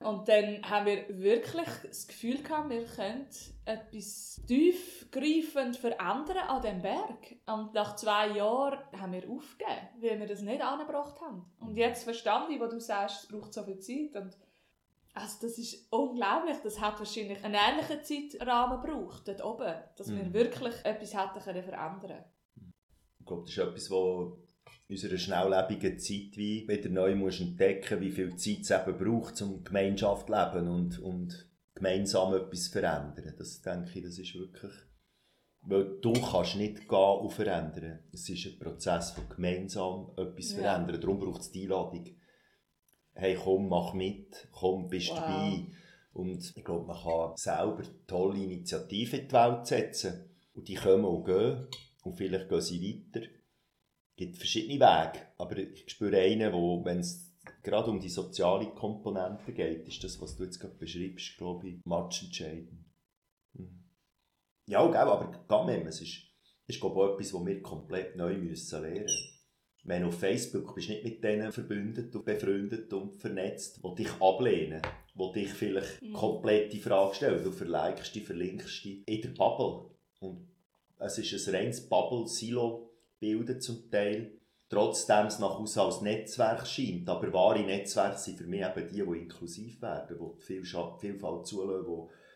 Und 0.00 0.28
dann 0.28 0.62
haben 0.62 0.86
wir 0.86 1.06
wirklich 1.08 1.68
das 1.82 2.06
Gefühl 2.06 2.40
gehabt, 2.40 2.70
wir 2.70 2.84
können 2.84 3.26
etwas 3.64 4.40
tiefgreifend 4.46 5.76
verändern 5.76 6.46
an 6.46 6.62
diesem 6.62 6.82
Berg. 6.82 7.36
Und 7.46 7.74
nach 7.74 7.96
zwei 7.96 8.28
Jahren 8.28 8.78
haben 8.96 9.12
wir 9.12 9.28
aufgegeben, 9.28 9.88
weil 9.98 10.20
wir 10.20 10.26
das 10.28 10.42
nicht 10.42 10.62
angebracht 10.62 11.20
haben. 11.20 11.50
Und 11.58 11.76
jetzt 11.76 12.04
verstand 12.04 12.48
ich, 12.50 12.60
wo 12.60 12.66
du 12.66 12.78
sagst, 12.78 13.24
es 13.24 13.28
braucht 13.28 13.52
so 13.52 13.64
viel 13.64 13.80
Zeit. 13.80 14.22
Und 14.22 14.36
also 15.14 15.36
das 15.42 15.58
ist 15.58 15.86
unglaublich. 15.90 16.56
Das 16.62 16.80
hat 16.80 16.98
wahrscheinlich 16.98 17.42
einen 17.44 17.56
ähnlichen 17.56 18.02
Zeitrahmen 18.02 18.80
gebraucht, 18.80 19.26
dort 19.26 19.44
oben, 19.44 19.74
dass 19.96 20.08
wir 20.08 20.24
mhm. 20.24 20.32
wirklich 20.32 20.74
etwas 20.84 21.14
hätten 21.14 21.40
können 21.42 21.62
verändern 21.62 22.24
Ich 23.20 23.26
glaube, 23.26 23.42
das 23.42 23.50
ist 23.50 23.58
etwas, 23.58 23.90
was 23.90 24.38
in 24.88 24.94
unserer 24.94 25.18
schnelllebigen 25.18 25.98
Zeit 25.98 26.36
wie 26.36 26.66
wieder 26.66 26.88
neu 26.88 27.14
musst 27.14 27.40
entdecken 27.40 28.00
wie 28.00 28.10
viel 28.10 28.36
Zeit 28.36 28.60
es 28.60 28.70
eben 28.70 28.96
braucht, 28.96 29.40
um 29.42 29.62
Gemeinschaft 29.62 30.28
zu 30.28 30.32
leben 30.32 30.68
und, 30.68 30.98
und 30.98 31.48
gemeinsam 31.74 32.34
etwas 32.34 32.64
zu 32.64 32.72
verändern. 32.72 33.34
Das 33.36 33.60
denke 33.60 33.98
ich, 33.98 34.04
das 34.04 34.18
ist 34.18 34.34
wirklich... 34.34 34.72
Weil 35.60 35.98
du 36.00 36.12
kannst 36.12 36.56
nicht 36.56 36.88
gehen 36.88 37.18
und 37.20 37.32
verändern. 37.32 37.98
Es 38.12 38.28
ist 38.28 38.46
ein 38.46 38.58
Prozess 38.58 39.10
von 39.10 39.28
gemeinsam 39.28 40.12
etwas 40.16 40.52
ja. 40.52 40.58
verändern. 40.58 41.00
Darum 41.00 41.18
braucht 41.18 41.42
es 41.42 41.50
die 41.50 41.64
Einladung 41.64 42.06
hey, 43.18 43.36
komm, 43.36 43.68
mach 43.68 43.94
mit, 43.94 44.48
komm, 44.52 44.88
bist 44.88 45.10
wow. 45.10 45.18
dabei. 45.18 45.66
Und 46.12 46.56
ich 46.56 46.64
glaube, 46.64 46.86
man 46.86 47.02
kann 47.02 47.36
selber 47.36 47.82
tolle 48.06 48.42
Initiativen 48.42 49.20
in 49.20 49.28
die 49.28 49.34
Welt 49.34 49.66
setzen. 49.66 50.30
Und 50.54 50.68
die 50.68 50.74
kommen 50.74 51.04
und 51.04 51.24
gehen. 51.24 51.66
Und 52.02 52.16
vielleicht 52.16 52.48
gehen 52.48 52.60
sie 52.60 52.82
weiter. 53.12 53.26
Es 53.26 54.16
gibt 54.16 54.36
verschiedene 54.36 54.80
Wege. 54.80 55.26
Aber 55.36 55.56
ich 55.56 55.90
spüre 55.90 56.18
einen, 56.18 56.52
wo, 56.52 56.84
wenn 56.84 57.00
es 57.00 57.28
gerade 57.62 57.90
um 57.90 58.00
die 58.00 58.08
soziale 58.08 58.70
Komponente 58.70 59.52
geht, 59.52 59.86
ist 59.86 60.02
das, 60.02 60.20
was 60.20 60.36
du 60.36 60.44
jetzt 60.44 60.58
gerade 60.58 60.74
beschreibst, 60.74 61.36
glaube 61.36 61.68
ich, 61.68 61.84
much 61.84 62.22
entscheidend. 62.22 62.84
Mhm. 63.52 63.84
Ja, 64.66 64.86
gell, 64.86 64.96
aber 64.96 65.44
gar 65.48 65.68
es 65.68 66.00
ist, 66.00 66.22
ist 66.66 66.80
glaube 66.80 67.00
ich, 67.00 67.12
etwas, 67.12 67.34
was 67.34 67.46
wir 67.46 67.62
komplett 67.62 68.16
neu 68.16 68.36
müssen 68.36 68.82
lernen 68.82 69.02
müssen. 69.02 69.37
Wenn 69.88 70.04
auf 70.04 70.18
Facebook 70.18 70.74
bist 70.74 70.90
du 70.90 70.92
nicht 70.92 71.04
mit 71.04 71.24
denen 71.24 71.50
verbündet 71.50 72.14
und 72.14 72.26
befreundet 72.26 72.92
und 72.92 73.16
vernetzt, 73.16 73.80
die 73.82 74.02
dich 74.02 74.10
ablehnen, 74.20 74.82
die 75.14 75.32
dich 75.32 75.48
vielleicht 75.48 76.02
mhm. 76.02 76.12
komplett 76.12 76.74
die 76.74 76.78
Frage 76.78 77.14
stellen. 77.14 77.42
Du 77.42 77.50
verlikest 77.50 78.14
die, 78.14 78.20
verlinkst 78.20 78.84
die 78.84 79.02
in 79.06 79.22
der 79.22 79.30
Bubble. 79.30 79.88
Und 80.20 80.46
es 80.98 81.16
ist 81.16 81.48
ein 81.48 81.54
reines 81.54 81.88
Bubble-Silo 81.88 82.90
bildet 83.18 83.62
zum 83.62 83.90
Teil. 83.90 84.38
Trotzdem 84.68 85.24
es 85.24 85.38
nach 85.38 85.58
außen 85.58 85.80
als 85.80 86.02
Netzwerk 86.02 86.66
scheint. 86.66 87.08
Aber 87.08 87.32
wahre 87.32 87.60
Netzwerke 87.60 88.18
sind 88.18 88.36
für 88.36 88.46
mich 88.46 88.60
eben 88.60 88.88
die, 88.88 89.02
die 89.02 89.18
inklusiv 89.22 89.80
werden, 89.80 90.18
die 90.20 90.58
die 90.58 90.98
Vielfalt 90.98 91.46
zulassen, 91.46 91.86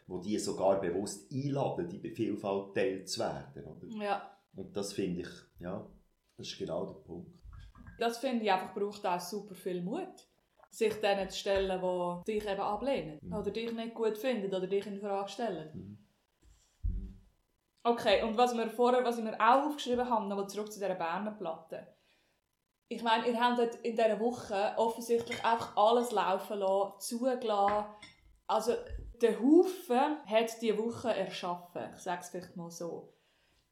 die, 0.09 0.15
die 0.15 0.31
die 0.31 0.39
sogar 0.39 0.81
bewusst 0.81 1.31
einladen, 1.31 1.87
die 1.87 2.11
Vielfalt 2.13 2.75
Teil 2.75 3.05
zu 3.05 3.21
werden. 3.21 3.63
Oder? 3.63 4.03
Ja. 4.03 4.39
Und 4.57 4.75
das 4.75 4.95
finde 4.95 5.21
ich, 5.21 5.29
ja, 5.61 5.87
das 6.39 6.49
ist 6.49 6.59
genau 6.59 6.87
der 6.87 6.95
Punkt 6.95 7.42
das 8.03 8.19
finde 8.19 8.45
ich 8.45 8.53
einfach, 8.53 8.75
braucht 8.75 9.07
auch 9.07 9.21
super 9.21 9.55
viel 9.55 9.81
Mut. 9.81 10.27
Sich 10.71 10.95
denen 11.01 11.29
zu 11.29 11.39
stellen, 11.39 11.81
die 12.27 12.33
dich 12.33 12.49
eben 12.49 12.61
ablehnen. 12.61 13.19
Mhm. 13.23 13.35
Oder 13.35 13.51
dich 13.51 13.73
nicht 13.73 13.95
gut 13.95 14.19
finden 14.19 14.53
oder 14.53 14.67
dich 14.67 14.87
in 14.87 14.99
Frage 14.99 15.29
stellen. 15.29 15.71
Mhm. 15.73 16.93
mhm. 16.93 17.21
Okay, 17.85 18.23
und 18.23 18.37
was 18.37 18.57
wir 18.57 18.69
vorher, 18.71 19.05
was 19.05 19.23
wir 19.23 19.35
auch 19.35 19.67
aufgeschrieben 19.67 20.09
haben, 20.09 20.29
nochmal 20.29 20.49
zurück 20.49 20.73
zu 20.73 20.81
dieser 20.81 20.95
Berner 20.95 21.33
Platte. 21.33 21.87
Ich 22.89 23.03
meine, 23.03 23.29
ihr 23.29 23.39
habt 23.39 23.77
in 23.85 23.97
dieser 23.97 24.19
Woche 24.19 24.75
offensichtlich 24.77 25.45
einfach 25.45 25.77
alles 25.77 26.11
laufen 26.11 26.59
lassen, 26.59 26.99
zugelassen. 26.99 27.87
Also, 28.47 28.75
der 29.21 29.39
Haufen 29.39 30.17
hat 30.27 30.61
diese 30.61 30.79
Woche 30.79 31.15
erschaffen. 31.15 31.93
Ich 31.95 32.03
sage 32.03 32.23
es 32.23 32.31
vielleicht 32.31 32.57
mal 32.57 32.71
so. 32.71 33.15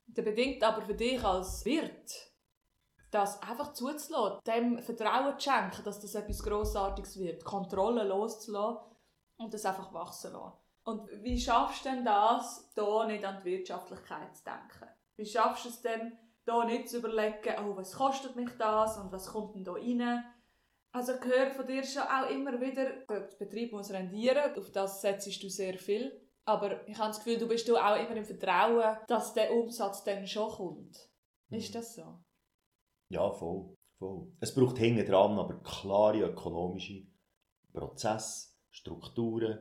Das 0.07 0.25
bedingt 0.25 0.63
aber 0.63 0.83
für 0.83 0.95
dich 0.95 1.23
als 1.25 1.65
Wirt 1.65 2.30
das 3.11 3.43
einfach 3.43 3.73
zuzulassen, 3.73 4.41
dem 4.47 4.79
Vertrauen 4.79 5.39
zu 5.39 5.51
schenken, 5.51 5.85
dass 5.85 6.01
das 6.01 6.15
etwas 6.15 6.43
Grossartiges 6.43 7.19
wird, 7.19 7.45
Kontrolle 7.45 8.05
loszulassen 8.05 8.97
und 9.39 9.53
das 9.53 9.67
einfach 9.67 9.93
wachsen 9.93 10.33
lassen. 10.33 10.57
Und 10.85 11.09
wie 11.23 11.39
schaffst 11.39 11.85
du 11.85 11.91
denn 11.91 12.05
das, 12.05 12.73
da 12.75 13.07
nicht 13.07 13.25
an 13.25 13.43
die 13.43 13.51
Wirtschaftlichkeit 13.51 14.37
zu 14.37 14.45
denken? 14.45 14.93
Wie 15.17 15.27
schaffst 15.27 15.65
du 15.65 15.69
es 15.69 15.83
denn, 15.83 16.19
da 16.45 16.65
nicht 16.65 16.89
zu 16.89 16.99
überlegen, 16.99 17.55
oh, 17.65 17.77
was 17.77 17.93
kostet 17.93 18.35
mich 18.37 18.51
das 18.59 18.97
und 18.97 19.13
was 19.13 19.27
kommt 19.27 19.55
denn 19.55 19.65
da 19.65 19.73
rein? 19.73 20.25
Also 20.93 21.13
ich 21.15 21.25
höre 21.25 21.51
von 21.51 21.67
dir 21.67 21.85
schon 21.85 22.03
auch 22.03 22.29
immer 22.29 22.61
wieder, 22.61 22.91
der 23.09 23.29
Betrieb 23.39 23.73
muss 23.73 23.93
rendieren, 23.93 24.59
auf 24.59 24.71
das 24.73 25.01
setzt 25.01 25.43
du 25.43 25.49
sehr 25.49 25.79
viel. 25.79 26.27
Aber 26.45 26.87
ich 26.89 26.99
habe 26.99 27.09
das 27.09 27.23
Gefühl, 27.23 27.39
du 27.39 27.47
bist 27.47 27.71
auch 27.71 27.97
immer 27.97 28.17
im 28.17 28.25
Vertrauen, 28.25 28.97
dass 29.07 29.35
der 29.35 29.53
Umsatz 29.53 30.03
dann 30.03 30.27
schon 30.27 30.51
kommt. 30.51 30.97
Ist 31.51 31.71
mhm. 31.71 31.75
das 31.75 31.95
so? 31.95 32.19
Ja, 33.11 33.31
voll. 33.33 33.77
voll. 33.99 34.29
Es 34.41 34.55
braucht 34.55 34.79
hinten 34.79 35.05
dran 35.05 35.39
aber 35.39 35.61
klare 35.63 36.23
ökonomische 36.23 37.03
Prozesse, 37.73 38.49
Strukturen. 38.71 39.59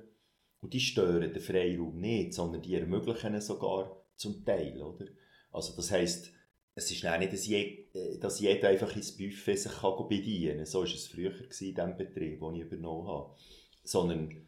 Und 0.62 0.74
die 0.74 0.80
stören 0.80 1.34
den 1.34 1.42
Freiraum 1.42 2.00
nicht, 2.00 2.34
sondern 2.34 2.62
die 2.62 2.76
ermöglichen 2.76 3.34
ihn 3.34 3.42
sogar 3.42 4.06
zum 4.16 4.46
Teil. 4.46 4.82
Oder? 4.82 5.06
Also 5.52 5.76
das 5.76 5.90
heisst, 5.90 6.32
es 6.76 6.92
ist 6.92 7.04
nicht, 7.04 7.34
dass, 7.34 7.48
je, 7.48 7.88
äh, 7.94 8.20
dass 8.20 8.40
jeder 8.40 8.70
einfach 8.70 8.96
ins 8.96 9.16
Buffet 9.16 9.56
sich 9.56 9.72
kann 9.72 10.08
bedienen 10.08 10.58
kann. 10.58 10.66
So 10.66 10.80
war 10.80 10.86
es 10.86 11.08
früher 11.08 11.32
in 11.32 11.50
diesem 11.50 11.98
Betrieb, 11.98 12.40
den 12.40 12.56
ich 12.56 12.62
übernommen 12.62 13.08
habe. 13.08 13.36
Sondern 13.84 14.48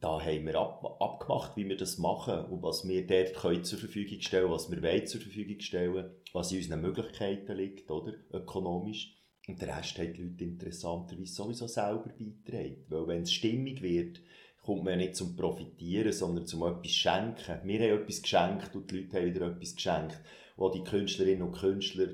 da 0.00 0.20
haben 0.20 0.46
wir 0.46 0.54
ab, 0.54 0.84
abgemacht, 1.00 1.56
wie 1.56 1.68
wir 1.68 1.76
das 1.76 1.98
machen 1.98 2.44
und 2.46 2.62
was 2.62 2.86
wir 2.86 3.06
dort 3.06 3.34
können 3.34 3.64
zur 3.64 3.80
Verfügung 3.80 4.20
stellen 4.20 4.50
was 4.50 4.70
wir 4.70 4.80
wollen 4.80 5.06
zur 5.06 5.20
Verfügung 5.20 5.58
stellen, 5.60 6.10
was 6.32 6.52
in 6.52 6.58
unseren 6.58 6.82
Möglichkeiten 6.82 7.56
liegt, 7.56 7.90
oder? 7.90 8.14
ökonomisch. 8.32 9.14
Und 9.46 9.60
der 9.62 9.78
Rest 9.78 9.98
hat 9.98 10.16
die 10.16 10.22
Leute 10.22 10.44
interessanterweise 10.44 11.32
sowieso 11.32 11.66
selber 11.66 12.10
beitragen. 12.18 12.84
Weil 12.88 13.06
wenn 13.06 13.22
es 13.22 13.32
stimmig 13.32 13.80
wird, 13.80 14.20
kommt 14.62 14.84
man 14.84 14.92
ja 14.92 14.96
nicht 14.98 15.16
zum 15.16 15.36
Profitieren, 15.36 16.12
sondern 16.12 16.46
zum 16.46 16.62
etwas 16.64 16.92
schenken. 16.92 17.60
Wir 17.64 17.80
haben 17.80 18.02
etwas 18.02 18.20
geschenkt 18.20 18.76
und 18.76 18.90
die 18.90 18.98
Leute 18.98 19.16
haben 19.16 19.34
wieder 19.34 19.46
etwas 19.46 19.74
geschenkt. 19.74 20.20
Und 20.56 20.74
die 20.74 20.84
Künstlerinnen 20.84 21.42
und 21.42 21.56
Künstler, 21.56 22.08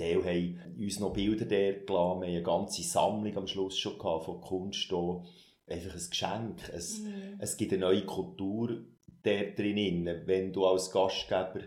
die 0.00 0.16
haben 0.16 0.76
uns 0.76 0.98
noch 0.98 1.12
Bilder 1.12 1.44
der 1.44 1.74
gelassen. 1.74 1.88
Wir 1.88 1.98
haben 1.98 2.22
eine 2.22 2.42
ganze 2.42 2.82
Sammlung 2.82 3.36
am 3.36 3.46
Schluss 3.46 3.78
schon 3.78 4.00
von 4.00 4.40
Kunst 4.40 4.88
hier 4.88 5.22
einfach 5.68 5.94
ein 5.94 6.10
Geschenk. 6.10 6.68
Es, 6.72 6.98
mhm. 6.98 7.36
es 7.38 7.56
gibt 7.56 7.72
eine 7.72 7.82
neue 7.82 8.04
Kultur 8.04 8.84
der 9.24 9.52
drin, 9.52 10.08
wenn 10.26 10.52
du 10.52 10.66
als 10.66 10.90
Gastgeber 10.90 11.60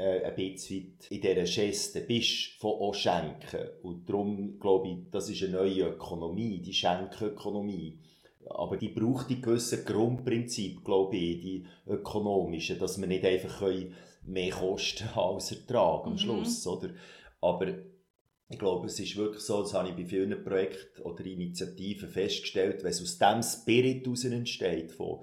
äh, 0.00 0.24
ein 0.24 0.34
bisschen 0.34 0.96
in 1.10 1.20
dieser 1.20 1.44
Geste 1.44 2.00
bist 2.00 2.58
von 2.58 2.72
auch 2.72 2.94
Schenken. 2.94 3.68
Und 3.82 4.08
darum 4.08 4.58
glaube 4.58 4.88
ich, 4.88 4.96
das 5.10 5.28
ist 5.28 5.42
eine 5.42 5.52
neue 5.52 5.88
Ökonomie, 5.88 6.62
die 6.62 6.72
Schenkökonomie, 6.72 7.98
Aber 8.46 8.78
die 8.78 8.88
braucht 8.88 9.28
die 9.28 9.42
gewissen 9.42 9.84
Grundprinzipien, 9.84 10.82
glaube 10.82 11.16
ich, 11.16 11.40
die 11.40 11.66
ökonomischen, 11.86 12.78
dass 12.78 12.98
wir 12.98 13.06
nicht 13.06 13.24
einfach 13.24 13.62
mehr 14.24 14.50
Kosten 14.50 15.08
als 15.14 15.52
Ertrag 15.52 16.06
am 16.06 16.12
mhm. 16.12 16.18
Schluss, 16.18 16.66
oder? 16.66 16.90
Aber 17.42 17.66
ich 18.48 18.58
glaube, 18.58 18.86
es 18.86 18.98
ist 18.98 19.16
wirklich 19.16 19.42
so, 19.42 19.62
das 19.62 19.74
habe 19.74 19.90
ich 19.90 19.96
bei 19.96 20.06
vielen 20.06 20.42
Projekten 20.42 21.02
oder 21.02 21.24
Initiativen 21.24 22.08
festgestellt, 22.08 22.82
wenn 22.82 22.90
es 22.90 23.02
aus 23.02 23.18
diesem 23.18 23.42
Spirit 23.42 24.04
heraus 24.04 24.24
entsteht, 24.24 24.92
von 24.92 25.20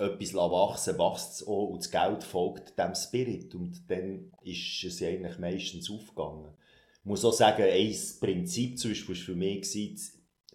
etwas 0.00 0.34
wachsen 0.34 0.98
wächst 0.98 1.32
es 1.34 1.46
auch 1.46 1.68
und 1.68 1.78
das 1.78 1.90
Geld 1.90 2.24
folgt 2.24 2.78
dem 2.78 2.94
Spirit 2.94 3.54
und 3.54 3.88
dann 3.88 4.32
ist 4.42 4.82
es 4.84 5.02
eigentlich 5.02 5.38
meistens 5.38 5.90
aufgegangen. 5.90 6.54
Ich 7.00 7.04
muss 7.04 7.24
auch 7.24 7.32
sagen, 7.32 7.62
ein 7.62 7.96
Prinzip 8.20 8.78
zum 8.78 8.90
Beispiel 8.90 9.16
war 9.16 9.22
für 9.22 9.34
mich, 9.34 9.70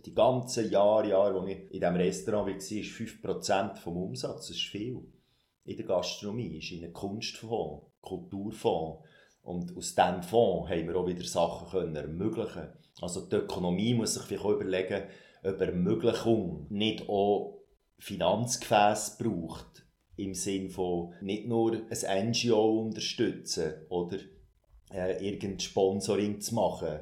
die 0.06 0.14
ganzen 0.14 0.70
Jahre, 0.70 1.10
Jahre, 1.10 1.40
als 1.40 1.50
ich 1.50 1.58
in 1.72 1.80
diesem 1.80 1.96
Restaurant 1.96 2.48
war, 2.48 2.56
ist 2.56 2.72
5% 2.72 3.78
vom 3.78 3.98
Umsatz, 3.98 4.48
das 4.48 4.50
ist 4.52 4.64
viel. 4.64 5.02
In 5.64 5.78
der 5.78 5.86
Gastronomie 5.86 6.58
ist 6.58 6.72
in 6.72 6.84
einem 6.84 6.94
Kunstfonds, 6.94 7.88
Kulturfonds. 8.02 9.04
Und 9.42 9.76
aus 9.76 9.96
diesem 9.96 10.24
Fonds 10.24 10.70
haben 10.70 10.88
wir 10.88 10.96
auch 10.96 11.08
wieder 11.08 11.24
Sachen 11.24 11.70
können 11.70 11.96
ermöglichen 11.96 12.70
Also 13.02 13.22
die 13.22 13.36
Ökonomie 13.36 13.94
muss 13.94 14.14
sich 14.14 14.24
vielleicht 14.24 14.46
auch 14.46 14.52
überlegen, 14.52 15.04
ob 15.44 15.62
Ermöglichung 15.62 16.68
nicht 16.70 17.08
auch 17.10 17.55
Finanzgefäß 18.00 19.18
braucht. 19.18 19.86
Im 20.18 20.34
Sinne 20.34 20.70
von 20.70 21.14
nicht 21.22 21.48
nur 21.48 21.74
ein 21.74 22.30
NGO 22.30 22.82
unterstützen 22.82 23.74
oder 23.90 24.18
äh, 24.94 25.26
irgendein 25.26 25.60
Sponsoring 25.60 26.40
zu 26.40 26.56
machen, 26.56 27.00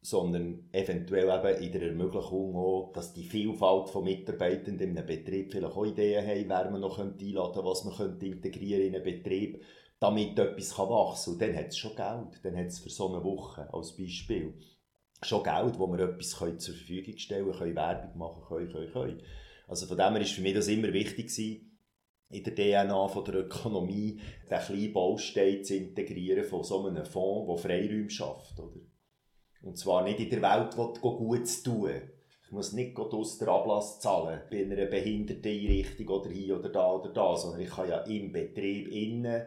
sondern 0.00 0.68
eventuell 0.70 1.28
eben 1.28 1.62
in 1.64 1.72
der 1.72 1.82
Ermöglichung 1.88 2.54
auch, 2.54 2.92
dass 2.94 3.12
die 3.12 3.24
Vielfalt 3.24 3.88
von 3.88 4.04
Mitarbeitern 4.04 4.78
in 4.78 4.96
einem 4.96 5.06
Betrieb 5.06 5.50
vielleicht 5.50 5.74
auch 5.74 5.84
Ideen 5.84 6.24
haben, 6.24 6.48
wer 6.48 6.70
man 6.70 6.80
noch 6.80 7.00
einladen 7.00 7.54
könnte, 7.54 7.64
was 7.64 7.84
man 7.84 7.96
könnte 7.96 8.26
integrieren 8.26 8.82
in 8.82 8.94
einen 8.94 9.02
Betrieb, 9.02 9.64
damit 9.98 10.38
etwas 10.38 10.78
wachsen 10.78 11.38
kann. 11.38 11.48
Dann 11.48 11.58
hat 11.58 11.68
es 11.68 11.78
schon 11.78 11.96
Geld. 11.96 12.44
Dann 12.44 12.56
hat 12.56 12.66
es 12.66 12.78
für 12.78 12.90
so 12.90 13.08
eine 13.08 13.24
Woche 13.24 13.72
als 13.74 13.96
Beispiel 13.96 14.54
schon 15.22 15.42
Geld, 15.42 15.78
wo 15.78 15.88
wir 15.88 15.98
etwas 15.98 16.30
zur 16.30 16.74
Verfügung 16.74 17.18
stellen 17.18 17.52
können, 17.52 17.74
Werbung 17.74 18.18
machen 18.18 18.42
können, 18.46 18.70
können, 18.70 18.92
können. 18.92 19.22
Also 19.66 19.86
von 19.86 19.96
dem 19.96 20.12
her 20.12 20.22
ist 20.22 20.32
für 20.32 20.42
mich 20.42 20.54
das 20.54 20.68
immer 20.68 20.92
wichtig 20.92 21.28
gewesen, 21.28 21.78
in 22.28 22.42
der 22.42 22.54
DNA 22.54 23.08
von 23.08 23.24
der 23.24 23.34
Ökonomie 23.34 24.20
den 24.50 24.58
kleinen 24.58 24.92
Baustein 24.92 25.62
zu 25.64 25.76
integrieren 25.76 26.44
von 26.44 26.64
so 26.64 26.86
einem 26.86 27.04
Fonds, 27.04 27.46
der 27.48 27.70
Freiräume 27.70 28.10
schafft. 28.10 28.58
Oder? 28.58 28.80
Und 29.62 29.78
zwar 29.78 30.02
nicht 30.02 30.20
in 30.20 30.30
der 30.30 30.42
Welt, 30.42 30.76
wo 30.76 31.16
gut 31.16 31.46
zu 31.46 31.62
tun. 31.64 32.02
Ich 32.44 32.52
muss 32.52 32.72
nicht 32.72 32.96
aus 32.96 33.38
der 33.38 33.48
Ablass 33.48 33.98
zahlen 33.98 34.40
bei 34.50 34.62
einer 34.62 34.86
Behinderteneinrichtung 34.86 36.08
oder 36.08 36.30
hier 36.30 36.58
oder 36.58 36.68
da 36.68 36.92
oder 36.92 37.12
da, 37.12 37.36
sondern 37.36 37.60
ich 37.60 37.70
kann 37.70 37.88
ja 37.88 38.02
im 38.02 38.30
Betrieb 38.30 38.88
innen 38.88 39.46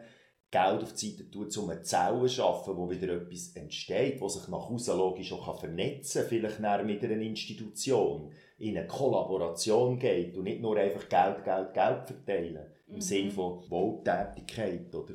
Geld 0.50 0.82
auf 0.82 0.92
die 0.94 1.10
Seite 1.10 1.30
tun, 1.30 1.48
um 1.56 1.70
eine 1.70 1.82
Zelle 1.82 2.20
zu 2.22 2.28
schaffen, 2.28 2.76
wo 2.76 2.90
wieder 2.90 3.14
etwas 3.14 3.54
entsteht, 3.54 4.20
wo 4.20 4.28
sich 4.28 4.48
nach 4.48 4.68
außen 4.68 4.98
logisch 4.98 5.32
auch 5.32 5.58
vernetzen 5.58 6.22
kann, 6.22 6.28
vielleicht 6.28 6.60
mit 6.84 7.04
einer 7.04 7.22
Institution, 7.22 8.32
in 8.60 8.76
eine 8.76 8.86
Kollaboration 8.86 9.98
geht 9.98 10.36
und 10.36 10.44
nicht 10.44 10.60
nur 10.60 10.76
einfach 10.76 11.08
Geld, 11.08 11.42
Geld, 11.44 11.72
Geld 11.72 12.06
verteilen, 12.06 12.70
im 12.86 12.96
mhm. 12.96 13.00
Sinne 13.00 13.30
von 13.30 13.68
Wohltätigkeit, 13.70 14.94
oder? 14.94 15.14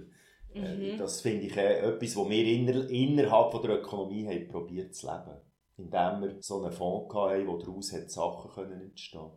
Äh, 0.56 0.94
mhm. 0.94 0.98
Das 0.98 1.22
finde 1.22 1.46
ich 1.46 1.56
äh, 1.56 1.80
etwas, 1.80 2.18
was 2.18 2.30
wir 2.30 2.46
inner, 2.46 2.90
innerhalb 2.90 3.52
von 3.52 3.62
der 3.62 3.78
Ökonomie 3.78 4.28
haben 4.28 4.48
probiert 4.48 4.96
zu 4.96 5.08
leben. 5.08 5.42
Indem 5.78 6.22
wir 6.22 6.42
so 6.42 6.64
einen 6.64 6.72
Fonds 6.72 7.14
hatten, 7.14 7.48
wo 7.48 7.58
daraus 7.58 7.90
Sachen 7.90 8.52
können 8.52 8.82
entstehen 8.82 9.32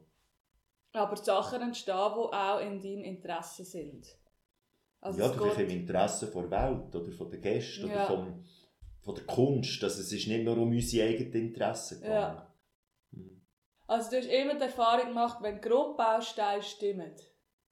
Aber 0.92 1.16
Sachen 1.16 1.60
entstehen, 1.60 1.94
die 2.14 2.34
auch 2.34 2.60
in 2.60 2.80
deinem 2.80 3.04
Interesse 3.04 3.64
sind. 3.64 4.06
Also 5.00 5.20
ja, 5.20 5.28
vielleicht 5.28 5.60
im 5.60 5.70
Interesse 5.70 6.30
der 6.30 6.50
Welt 6.50 6.94
oder 6.94 7.12
von 7.12 7.30
den 7.30 7.40
Gästen 7.40 7.88
ja. 7.88 8.06
oder 8.06 8.06
vom, 8.06 8.44
von 9.02 9.14
der 9.16 9.24
Kunst. 9.24 9.82
Also 9.84 10.00
es 10.00 10.12
ist 10.12 10.28
nicht 10.28 10.44
nur 10.44 10.56
um 10.56 10.70
unsere 10.70 11.08
eigenen 11.08 11.48
Interessen 11.48 12.00
gegangen. 12.00 12.36
Ja. 12.36 12.47
Also 13.88 14.10
du 14.10 14.16
hast 14.18 14.26
immer 14.26 14.54
die 14.54 14.64
Erfahrung 14.64 15.08
gemacht, 15.08 15.38
wenn 15.40 15.62
Grundbausteine 15.62 16.62
stimmen 16.62 17.14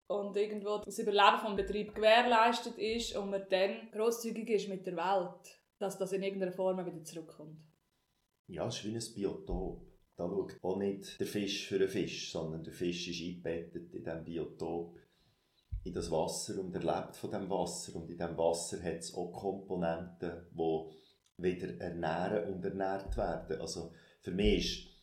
und 0.07 0.35
irgendwo 0.35 0.79
das 0.79 0.99
Überleben 0.99 1.39
vom 1.43 1.57
Betrieb 1.57 1.95
gewährleistet 1.95 2.79
ist 2.79 3.15
und 3.17 3.31
man 3.31 3.47
dann 3.51 3.91
grosszügig 3.93 4.49
ist 4.49 4.69
mit 4.71 4.87
der 4.87 4.97
Welt, 4.97 5.61
dass 5.79 5.99
das 5.99 6.13
in 6.13 6.23
irgendeiner 6.23 6.53
Form 6.53 6.85
wieder 6.85 7.05
zurückkommt. 7.05 7.61
Ja, 8.47 8.67
es 8.67 8.77
ist 8.77 8.85
wie 8.85 8.97
ein 8.97 9.15
Biotop. 9.15 9.83
Da 10.17 10.27
schaut 10.27 10.57
auch 10.63 10.79
nicht 10.79 11.21
der 11.21 11.27
Fisch 11.27 11.69
für 11.69 11.79
den 11.79 11.91
Fisch, 11.91 12.33
sondern 12.33 12.65
der 12.65 12.73
Fisch 12.73 13.09
ist 13.09 13.21
eingebettet 13.21 13.93
in 13.93 14.03
diesem 14.03 14.25
Biotop 14.25 14.97
in 15.85 15.93
das 15.93 16.11
Wasser 16.11 16.59
und 16.59 16.75
er 16.75 16.81
lebt 16.81 17.15
von 17.17 17.31
dem 17.31 17.51
Wasser 17.51 17.95
und 17.95 18.09
in 18.09 18.17
dem 18.17 18.39
Wasser 18.39 18.83
hat 18.83 19.01
es 19.01 19.15
auch 19.15 19.33
Komponenten, 19.33 20.47
die 20.51 21.43
wieder 21.43 21.79
ernähren 21.79 22.55
und 22.55 22.65
ernährt 22.65 23.15
werden. 23.19 23.61
Also 23.61 23.93
für 24.23 24.31
mich 24.31 24.89
ist, 24.89 24.96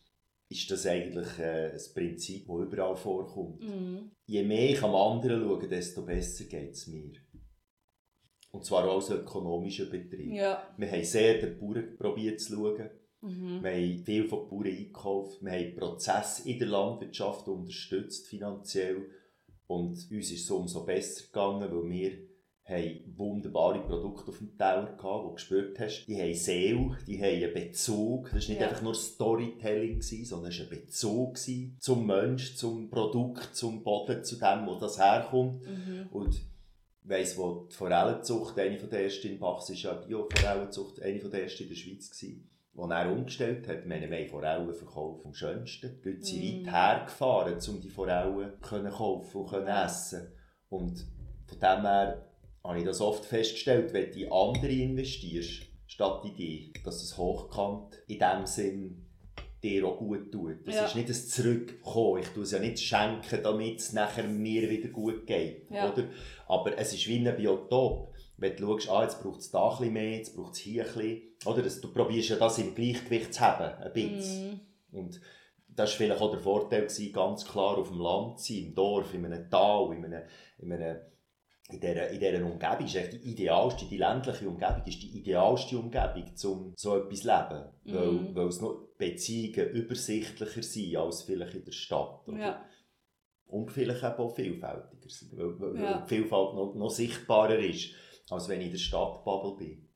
ist 0.53 0.71
das 0.71 0.85
eigentlich 0.85 1.39
äh, 1.39 1.71
ein 1.71 1.93
Prinzip, 1.93 2.47
das 2.47 2.61
überall 2.61 2.95
vorkommt. 2.95 3.61
Mm. 3.61 4.11
Je 4.25 4.43
mehr 4.43 4.69
ich 4.69 4.81
am 4.83 4.95
anderen 4.95 5.41
schaue, 5.41 5.67
desto 5.67 6.05
besser 6.05 6.45
geht 6.45 6.71
es 6.71 6.87
mir. 6.87 7.11
Und 8.51 8.63
zwar 8.63 8.87
auch 8.87 8.95
als 8.95 9.09
ökonomischer 9.09 9.85
Betrieb. 9.85 10.33
Ja. 10.33 10.67
Wir 10.77 10.91
haben 10.91 11.03
sehr 11.03 11.39
den 11.39 11.59
Bauern 11.59 11.97
probiert 11.97 12.39
zu 12.39 12.53
schauen. 12.53 12.89
Mhm. 13.21 13.63
Wir 13.63 13.71
haben 13.71 14.03
viel 14.03 14.27
von 14.27 14.47
Bauern 14.47 14.67
eingekauft. 14.67 15.41
Wir 15.41 15.51
haben 15.51 15.75
Prozesse 15.75 16.47
in 16.47 16.59
der 16.59 16.67
Landwirtschaft 16.67 17.47
unterstützt, 17.47 18.27
finanziell 18.27 19.09
und 19.67 19.91
uns 19.91 20.09
ist 20.11 20.43
es 20.43 20.51
umso 20.51 20.85
besser 20.85 21.25
gegangen, 21.25 21.71
weil 21.71 21.89
wir 21.89 22.11
haben 22.65 23.13
wunderbare 23.17 23.81
Produkte 23.81 24.31
auf 24.31 24.37
dem 24.37 24.57
Teller 24.57 24.95
gehabt, 24.97 25.23
die 25.23 25.27
du 25.27 25.33
gespürt 25.33 25.79
hast. 25.79 26.05
Die 26.05 26.21
haben 26.21 26.33
Seele, 26.33 26.97
die 27.05 27.17
haben 27.21 27.43
einen 27.43 27.53
Bezug. 27.53 28.31
Das 28.31 28.47
war 28.47 28.49
nicht 28.49 28.61
ja. 28.61 28.69
einfach 28.69 28.81
nur 28.81 28.95
Storytelling, 28.95 30.01
sondern 30.01 30.51
es 30.51 30.59
war 30.59 30.65
ein 30.65 30.69
Bezug 30.69 31.37
zum 31.79 32.07
Mensch, 32.07 32.55
zum 32.55 32.89
Produkt, 32.89 33.55
zum 33.55 33.83
Boden, 33.83 34.23
zu 34.23 34.37
dem, 34.37 34.65
wo 34.65 34.75
das 34.75 34.97
herkommt. 34.97 35.61
Mhm. 35.67 36.07
Und 36.11 36.35
ich 36.35 36.45
weiss, 37.03 37.37
wo 37.37 37.67
die 37.69 37.75
Forellenzucht, 37.75 38.57
eine 38.57 38.77
der 38.77 39.03
ersten 39.03 39.27
in 39.27 39.39
Bachs, 39.39 39.69
ist 39.69 39.83
ja 39.83 39.93
Bio-Forellenzucht, 39.93 41.01
eine 41.01 41.19
der 41.19 41.43
ersten 41.43 41.63
in 41.63 41.69
der 41.69 41.75
Schweiz 41.75 42.09
gewesen 42.09 42.49
die 42.75 42.91
er 42.91 43.11
umgestellt 43.11 43.67
hat. 43.67 43.87
Wir 43.87 44.01
haben 44.01 44.29
Forellen 44.29 44.73
verkauft 44.73 45.25
am 45.25 45.33
schönsten. 45.35 46.01
Die 46.03 46.09
Leute 46.09 46.23
sind 46.23 46.41
mm. 46.41 46.65
weit 46.65 46.73
hergefahren, 46.73 47.59
um 47.69 47.81
die 47.81 47.89
Forellen 47.89 48.51
zu 48.63 48.89
kaufen 48.89 49.41
und 49.41 49.49
zu 49.49 49.57
essen. 49.57 50.27
Und 50.69 51.05
von 51.45 51.59
dem 51.59 51.81
her 51.81 52.25
habe 52.63 52.79
ich 52.79 52.85
das 52.85 53.01
oft 53.01 53.25
festgestellt, 53.25 53.93
wenn 53.93 54.11
du 54.11 54.19
in 54.19 54.31
andere 54.31 54.71
investierst, 54.71 55.63
statt 55.87 56.23
in 56.25 56.35
die, 56.35 56.73
dass 56.83 57.03
es 57.03 57.17
hochkant 57.17 58.01
in 58.07 58.19
dem 58.19 58.45
Sinn 58.45 59.05
dir 59.61 59.85
auch 59.85 59.97
gut 59.97 60.31
tut. 60.31 60.67
Das 60.67 60.75
ja. 60.75 60.85
ist 60.85 60.95
nicht 60.95 61.07
ein 61.07 61.13
Zurückkommen. 61.13 62.21
Ich 62.21 62.27
tue 62.29 62.43
es 62.43 62.51
ja 62.51 62.59
nicht 62.59 62.79
schenken, 62.79 63.39
damit 63.43 63.79
es 63.79 63.93
nachher 63.93 64.25
mir 64.25 64.69
wieder 64.69 64.89
gut 64.89 65.25
geht. 65.25 65.69
Ja. 65.69 65.91
Oder? 65.91 66.05
Aber 66.47 66.77
es 66.77 66.93
ist 66.93 67.07
wie 67.07 67.25
ein 67.25 67.35
Biotop 67.35 68.13
wenn 68.43 68.55
du 68.55 68.67
schaust, 68.79 68.89
ah, 68.89 69.03
jetzt 69.03 69.21
braucht 69.21 69.39
es 69.39 69.51
da 69.51 69.63
ein 69.63 69.77
bisschen 69.77 69.93
mehr, 69.93 70.17
jetzt 70.17 70.35
braucht 70.35 70.53
es 70.53 70.59
hier 70.59 70.85
ein 70.85 70.93
bisschen, 70.93 71.21
oder? 71.45 71.61
Das, 71.61 71.81
du 71.81 71.91
probierst 71.91 72.29
ja 72.29 72.35
das 72.35 72.57
im 72.57 72.75
Gleichgewicht 72.75 73.33
zu 73.33 73.41
haben, 73.41 73.81
ein 73.81 73.93
bisschen. 73.93 74.61
Mm. 74.91 74.97
Und 74.97 75.21
das 75.67 75.91
war 75.91 75.97
vielleicht 75.97 76.21
auch 76.21 76.31
der 76.31 76.39
Vorteil, 76.39 76.81
gewesen, 76.81 77.13
ganz 77.13 77.45
klar 77.45 77.77
auf 77.77 77.89
dem 77.89 77.99
Land 77.99 78.39
zu 78.39 78.53
sein, 78.53 78.63
im 78.63 78.75
Dorf, 78.75 79.13
in 79.13 79.25
einem 79.25 79.49
Tal, 79.49 79.93
in, 79.93 80.05
einem, 80.05 80.23
in, 80.59 80.73
einem, 80.73 80.97
in, 81.69 81.79
dieser, 81.79 82.09
in 82.09 82.19
dieser 82.19 82.45
Umgebung. 82.45 82.85
Ist 82.85 83.13
die 83.13 83.31
idealste, 83.31 83.85
die 83.85 83.97
ländliche 83.97 84.47
Umgebung 84.47 84.83
ist 84.85 85.01
die 85.01 85.17
idealste 85.17 85.77
Umgebung, 85.77 86.25
um 86.45 86.73
so 86.75 86.97
etwas 86.97 87.19
zu 87.19 87.27
leben. 87.27 87.65
Mm. 87.83 87.93
Weil, 87.93 88.35
weil 88.35 88.47
es 88.47 88.61
noch 88.61 88.87
Beziehungen 88.97 89.69
übersichtlicher 89.71 90.63
sind 90.63 90.95
als 90.97 91.23
vielleicht 91.23 91.55
in 91.55 91.65
der 91.65 91.71
Stadt. 91.71 92.27
Oder? 92.27 92.39
Ja. 92.39 92.65
Und 93.45 93.71
vielleicht 93.71 94.03
auch 94.03 94.35
vielfältiger 94.35 95.09
sind, 95.09 95.37
weil, 95.37 95.59
weil 95.59 95.81
ja. 95.81 96.01
die 96.01 96.15
Vielfalt 96.15 96.55
noch, 96.55 96.73
noch 96.75 96.89
sichtbarer 96.89 97.59
ist 97.59 97.93
als 98.29 98.49
wenn 98.49 98.59
ich 98.61 98.67
in 98.67 98.71
der 98.71 98.79
Stadtbubble 98.79 99.55
bin. 99.57 99.89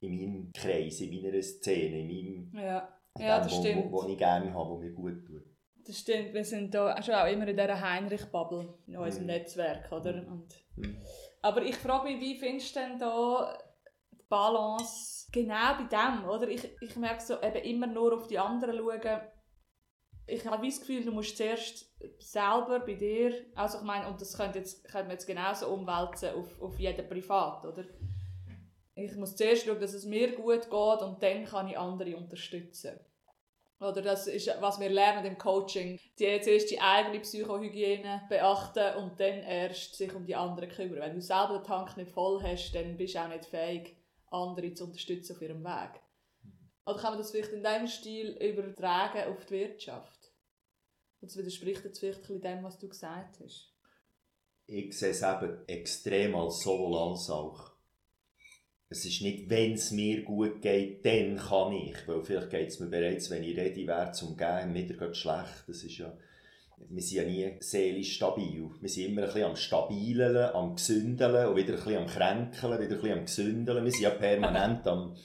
In 0.00 0.16
meinem 0.16 0.52
Kreis, 0.52 1.00
in 1.00 1.22
meiner 1.22 1.42
Szene, 1.42 2.00
in 2.00 2.06
meinem... 2.06 2.64
Ja, 2.64 2.88
ja 3.18 3.38
das 3.38 3.52
wo, 3.52 3.60
stimmt. 3.60 3.92
Wo, 3.92 4.02
wo 4.02 4.08
ich 4.08 4.18
gerne 4.18 4.52
habe, 4.52 4.70
wo 4.70 4.78
mir 4.78 4.92
gut 4.92 5.24
tut. 5.24 5.44
Das 5.84 5.98
stimmt, 5.98 6.32
wir 6.32 6.44
sind 6.44 6.72
da 6.74 7.02
schon 7.02 7.14
auch 7.14 7.26
immer 7.26 7.48
in 7.48 7.56
dieser 7.56 7.80
Heinrich-Bubble, 7.80 8.74
in 8.86 8.96
unserem 8.96 9.24
mm. 9.24 9.26
Netzwerk, 9.26 9.90
oder? 9.90 10.22
Mm. 10.22 10.32
Und. 10.32 10.54
Aber 11.42 11.62
ich 11.62 11.76
frage 11.76 12.04
mich, 12.04 12.20
wie 12.20 12.38
findest 12.38 12.76
du 12.76 12.80
denn 12.80 12.98
da 12.98 13.58
die 14.12 14.22
Balance 14.28 15.28
genau 15.32 15.74
bei 15.78 15.84
dem, 15.84 16.28
oder? 16.28 16.48
Ich, 16.48 16.68
ich 16.80 16.96
merke 16.96 17.22
so, 17.22 17.40
eben 17.42 17.64
immer 17.64 17.86
nur 17.88 18.14
auf 18.14 18.28
die 18.28 18.38
anderen 18.38 18.76
schauen, 18.76 19.20
ich 20.26 20.46
habe 20.46 20.64
das 20.64 20.80
Gefühl, 20.80 21.04
du 21.04 21.12
musst 21.12 21.36
zuerst 21.36 21.90
selber 22.18 22.80
bei 22.80 22.94
dir, 22.94 23.46
also 23.54 23.78
ich 23.78 23.84
meine, 23.84 24.08
und 24.08 24.20
das 24.20 24.36
könnte, 24.36 24.60
jetzt, 24.60 24.84
könnte 24.84 25.08
man 25.08 25.12
jetzt 25.12 25.26
genauso 25.26 25.68
umwälzen 25.68 26.34
auf, 26.34 26.62
auf 26.62 26.78
jeden 26.78 27.08
Privat, 27.08 27.64
oder? 27.64 27.84
Ich 28.94 29.16
muss 29.16 29.36
zuerst 29.36 29.66
schauen, 29.66 29.80
dass 29.80 29.94
es 29.94 30.04
mir 30.04 30.32
gut 30.36 30.70
geht 30.70 31.02
und 31.02 31.22
dann 31.22 31.44
kann 31.44 31.68
ich 31.68 31.78
andere 31.78 32.16
unterstützen. 32.16 33.00
Oder 33.82 34.02
das 34.02 34.26
ist, 34.26 34.48
was 34.60 34.78
wir 34.78 34.88
lernen 34.88 35.24
im 35.24 35.38
Coaching. 35.38 35.98
Die 36.18 36.40
zuerst 36.40 36.70
die 36.70 36.80
eigene 36.80 37.20
Psychohygiene 37.20 38.22
beachten 38.28 38.96
und 38.96 39.18
dann 39.18 39.40
erst 39.40 39.96
sich 39.96 40.14
um 40.14 40.24
die 40.24 40.36
anderen 40.36 40.68
kümmern. 40.68 41.00
Wenn 41.00 41.14
du 41.14 41.20
selber 41.20 41.58
den 41.58 41.64
Tank 41.64 41.96
nicht 41.96 42.12
voll 42.12 42.42
hast, 42.42 42.72
dann 42.72 42.96
bist 42.96 43.14
du 43.14 43.20
auch 43.20 43.28
nicht 43.28 43.46
fähig, 43.46 43.96
andere 44.30 44.72
zu 44.74 44.84
unterstützen 44.84 45.34
auf 45.34 45.42
ihrem 45.42 45.64
Weg. 45.64 46.00
Oder 46.86 46.98
kann 46.98 47.12
man 47.12 47.18
das 47.18 47.30
vielleicht 47.30 47.52
in 47.52 47.62
diesem 47.62 47.86
Stil 47.86 48.30
übertragen 48.40 49.32
auf 49.32 49.44
die 49.46 49.54
Wirtschaft? 49.54 50.32
Das 51.20 51.36
widerspricht 51.36 51.84
jetzt 51.84 52.00
vielleicht 52.00 52.28
ein 52.28 52.40
dem, 52.40 52.64
was 52.64 52.78
du 52.78 52.88
gesagt 52.88 53.40
hast. 53.40 53.72
Ich 54.66 54.98
sehe 54.98 55.10
es 55.10 55.22
eben 55.22 55.66
extrem 55.68 56.34
als 56.34 56.60
sowohl 56.60 56.98
als 56.98 57.30
auch. 57.30 57.71
Es 58.92 59.06
ist 59.06 59.22
nicht, 59.22 59.48
wenn 59.48 59.72
es 59.72 59.90
mir 59.90 60.22
gut 60.22 60.60
geht, 60.60 61.02
dann 61.06 61.38
kann 61.38 61.72
ich. 61.72 61.96
Weil 62.06 62.22
vielleicht 62.22 62.50
geht 62.50 62.68
es 62.68 62.78
mir 62.78 62.88
bereits, 62.88 63.30
wenn 63.30 63.42
ich 63.42 63.56
ready 63.56 63.86
wäre, 63.86 64.12
zum 64.12 64.36
Gehen, 64.36 64.74
wieder 64.74 65.14
schlecht. 65.14 65.64
Das 65.66 65.82
ist 65.82 65.96
ja, 65.96 66.12
wir 66.90 67.00
sind 67.00 67.16
ja 67.16 67.24
nie 67.24 67.56
seelisch 67.60 68.16
stabil. 68.16 68.68
Wir 68.82 68.88
sind 68.90 69.06
immer 69.06 69.22
ein 69.22 69.28
bisschen 69.28 69.44
am 69.44 69.56
Stabilen, 69.56 70.36
am 70.36 70.76
Gesündeln 70.76 71.48
und 71.48 71.56
wieder 71.56 71.72
ein 71.72 71.76
bisschen 71.76 71.96
am 71.96 72.06
Kränkeln, 72.06 72.72
wieder 72.80 72.82
ein 72.82 72.88
bisschen 73.00 73.18
am 73.18 73.24
Gesündeln. 73.24 73.84
Wir 73.84 73.92
sind 73.92 74.02
ja 74.02 74.10
permanent 74.10 74.86
am 74.86 75.16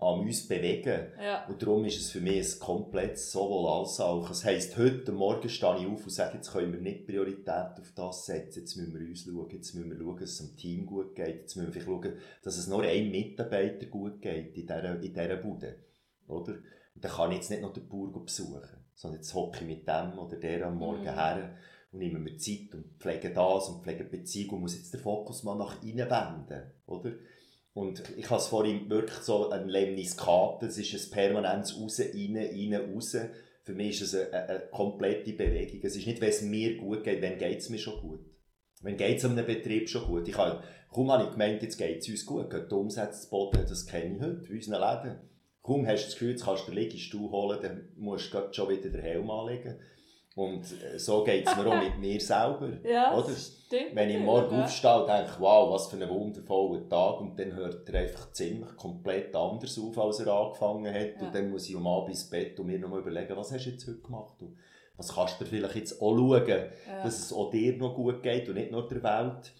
an 0.00 0.20
uns 0.20 0.48
bewegen. 0.48 1.08
Ja. 1.22 1.46
Und 1.46 1.62
darum 1.62 1.84
ist 1.84 2.00
es 2.00 2.10
für 2.10 2.20
mich 2.20 2.54
ein 2.54 2.58
komplettes 2.58 3.30
sowohl 3.30 3.70
als 3.70 4.00
auch. 4.00 4.26
Das 4.26 4.44
heisst, 4.44 4.76
heute 4.78 5.12
Morgen 5.12 5.48
stehe 5.48 5.78
ich 5.78 5.86
auf 5.86 6.04
und 6.04 6.10
sage, 6.10 6.36
jetzt 6.36 6.52
können 6.52 6.72
wir 6.72 6.80
nicht 6.80 7.06
Priorität 7.06 7.78
auf 7.78 7.92
das 7.94 8.26
setzen, 8.26 8.60
jetzt 8.60 8.76
müssen 8.76 8.98
wir 8.98 9.06
uns 9.06 9.24
schauen, 9.24 9.50
jetzt 9.50 9.74
müssen 9.74 9.90
wir 9.90 9.98
schauen, 9.98 10.18
dass 10.18 10.30
es 10.30 10.38
dem 10.38 10.56
Team 10.56 10.86
gut 10.86 11.14
geht, 11.14 11.40
jetzt 11.42 11.56
müssen 11.56 11.74
wir 11.74 11.82
schauen, 11.82 12.14
dass 12.42 12.56
es 12.56 12.66
nur 12.66 12.82
einem 12.82 13.10
Mitarbeiter 13.10 13.86
gut 13.86 14.22
geht 14.22 14.56
in 14.56 14.66
dieser, 14.66 14.94
in 14.94 15.12
dieser 15.12 15.36
Bude. 15.36 15.76
Oder? 16.26 16.54
Und 16.94 17.04
dann 17.04 17.12
kann 17.12 17.30
ich 17.32 17.38
jetzt 17.38 17.50
nicht 17.50 17.62
noch 17.62 17.72
den 17.72 17.88
Bauer 17.88 18.24
besuchen, 18.24 18.84
sondern 18.94 19.20
jetzt 19.20 19.34
hocke 19.34 19.58
ich 19.60 19.66
mit 19.66 19.86
dem 19.86 20.18
oder 20.18 20.36
der 20.36 20.66
am 20.66 20.78
Morgen 20.78 21.02
mhm. 21.02 21.14
her 21.14 21.56
und 21.92 21.98
nehme 21.98 22.18
mir 22.18 22.36
Zeit 22.38 22.74
und 22.74 22.98
pflege 22.98 23.32
das 23.32 23.68
und 23.68 23.82
pflege 23.82 24.04
Beziehung 24.04 24.54
und 24.54 24.60
muss 24.62 24.76
jetzt 24.76 24.94
den 24.94 25.00
Fokus 25.00 25.42
mal 25.42 25.56
nach 25.56 25.82
innen 25.82 26.08
wenden, 26.08 26.70
oder? 26.86 27.12
Und 27.72 28.02
ich 28.16 28.28
habe 28.28 28.40
es 28.40 28.48
vorhin 28.48 28.90
wirklich 28.90 29.20
so 29.20 29.50
ein 29.50 29.68
Lemniskat, 29.68 30.62
es 30.62 30.78
ist 30.78 30.92
ein 30.92 31.10
permanentes 31.10 31.80
Raus, 31.80 32.00
rein, 32.00 32.36
rein, 32.36 32.92
raus. 32.92 33.16
Für 33.62 33.74
mich 33.74 34.00
ist 34.00 34.12
es 34.12 34.28
eine, 34.32 34.48
eine, 34.48 34.60
komplette 34.70 35.32
Bewegung. 35.32 35.80
Es 35.82 35.96
ist 35.96 36.06
nicht, 36.06 36.20
wenn 36.20 36.30
es 36.30 36.42
mir 36.42 36.76
gut 36.76 37.04
geht, 37.04 37.22
wenn 37.22 37.38
geht 37.38 37.58
es 37.58 37.68
mir 37.68 37.78
schon 37.78 38.00
gut. 38.00 38.20
Wenn 38.82 38.96
geht 38.96 39.18
es 39.18 39.24
einem 39.24 39.44
Betrieb 39.46 39.88
schon 39.88 40.06
gut. 40.06 40.26
Ich 40.26 40.36
habe, 40.36 40.64
kaum 40.90 41.12
habe 41.12 41.24
ich 41.24 41.30
gemeint, 41.30 41.62
jetzt 41.62 41.76
geht 41.76 41.98
es 41.98 42.08
uns 42.08 42.26
gut, 42.26 42.50
geht 42.50 42.70
die 42.70 42.74
Umsätze 42.74 43.28
Boden, 43.28 43.64
das 43.68 43.86
kenne 43.86 44.16
ich 44.16 44.22
heute, 44.22 44.46
in 44.48 44.56
unseren 44.56 44.80
Läden. 44.80 45.20
Kaum 45.62 45.86
hast 45.86 46.00
du 46.00 46.06
das 46.06 46.14
Gefühl, 46.14 46.30
jetzt 46.30 46.44
kannst 46.44 46.66
du 46.66 46.72
den 46.72 46.80
Liegestuhl 46.80 47.30
holen, 47.30 47.58
dann 47.62 47.88
musst 47.96 48.32
du 48.32 48.52
schon 48.52 48.70
wieder 48.70 48.88
den 48.88 49.02
Helm 49.02 49.30
anlegen. 49.30 49.78
Und 50.36 50.64
äh, 50.82 50.98
so 50.98 51.24
geht 51.24 51.46
es 51.46 51.56
mir 51.56 51.66
auch 51.66 51.82
mit 51.82 51.98
mir 51.98 52.20
selber. 52.20 52.70
Ja, 52.84 53.16
oder? 53.16 53.34
Stimmt, 53.34 53.94
Wenn 53.94 54.10
ich 54.10 54.18
morgen 54.18 54.56
ja. 54.56 54.64
aufstehe 54.64 55.00
und 55.00 55.08
denke, 55.08 55.32
wow, 55.38 55.72
was 55.72 55.88
für 55.88 55.96
ein 55.96 56.08
wundervoller 56.08 56.88
Tag, 56.88 57.20
und 57.20 57.38
dann 57.38 57.54
hört 57.54 57.88
er 57.88 58.00
einfach 58.00 58.32
ziemlich 58.32 58.76
komplett 58.76 59.34
anders 59.34 59.78
auf, 59.78 59.98
als 59.98 60.20
er 60.20 60.32
angefangen 60.32 60.94
hat. 60.94 61.16
Ja. 61.20 61.26
Und 61.26 61.34
dann 61.34 61.50
muss 61.50 61.68
ich 61.68 61.76
um 61.76 61.86
Abend 61.86 62.10
ins 62.10 62.30
Bett 62.30 62.58
und 62.58 62.66
mir 62.66 62.78
nochmal 62.78 63.00
überlegen, 63.00 63.36
was 63.36 63.52
hast 63.52 63.66
du 63.66 63.70
jetzt 63.70 63.86
heute 63.86 64.00
gemacht? 64.00 64.40
Und 64.40 64.56
was 64.96 65.14
kannst 65.14 65.40
du 65.40 65.46
vielleicht 65.46 65.76
jetzt 65.76 66.00
auch 66.00 66.14
schauen, 66.14 66.46
ja. 66.46 67.02
dass 67.02 67.18
es 67.18 67.32
auch 67.32 67.50
dir 67.50 67.76
noch 67.76 67.94
gut 67.94 68.22
geht 68.22 68.48
und 68.48 68.54
nicht 68.54 68.70
nur 68.70 68.86
der 68.86 69.02
Welt. 69.02 69.52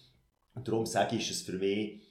Und 0.53 0.67
darum 0.67 0.85
sage 0.85 1.15
ich, 1.15 1.29
ist 1.29 1.37
es 1.37 1.41
für 1.43 1.57
mich 1.57 2.01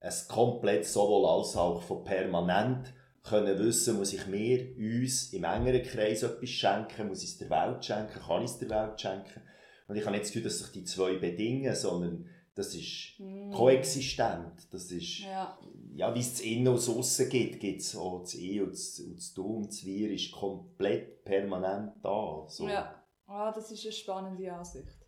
ein 0.00 0.12
komplett 0.28 0.86
sowohl 0.86 1.26
als 1.26 1.56
auch 1.56 1.82
von 1.82 2.04
permanent 2.04 2.92
können 3.28 3.58
wissen, 3.58 3.96
muss 3.96 4.12
ich 4.12 4.26
mir, 4.26 4.74
uns 4.76 5.32
im 5.32 5.44
engeren 5.44 5.82
Kreis 5.82 6.22
etwas 6.22 6.48
schenken, 6.48 7.08
muss 7.08 7.22
ich 7.22 7.30
es 7.30 7.38
der 7.38 7.50
Welt 7.50 7.84
schenken, 7.84 8.20
kann 8.20 8.42
ich 8.42 8.50
es 8.50 8.58
der 8.58 8.70
Welt 8.70 9.00
schenken. 9.00 9.42
Und 9.88 9.96
ich 9.96 10.04
habe 10.04 10.12
nicht 10.12 10.24
das 10.24 10.32
Gefühl, 10.32 10.44
dass 10.44 10.58
sich 10.58 10.72
die 10.72 10.84
zwei 10.84 11.16
bedingen, 11.16 11.74
sondern 11.74 12.28
das 12.54 12.74
ist 12.74 13.18
mm. 13.18 13.50
koexistent. 13.52 14.72
Das 14.72 14.90
ist, 14.90 15.20
ja, 15.20 15.58
ja 15.94 16.14
wie 16.14 16.20
es 16.20 16.32
das 16.32 16.40
Innen 16.40 16.68
und 16.68 16.76
das 16.76 16.88
Aussen 16.88 17.28
gibt, 17.28 17.60
gibt 17.60 17.82
es 17.82 17.94
auch 17.96 18.22
das 18.22 18.34
Ich 18.34 18.60
und 18.60 18.72
das, 18.72 18.98
und 19.00 19.16
das 19.16 19.34
Du 19.34 19.56
und 19.56 19.68
das 19.68 19.84
Wir 19.84 20.10
ist 20.10 20.32
komplett 20.32 21.24
permanent 21.24 21.92
da. 22.02 22.46
So. 22.48 22.68
Ja, 22.68 23.02
ah, 23.26 23.52
das 23.52 23.70
ist 23.70 23.84
eine 23.84 23.92
spannende 23.92 24.52
Ansicht. 24.52 25.06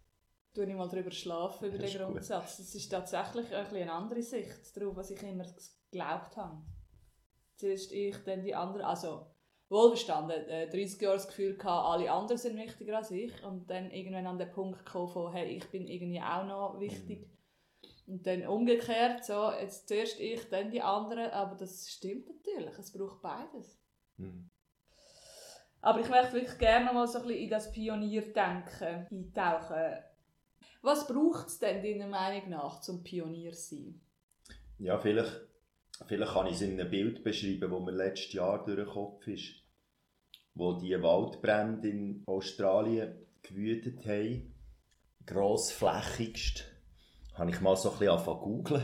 Du 0.54 0.62
ich 0.62 0.74
mal 0.74 0.88
darüber 0.88 1.10
schlafen, 1.10 1.68
über 1.68 1.78
den 1.78 1.96
Grundsatz. 1.96 2.56
Das 2.58 2.74
ist 2.74 2.88
tatsächlich 2.88 3.54
ein 3.54 3.66
eine 3.66 3.92
andere 3.92 4.22
Sicht 4.22 4.76
darauf, 4.76 4.96
was 4.96 5.10
ich 5.10 5.22
immer 5.22 5.46
geglaubt 5.90 6.36
habe 6.36 6.62
zuerst 7.58 7.92
ich, 7.92 8.16
dann 8.24 8.42
die 8.42 8.54
anderen. 8.54 8.82
Also, 8.82 9.26
wohlverstanden, 9.68 10.48
äh, 10.48 10.68
30 10.68 11.00
Jahre 11.00 11.16
das 11.16 11.28
Gefühl 11.28 11.56
gehabt, 11.56 11.86
alle 11.88 12.10
anderen 12.10 12.38
sind 12.38 12.56
wichtiger 12.56 12.96
als 12.96 13.10
ich. 13.10 13.44
Und 13.44 13.68
dann 13.68 13.90
irgendwann 13.90 14.26
an 14.26 14.38
den 14.38 14.50
Punkt 14.50 14.84
gekommen 14.84 15.08
von, 15.08 15.32
hey, 15.32 15.56
ich 15.56 15.68
bin 15.70 15.86
irgendwie 15.86 16.20
auch 16.20 16.46
noch 16.46 16.80
wichtig. 16.80 17.20
Mhm. 17.20 18.14
Und 18.14 18.26
dann 18.26 18.46
umgekehrt, 18.46 19.24
so, 19.24 19.52
jetzt 19.52 19.88
zuerst 19.88 20.18
ich, 20.18 20.48
dann 20.48 20.70
die 20.70 20.80
anderen. 20.80 21.30
Aber 21.30 21.56
das 21.56 21.90
stimmt 21.90 22.26
natürlich, 22.28 22.78
es 22.78 22.92
braucht 22.92 23.20
beides. 23.20 23.78
Mhm. 24.16 24.48
Aber 25.80 26.00
ich 26.00 26.08
möchte 26.08 26.32
wirklich 26.32 26.58
gerne 26.58 26.92
mal 26.92 27.06
so 27.06 27.18
ein 27.18 27.26
bisschen 27.26 27.42
in 27.42 27.50
das 27.50 27.70
Pionierdenken 27.70 29.06
eintauchen. 29.10 30.02
Was 30.82 31.06
braucht 31.06 31.48
es 31.48 31.58
denn 31.58 31.82
deiner 31.82 32.08
Meinung 32.08 32.50
nach 32.50 32.80
zum 32.80 33.02
Pionier 33.02 33.54
sein? 33.54 34.00
Ja, 34.78 34.98
vielleicht 34.98 35.47
Vielleicht 36.06 36.32
kann 36.32 36.46
ich 36.46 36.54
es 36.54 36.62
in 36.62 36.80
einem 36.80 36.90
Bild 36.90 37.24
beschreiben, 37.24 37.70
das 37.70 37.80
mir 37.80 37.92
letztes 37.92 38.32
Jahr 38.32 38.64
durch 38.64 38.78
den 38.78 38.86
Kopf 38.86 39.26
ist, 39.26 39.54
wo 40.54 40.74
die 40.74 41.00
Waldbrände 41.02 41.88
in 41.88 42.22
Australien 42.26 43.14
gewütet 43.42 44.06
haben. 44.06 44.54
Grossflächigst 45.26 46.64
habe 47.34 47.50
ich 47.50 47.60
mal 47.60 47.76
so 47.76 47.90
ein 47.90 47.98
bisschen 47.98 48.12
angefangen 48.12 48.40
googeln 48.40 48.82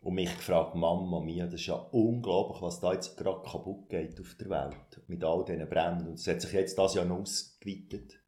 und 0.00 0.14
mich 0.14 0.36
gefragt, 0.36 0.74
Mama 0.74 1.20
mia, 1.20 1.46
das 1.46 1.60
ist 1.60 1.66
ja 1.66 1.74
unglaublich, 1.74 2.60
was 2.60 2.80
da 2.80 2.92
jetzt 2.92 3.16
gerade 3.16 3.42
kaputt 3.42 3.88
geht 3.88 4.20
auf 4.20 4.34
der 4.34 4.50
Welt 4.50 5.02
mit 5.06 5.24
all 5.24 5.44
diesen 5.44 5.68
Bränden. 5.68 6.08
Und 6.08 6.18
es 6.18 6.26
hat 6.26 6.42
sich 6.42 6.52
jetzt 6.52 6.78
das 6.78 6.94
Jahr 6.94 7.06
noch 7.06 7.20
ausgeweitet. 7.20 8.20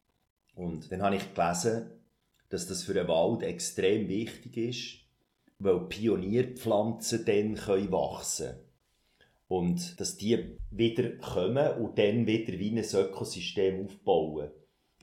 Und 0.54 0.90
dann 0.90 1.02
habe 1.02 1.16
ich 1.16 1.34
gelesen, 1.34 1.90
dass 2.48 2.66
das 2.66 2.82
für 2.82 2.94
den 2.94 3.08
Wald 3.08 3.42
extrem 3.42 4.08
wichtig 4.08 4.56
ist, 4.56 5.05
weil 5.58 5.80
Pionierpflanzen 5.80 7.24
dann 7.24 7.54
können 7.54 7.92
wachsen 7.92 8.46
können. 8.46 8.60
Und 9.48 10.00
dass 10.00 10.16
die 10.16 10.58
wieder 10.70 11.10
kommen 11.18 11.80
und 11.80 11.98
dann 11.98 12.26
wieder 12.26 12.58
wie 12.58 12.70
ein 12.70 12.78
Ökosystem 12.78 13.84
aufbauen. 13.84 14.50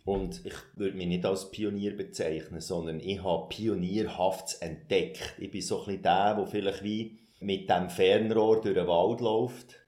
Und 0.05 0.45
ich 0.45 0.53
würde 0.75 0.97
mich 0.97 1.07
nicht 1.07 1.25
als 1.25 1.49
Pionier 1.49 1.95
bezeichnen, 1.95 2.59
sondern 2.59 2.99
ich 2.99 3.23
habe 3.23 3.47
Pionierhaftes 3.47 4.55
entdeckt. 4.55 5.35
Ich 5.39 5.49
bin 5.49 5.61
so 5.61 5.79
ein 5.79 5.85
bisschen 5.85 6.03
der, 6.03 6.35
der 6.35 6.47
vielleicht 6.47 6.83
wie 6.83 7.19
mit 7.39 7.69
dem 7.69 7.89
Fernrohr 7.89 8.59
durch 8.61 8.75
den 8.75 8.87
Wald 8.87 9.21
läuft 9.21 9.79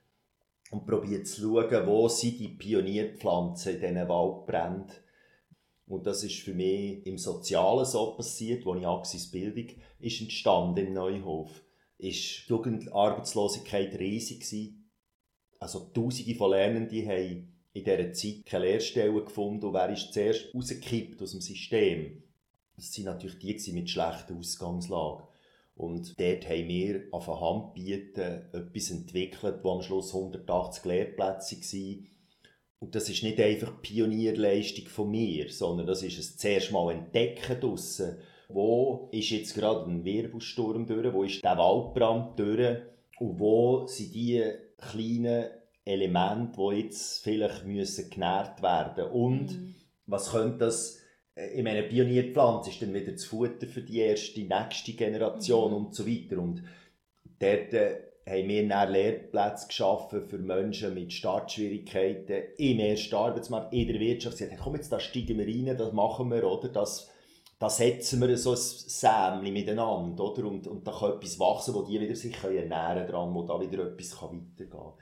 und 0.71 0.85
probiert 0.85 1.27
zu 1.27 1.41
schauen, 1.41 1.87
wo 1.87 2.07
sind 2.07 2.39
die 2.39 2.47
Pionierpflanzen 2.47 3.75
in 3.75 3.81
diesen 3.81 4.07
Waldbränden 4.07 4.95
und 5.87 6.07
das 6.07 6.23
ist 6.23 6.39
für 6.39 6.53
mich 6.53 7.05
im 7.05 7.17
Sozialen 7.17 7.85
so 7.85 8.15
passiert, 8.15 8.65
wo 8.65 8.75
ich 8.75 8.87
Axis 8.87 9.29
Bildung 9.29 9.67
ist 9.99 10.21
entstanden 10.21 10.87
im 10.87 10.93
Neuhof. 10.93 11.63
Ist 11.97 12.45
die 12.45 12.49
Jugendarbeitslosigkeit 12.49 13.97
riesig 13.99 14.41
gewesen. 14.41 14.89
Also 15.59 15.91
Tausende 15.93 16.35
von 16.35 16.51
Lernenden 16.51 17.07
haben 17.07 17.53
in 17.73 17.83
dieser 17.83 18.13
Zeit 18.13 18.45
keine 18.45 18.65
Lehrstellen 18.65 19.25
gefunden 19.25 19.65
und 19.65 19.73
wer 19.73 19.89
ist 19.89 20.11
zuerst 20.11 20.53
rausgekippt 20.53 21.21
aus 21.21 21.31
dem 21.31 21.41
System? 21.41 22.23
Das 22.75 22.97
waren 22.97 23.05
natürlich 23.05 23.63
die 23.63 23.71
mit 23.71 23.89
schlechter 23.89 24.35
Ausgangslage. 24.35 25.23
Und 25.75 26.19
dort 26.19 26.49
haben 26.49 26.67
wir 26.67 27.03
auf 27.11 27.25
der 27.25 27.39
Hand 27.39 27.73
bieten 27.73 28.45
etwas 28.53 28.91
entwickelt, 28.91 29.59
wo 29.61 29.71
am 29.71 29.81
Schluss 29.81 30.13
180 30.13 30.85
Lehrplätze 30.85 31.57
waren 31.57 32.07
und 32.79 32.95
das 32.95 33.09
ist 33.09 33.23
nicht 33.23 33.39
einfach 33.39 33.81
Pionierleistung 33.81 34.87
von 34.87 35.09
mir, 35.09 35.49
sondern 35.49 35.87
das 35.87 36.03
ist 36.03 36.19
es 36.19 36.37
zuerst 36.37 36.71
mal 36.71 36.93
entdecken 36.93 37.59
draussen. 37.59 38.17
Wo 38.47 39.09
ist 39.11 39.31
jetzt 39.31 39.55
gerade 39.55 39.89
ein 39.89 40.03
Wirbelsturm 40.03 40.85
durch? 40.85 41.13
Wo 41.13 41.23
ist 41.23 41.43
der 41.43 41.57
Waldbrand 41.57 42.37
durch? 42.37 42.77
Und 43.19 43.39
wo 43.39 43.87
sind 43.87 44.13
die 44.13 44.43
kleinen 44.77 45.45
Elemente, 45.83 46.57
die 46.57 46.81
jetzt 46.81 47.23
vielleicht 47.23 47.65
müssen 47.65 48.09
genährt 48.09 48.61
werden 48.61 49.05
Und 49.11 49.51
mhm. 49.51 49.75
was 50.05 50.31
könnte 50.31 50.57
das 50.59 50.99
äh, 51.35 51.57
in 51.57 51.63
meiner 51.63 51.83
Pionierpflanze 51.83 52.71
ist 52.71 52.81
dann 52.81 52.93
wieder 52.93 53.11
das 53.11 53.25
Futter 53.25 53.67
für 53.67 53.81
die 53.81 53.99
erste, 53.99 54.41
nächste 54.41 54.93
Generation 54.93 55.71
mhm. 55.71 55.77
und 55.77 55.95
so 55.95 56.07
weiter. 56.07 56.39
Und 56.39 56.63
dort 57.39 57.73
äh, 57.73 57.97
haben 58.27 58.47
wir 58.49 58.87
Lehrplätze 58.87 59.67
geschaffen 59.67 60.21
für 60.23 60.39
Menschen 60.39 60.95
mit 60.95 61.13
Startschwierigkeiten 61.13 62.43
im 62.57 62.79
ersten 62.79 63.15
Arbeitsmarkt, 63.15 63.73
in 63.73 63.87
der 63.87 63.99
Wirtschaft. 63.99 64.37
Sie 64.37 64.49
haben 64.49 64.57
komm 64.57 64.75
jetzt, 64.75 64.91
da 64.91 64.99
steigen 64.99 65.37
wir 65.37 65.45
rein, 65.45 65.77
das 65.77 65.93
machen 65.93 66.31
wir, 66.31 66.43
oder? 66.43 66.69
Das, 66.69 67.11
da 67.59 67.69
setzen 67.69 68.21
wir 68.21 68.35
so 68.37 68.51
ein 68.51 68.57
Sämli 68.57 69.51
miteinander, 69.51 70.23
oder? 70.23 70.45
Und, 70.45 70.65
und 70.65 70.87
da 70.87 70.91
kann 70.91 71.13
etwas 71.13 71.39
wachsen, 71.39 71.75
wo 71.75 71.83
die 71.83 71.99
wieder 71.99 72.15
sich 72.15 72.35
ernähren 72.43 73.07
dran, 73.07 73.33
wo 73.33 73.43
da 73.43 73.59
wieder 73.61 73.91
etwas 73.91 74.17
kann 74.17 74.29
weitergehen 74.31 74.71
kann. 74.71 74.93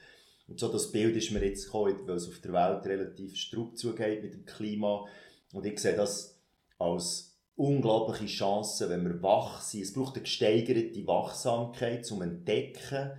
Und 0.48 0.60
so 0.60 0.68
das 0.68 0.92
Bild 0.92 1.16
ist 1.16 1.32
mir 1.32 1.46
jetzt 1.46 1.66
gekommen, 1.66 2.06
weil 2.06 2.18
es 2.18 2.28
auf 2.28 2.40
der 2.40 2.52
Welt 2.52 2.86
relativ 2.86 3.38
strupp 3.38 3.78
zugeht 3.78 4.22
mit 4.22 4.34
dem 4.34 4.46
Klima. 4.46 5.06
Und 5.54 5.66
ich 5.66 5.80
sehe 5.80 5.96
das 5.96 6.38
als 6.78 7.33
unglaubliche 7.56 8.26
Chance, 8.26 8.90
wenn 8.90 9.04
wir 9.06 9.22
wach 9.22 9.62
sind. 9.62 9.82
Es 9.84 9.94
braucht 9.94 10.16
eine 10.16 10.24
gesteigerte 10.24 11.06
Wachsamkeit, 11.08 12.00
um 12.00 12.04
zu 12.04 12.22
entdecken, 12.22 13.12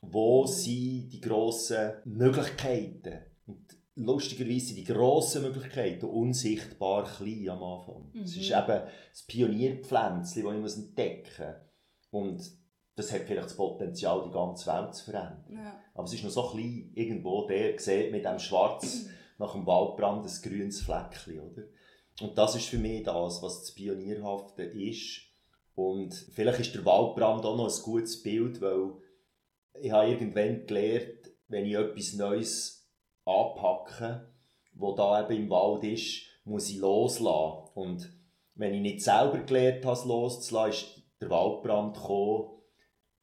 wo 0.00 0.46
sind 0.46 1.10
die 1.10 1.20
grossen 1.20 1.92
Möglichkeiten. 2.04 3.18
Und 3.46 3.64
lustigerweise 3.94 4.66
sind 4.66 4.76
die 4.76 4.84
grossen 4.84 5.42
Möglichkeiten 5.42 6.06
unsichtbar 6.06 7.04
klein 7.04 7.48
am 7.48 7.62
Anfang. 7.62 8.12
Es 8.22 8.34
Mhm. 8.34 8.40
ist 8.42 8.50
eben 8.50 8.82
das 9.10 9.22
Pionierpflänzchen, 9.26 10.62
das 10.62 10.76
ich 10.76 10.84
entdecken 10.84 11.54
muss. 12.10 12.22
Und 12.22 12.58
das 12.96 13.12
hat 13.12 13.22
vielleicht 13.22 13.44
das 13.46 13.56
Potenzial, 13.56 14.24
die 14.26 14.32
ganze 14.32 14.66
Welt 14.72 14.94
zu 14.94 15.04
verändern. 15.04 15.44
Ja. 15.50 15.80
Aber 15.94 16.04
es 16.04 16.14
ist 16.14 16.24
noch 16.24 16.30
so 16.30 16.48
klein, 16.48 16.90
irgendwo, 16.94 17.46
der 17.46 17.78
sieht 17.78 18.10
mit 18.10 18.24
dem 18.24 18.38
Schwarz 18.38 19.06
nach 19.38 19.52
dem 19.52 19.66
Waldbrand 19.66 20.26
ein 20.26 20.42
grünes 20.50 20.80
Fleckchen, 20.80 21.40
oder? 21.40 21.62
Und 22.20 22.36
das 22.36 22.56
ist 22.56 22.66
für 22.66 22.78
mich 22.78 23.04
das, 23.04 23.42
was 23.42 23.60
das 23.60 23.74
Pionierhafte 23.74 24.64
ist. 24.64 25.22
Und 25.74 26.12
vielleicht 26.32 26.60
ist 26.60 26.74
der 26.74 26.84
Waldbrand 26.84 27.44
auch 27.44 27.56
noch 27.56 27.68
ein 27.68 27.82
gutes 27.84 28.22
Bild, 28.22 28.60
weil 28.60 28.94
ich 29.80 29.92
habe 29.92 30.10
irgendwann 30.10 30.66
gelernt, 30.66 31.30
wenn 31.46 31.66
ich 31.66 31.74
etwas 31.74 32.14
Neues 32.14 32.90
anpacke, 33.24 34.32
wo 34.74 34.94
da 34.94 35.22
eben 35.22 35.44
im 35.44 35.50
Wald 35.50 35.84
ist, 35.84 36.22
muss 36.44 36.68
ich 36.68 36.78
loslassen. 36.78 37.70
Und 37.74 38.12
wenn 38.54 38.74
ich 38.74 38.80
nicht 38.80 39.02
selber 39.02 39.38
gelernt 39.38 39.84
habe, 39.84 39.96
es 39.96 40.04
loszulassen, 40.04 40.70
ist 40.70 41.02
der 41.20 41.30
Waldbrand 41.30 41.94
gekommen. 41.96 42.57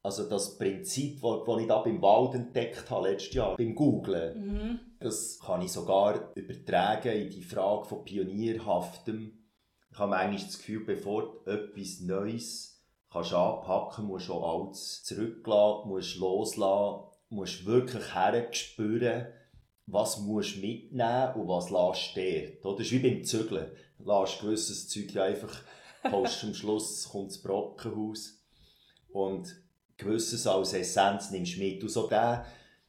Also 0.06 0.28
das 0.28 0.56
Prinzip, 0.56 1.20
das 1.20 1.60
ich 1.60 1.66
da 1.66 1.78
beim 1.82 2.00
Wald 2.00 2.36
entdeckt 2.36 2.88
habe, 2.90 3.08
letztes 3.08 3.34
Jahr, 3.34 3.56
beim 3.56 3.74
Googlen, 3.74 4.38
Mhm. 4.38 4.80
das 5.00 5.40
kann 5.40 5.62
ich 5.62 5.72
sogar 5.72 6.30
übertragen 6.36 7.08
in 7.22 7.28
die 7.28 7.42
Frage 7.42 7.86
von 7.86 8.04
Pionierhaftem. 8.04 9.36
Ich 9.90 9.98
habe 9.98 10.10
manchmal 10.10 10.46
das 10.46 10.58
Gefühl, 10.58 10.84
bevor 10.84 11.42
du 11.44 11.50
etwas 11.50 11.98
Neues 12.02 12.84
kannst 13.10 13.32
anpacken 13.32 14.04
musst 14.06 14.28
du 14.28 14.34
auch 14.34 14.66
Altes 14.66 15.02
zurücklassen, 15.02 15.88
musst 15.88 16.16
loslassen, 16.18 17.00
musst 17.30 17.66
wirklich 17.66 18.14
herspüren, 18.14 19.26
was 19.86 20.20
musst 20.20 20.54
du 20.56 20.60
mitnehmen 20.60 21.34
und 21.34 21.48
was 21.48 21.70
lässt 21.70 22.16
dort. 22.16 22.78
Das 22.78 22.86
ist 22.86 22.92
wie 22.92 23.00
beim 23.00 23.24
Zügeln. 23.24 23.72
Du 23.98 24.04
lässt 24.04 24.40
gewisses 24.40 24.88
Zeug 24.88 25.16
einfach, 25.16 25.62
holst 26.12 26.38
zum 26.38 26.54
Schluss 26.54 27.08
kommt 27.08 27.30
das 27.32 27.42
Brockenhaus. 27.42 28.40
Und 29.10 29.65
gewisses 29.96 30.46
als 30.46 30.74
Essenz 30.74 31.30
nimmst 31.30 31.58
mit. 31.58 31.82
Und 31.82 31.88
so 31.88 32.08
der 32.08 32.46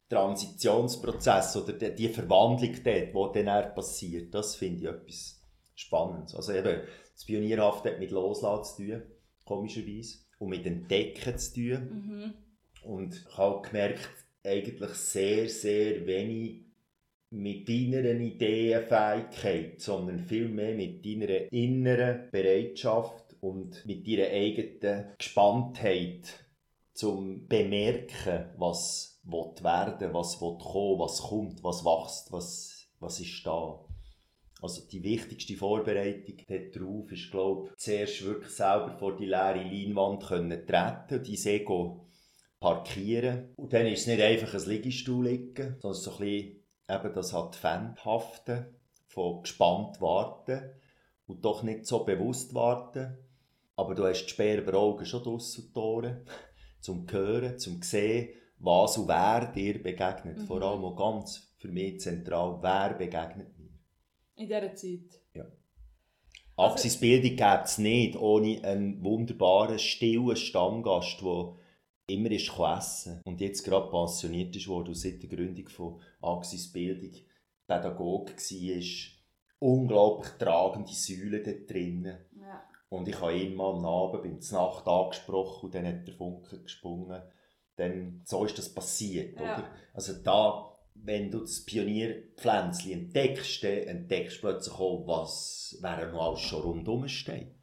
Transitionsprozess 0.08 1.56
oder 1.56 1.72
die, 1.72 2.08
Verwandlung 2.08 2.74
dort, 2.82 3.36
die 3.36 3.44
dann 3.44 3.74
passiert, 3.74 4.34
das 4.34 4.56
finde 4.56 4.82
ich 4.82 4.88
etwas 4.88 5.40
Spannendes. 5.74 6.34
Also 6.34 6.52
eben, 6.52 6.80
das 7.14 7.24
Pionierhafte 7.24 7.90
hat 7.90 7.98
mit 7.98 8.10
Loslassen 8.10 8.76
zu 8.76 8.86
tun, 8.86 9.02
komischerweise, 9.44 10.18
und 10.38 10.50
mit 10.50 10.66
Entdecken 10.66 11.38
zu 11.38 11.54
tun. 11.54 11.88
Mhm. 11.90 12.34
Und 12.84 13.26
ich 13.28 13.36
habe 13.36 13.62
gemerkt, 13.68 14.08
eigentlich 14.44 14.90
sehr, 14.90 15.48
sehr 15.48 16.06
wenig 16.06 16.62
mit 17.30 17.68
deiner 17.68 18.04
Ideenfähigkeit, 18.08 19.80
sondern 19.80 20.20
viel 20.20 20.48
mehr 20.48 20.74
mit 20.74 21.04
deiner 21.04 21.52
inneren 21.52 22.30
Bereitschaft 22.30 23.36
und 23.40 23.84
mit 23.84 24.06
deiner 24.06 24.28
eigenen 24.28 25.06
Gespanntheit 25.18 26.47
zum 26.98 27.46
Bemerken, 27.46 28.46
was 28.56 29.20
will 29.22 29.54
werden, 29.62 30.12
was 30.12 30.40
will 30.40 30.58
kommen, 30.58 30.98
was 30.98 31.22
kommt, 31.22 31.62
was 31.62 31.84
wächst, 31.84 32.32
was, 32.32 32.88
was 32.98 33.20
ist 33.20 33.46
da. 33.46 33.78
Also 34.60 34.82
die 34.82 35.04
wichtigste 35.04 35.54
Vorbereitung 35.54 36.38
darauf 36.48 37.12
ist, 37.12 37.30
glaube 37.30 37.68
ich, 37.68 37.76
zuerst 37.76 38.24
wirklich 38.24 38.50
selber 38.50 38.96
vor 38.98 39.16
die 39.16 39.26
leere 39.26 39.62
Leinwand 39.62 40.24
können 40.24 40.66
treten, 40.66 41.22
dein 41.22 41.54
Ego 41.54 42.08
parkieren. 42.58 43.50
Und 43.54 43.72
dann 43.72 43.86
ist 43.86 44.00
es 44.00 44.06
nicht 44.08 44.20
einfach 44.20 44.52
ein 44.52 44.68
Liegestuhl 44.68 45.28
liegen, 45.28 45.76
sondern 45.78 46.00
so 46.00 46.10
ein 46.10 46.18
bisschen 46.18 46.64
eben 46.90 47.14
das 47.14 47.32
Adventhafte 47.32 48.74
von 49.06 49.42
gespannt 49.42 50.00
warten 50.00 50.68
und 51.28 51.44
doch 51.44 51.62
nicht 51.62 51.86
so 51.86 52.02
bewusst 52.02 52.54
warten. 52.54 53.18
Aber 53.76 53.94
du 53.94 54.04
hast 54.04 54.24
die 54.24 54.30
sperren 54.30 54.74
Augen 54.74 55.06
schon 55.06 55.22
draussen 55.22 55.66
und 55.66 55.74
Tore, 55.74 56.24
zum 56.80 57.06
Hören, 57.10 57.58
zum 57.58 57.82
Sehen, 57.82 58.28
was 58.58 58.98
und 58.98 59.08
wer 59.08 59.52
dir 59.52 59.82
begegnet. 59.82 60.38
Mhm. 60.38 60.46
Vor 60.46 60.62
allem 60.62 60.84
auch 60.84 60.96
ganz 60.96 61.54
für 61.58 61.68
mich 61.68 62.00
zentral, 62.00 62.58
wer 62.60 62.94
begegnet 62.94 63.56
mir. 63.58 63.70
In 64.36 64.46
dieser 64.46 64.74
Zeit. 64.74 65.20
Also, 65.34 65.50
Also- 66.56 66.72
Axis-Bildung 66.74 67.36
gäbe 67.36 67.60
es 67.64 67.78
nicht 67.78 68.16
ohne 68.16 68.64
einen 68.64 69.02
wunderbaren, 69.04 69.78
stillen 69.78 70.34
Stammgast, 70.36 71.20
der 71.22 71.54
immer 72.08 72.30
ist 72.32 72.50
essen 72.58 73.20
und 73.24 73.40
jetzt 73.40 73.62
gerade 73.62 73.90
pensioniert 73.90 74.56
ist 74.56 74.66
worden 74.66 74.88
und 74.88 74.94
seit 74.96 75.22
der 75.22 75.28
Gründung 75.28 75.68
von 75.68 76.00
Axis-Bildung 76.20 77.12
Pädagoge 77.66 78.32
war. 78.32 78.84
Unglaublich 79.60 80.32
tragende 80.38 80.92
Säule 80.92 81.42
dort 81.42 81.68
drinnen. 81.70 82.18
Ja. 82.90 82.98
Und 82.98 83.08
ich 83.08 83.20
habe 83.20 83.34
ihn 83.34 83.54
mal 83.54 83.74
am 83.74 83.84
Abend 83.84 84.22
beim 84.22 84.40
Znacht 84.40 84.86
angesprochen 84.86 85.66
und 85.66 85.74
dann 85.74 85.86
hat 85.86 86.06
der 86.06 86.14
Funke 86.14 86.62
gesprungen. 86.62 87.22
Dann, 87.76 88.22
so 88.24 88.44
ist 88.44 88.58
das 88.58 88.74
passiert, 88.74 89.38
Ja. 89.38 89.58
oder? 89.58 89.64
Also 89.92 90.14
da, 90.22 90.76
wenn 90.94 91.30
du 91.30 91.40
das 91.40 91.64
Pionierpflänzchen 91.64 92.92
entdeckst, 92.92 93.62
dann 93.62 93.70
entdeckst 93.72 94.38
du 94.38 94.40
plötzlich 94.40 94.74
auch, 94.74 95.06
was 95.06 95.78
wer 95.80 96.10
noch 96.10 96.28
alles 96.28 96.40
schon 96.40 96.62
rundherum 96.62 97.06
steht. 97.08 97.54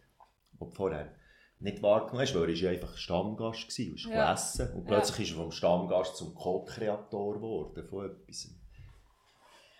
Du 0.58 0.70
vorher 0.70 1.14
nicht 1.60 1.82
wahrgenommen 1.82 2.22
hast, 2.22 2.36
weil 2.36 2.50
er 2.50 2.64
war 2.64 2.70
einfach 2.70 2.98
Stammgast 2.98 3.68
gewesen, 3.70 3.92
und 3.92 4.14
Ja. 4.16 4.28
hast 4.30 4.58
gegessen. 4.58 4.76
Und 4.78 4.86
plötzlich 4.86 5.30
ist 5.30 5.36
er 5.36 5.42
vom 5.42 5.52
Stammgast 5.52 6.16
zum 6.18 6.34
Co-Kreator 6.36 7.34
geworden 7.36 7.88
von 7.90 8.06
etwas. 8.06 8.50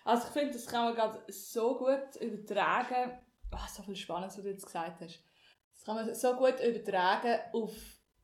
Also 0.04 0.26
ich 0.28 0.32
finde, 0.32 0.52
das 0.52 0.66
kann 0.66 0.84
man 0.84 0.94
gerade 0.94 1.32
so 1.32 1.78
gut 1.78 2.16
übertragen. 2.20 3.18
Oh, 3.52 3.56
so 3.74 3.82
viel 3.82 3.96
Spannendes, 3.96 4.36
was 4.36 4.44
du 4.44 4.50
jetzt 4.50 4.66
gesagt 4.66 5.00
hast. 5.00 5.22
Kann 5.86 5.94
man 5.94 6.14
so 6.14 6.34
gut 6.34 6.60
übertragen 6.60 7.38
auf 7.52 7.72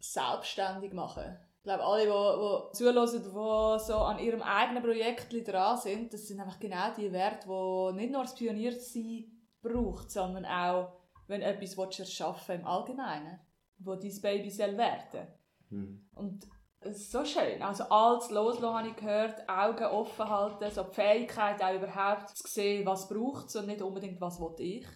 selbstständig 0.01 0.93
machen. 0.93 1.39
Ich 1.59 1.63
glaube, 1.63 1.85
alle, 1.85 2.03
die, 2.03 2.09
die 2.09 2.77
zuhören, 2.77 3.09
die 3.09 3.85
so 3.87 3.95
an 3.95 4.19
ihrem 4.19 4.43
eigenen 4.43 4.83
Projekt 4.83 5.49
dran 5.49 5.79
sind, 5.79 6.13
das 6.13 6.27
sind 6.27 6.41
einfach 6.41 6.59
genau 6.59 6.93
die 6.97 7.13
Werte, 7.13 7.47
die 7.47 7.97
nicht 7.97 8.13
nur 8.13 8.23
das 8.23 8.35
Pioniersein 8.35 9.31
braucht, 9.63 10.11
sondern 10.11 10.45
auch, 10.45 10.93
wenn 11.29 11.41
du 11.41 11.47
etwas 11.47 11.99
erschaffen 12.01 12.61
im 12.61 12.67
Allgemeinen, 12.67 13.39
wo 13.79 13.95
dein 13.95 14.21
Baby 14.21 14.51
soll 14.51 14.77
werden 14.77 15.29
Mhm. 15.71 16.07
und 16.17 16.47
es 16.81 16.97
ist 16.99 17.13
so 17.13 17.25
schön. 17.25 17.63
Also 17.63 17.85
alles 17.85 18.31
loslassen, 18.31 18.77
habe 18.77 18.89
ich 18.89 18.97
gehört, 18.97 19.49
Augen 19.49 19.85
offen 19.85 20.29
halten, 20.29 20.71
so 20.71 20.83
die 20.83 20.95
Fähigkeit 20.95 21.63
auch 21.63 21.75
überhaupt 21.75 22.37
zu 22.37 22.47
sehen, 22.47 22.85
was 22.85 23.09
braucht 23.09 23.47
es 23.47 23.57
und 23.57 23.69
nicht 23.69 23.81
unbedingt, 23.81 24.21
was 24.21 24.39
will 24.41 24.55
ich. 24.59 24.87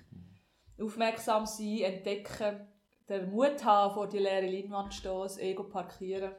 Aufmerksam 0.80 1.46
sein, 1.46 1.80
entdecken, 1.80 2.68
den 3.08 3.30
Mut 3.30 3.64
haben, 3.64 3.94
vor 3.94 4.08
die 4.08 4.18
leere 4.18 4.46
Leinwand 4.46 4.92
zu 4.92 4.98
stehen, 5.00 5.20
das 5.20 5.38
Ego 5.38 5.64
parkieren. 5.64 6.32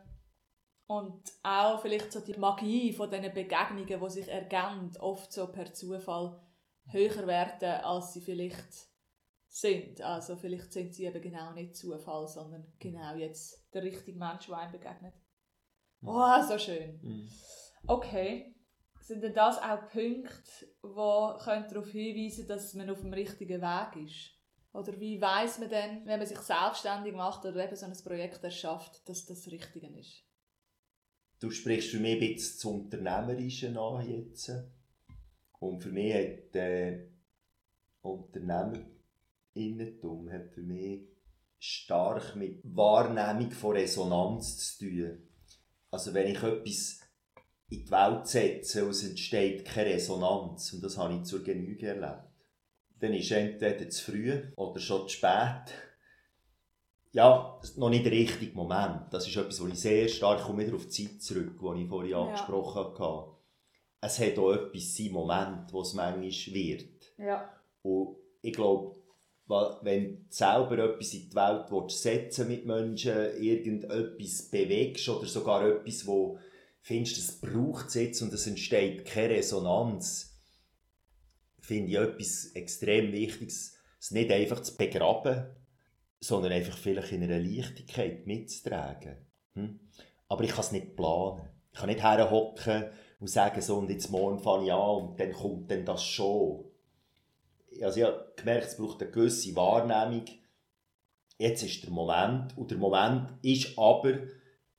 Und 0.86 1.22
auch 1.44 1.82
vielleicht 1.82 2.12
so 2.12 2.22
die 2.22 2.38
Magie 2.38 2.94
von 2.94 3.10
diesen 3.10 3.34
Begegnungen, 3.34 3.88
die 3.88 4.10
sich 4.10 4.28
ergeben, 4.28 4.92
oft 5.00 5.32
so 5.34 5.52
per 5.52 5.74
Zufall 5.74 6.40
höher 6.86 7.28
werden, 7.28 7.84
als 7.84 8.14
sie 8.14 8.22
vielleicht 8.22 8.88
sind. 9.48 10.02
Also 10.02 10.36
vielleicht 10.36 10.72
sind 10.72 10.94
sie 10.94 11.06
eben 11.06 11.22
genau 11.22 11.52
nicht 11.52 11.76
Zufall, 11.76 12.28
sondern 12.28 12.72
genau 12.80 13.16
jetzt 13.16 13.74
der 13.74 13.84
richtige 13.84 14.18
Mensch, 14.18 14.48
der 14.48 14.58
einem 14.58 14.72
begegnet. 14.72 15.14
Oh, 16.04 16.42
so 16.48 16.58
schön. 16.58 17.00
Mhm. 17.02 17.30
Okay. 17.88 18.57
Sind 19.08 19.24
denn 19.24 19.34
das 19.34 19.58
auch 19.60 19.88
Punkte, 19.88 20.68
die 20.84 20.84
darauf 20.84 21.90
hinweisen 21.92 22.46
dass 22.46 22.74
man 22.74 22.90
auf 22.90 23.00
dem 23.00 23.14
richtigen 23.14 23.62
Weg 23.62 23.96
ist? 24.06 24.34
Oder 24.74 25.00
wie 25.00 25.22
weiß 25.22 25.60
man 25.60 25.70
denn, 25.70 26.06
wenn 26.06 26.20
man 26.20 26.28
sich 26.28 26.40
selbstständig 26.40 27.16
macht 27.16 27.46
oder 27.46 27.64
eben 27.64 27.78
so 27.78 27.86
ein 27.86 27.96
Projekt 28.04 28.44
erschafft, 28.44 29.08
dass 29.08 29.26
das 29.26 29.44
das 29.44 29.54
Richtige 29.54 29.88
ist? 29.98 30.26
Du 31.40 31.50
sprichst 31.52 31.92
für 31.92 32.02
mich 32.02 32.16
ein 32.16 32.20
bisschen 32.20 32.58
das 32.58 32.66
Unternehmerische 32.66 33.80
an 33.80 34.06
jetzt. 34.06 34.52
Und 35.60 35.82
für 35.82 35.94
mich 35.94 36.14
hat 36.14 36.54
äh, 36.58 37.08
Unternehmerinnentum 38.02 40.30
hat 40.30 40.52
für 40.52 40.64
mich 40.64 41.08
stark 41.60 42.36
mit 42.36 42.60
Wahrnehmung 42.66 43.52
von 43.52 43.78
Resonanz 43.78 44.76
zu 44.76 44.84
tun. 44.84 45.30
Also 45.92 46.14
wenn 46.14 46.28
ich 46.28 46.44
etwas 46.44 47.07
in 47.70 47.86
die 47.86 47.92
Welt 47.92 48.28
setze 48.28 48.84
und 48.86 48.92
es 48.92 49.04
entsteht 49.04 49.66
keine 49.66 49.92
Resonanz, 49.92 50.74
und 50.74 50.84
das 50.84 50.98
habe 50.98 51.16
ich 51.16 51.24
zur 51.24 51.44
Genüge 51.44 51.88
erlebt, 51.88 52.24
dann 53.00 53.14
ist 53.14 53.32
entweder 53.32 53.90
zu 53.90 54.12
früh 54.12 54.42
oder 54.56 54.80
schon 54.80 55.08
zu 55.08 55.10
spät. 55.16 55.74
Ja, 57.12 57.60
noch 57.78 57.90
nicht 57.90 58.06
der 58.06 58.12
richtige 58.12 58.56
Moment. 58.56 59.12
Das 59.12 59.28
ist 59.28 59.36
etwas, 59.36 59.62
wo 59.62 59.68
ich 59.68 59.80
sehr 59.80 60.08
stark, 60.08 60.44
komme 60.44 60.66
wieder 60.66 60.76
auf 60.76 60.86
die 60.88 61.08
Zeit 61.08 61.22
zurück, 61.22 61.58
die 61.60 61.82
ich 61.84 61.90
vorhin 61.90 62.12
Ja. 62.12 62.22
angesprochen 62.26 63.00
habe. 63.00 63.38
es 64.00 64.20
hat 64.20 64.38
auch 64.38 64.54
etwas 64.54 64.96
seinen 64.96 65.14
Moment, 65.14 65.74
wo 65.74 65.82
es 65.82 65.94
manchmal 65.94 66.54
wird. 66.54 67.14
Ja. 67.18 67.50
Und 67.82 68.16
ich 68.44 68.54
glaube, 68.54 68.96
wenn 69.82 70.18
du 70.18 70.26
selber 70.30 70.78
etwas 70.78 71.14
in 71.16 71.30
die 71.30 71.36
Welt 71.36 71.66
willst, 71.72 72.04
setzen 72.04 72.48
mit 72.48 72.66
Menschen, 72.66 73.42
irgendetwas 73.42 74.50
bewegst 74.52 75.10
oder 75.10 75.26
sogar 75.26 75.68
etwas, 75.68 76.06
wo 76.06 76.38
findest, 76.88 77.18
es 77.18 77.42
braucht 77.42 77.88
es 77.88 77.96
jetzt 77.96 78.22
und 78.22 78.34
es 78.34 78.48
entsteht 78.48 79.04
keine 79.06 79.36
Resonanz, 79.36 80.40
finde 81.60 81.92
ich 81.92 81.98
etwas 81.98 82.46
extrem 82.54 83.12
Wichtiges, 83.12 83.78
es 84.00 84.12
nicht 84.12 84.32
einfach 84.32 84.62
zu 84.62 84.78
begraben, 84.78 85.48
sondern 86.22 86.54
einfach 86.54 86.78
vielleicht 86.78 87.12
in 87.12 87.24
einer 87.24 87.40
Leichtigkeit 87.40 88.26
mitzutragen. 88.26 89.18
Hm? 89.56 89.82
Aber 90.30 90.46
ich 90.46 90.52
kann 90.52 90.62
es 90.62 90.72
nicht 90.72 90.96
planen. 90.96 91.50
Ich 91.74 91.80
kann 91.80 91.90
nicht 91.90 92.02
herhocken 92.02 92.86
und 93.20 93.30
sagen, 93.30 93.62
so, 93.62 93.80
und 93.80 93.90
jetzt 93.90 94.10
morgen 94.10 94.40
fange 94.40 94.68
ich 94.68 94.72
an 94.72 95.10
und 95.10 95.20
dann 95.20 95.34
kommt 95.34 95.70
dann 95.70 95.84
das 95.84 96.04
schon. 96.06 96.64
Also 97.82 98.00
ich 98.00 98.06
habe 98.06 98.32
gemerkt, 98.38 98.68
es 98.68 98.78
braucht 98.78 99.02
eine 99.02 99.12
gewisse 99.12 99.54
Wahrnehmung. 99.58 100.26
Jetzt 101.38 101.64
ist 101.64 101.84
der 101.84 101.92
Moment 101.92 102.58
und 102.58 102.72
der 102.72 102.78
Moment 102.78 103.34
ist 103.42 103.78
aber 103.78 104.20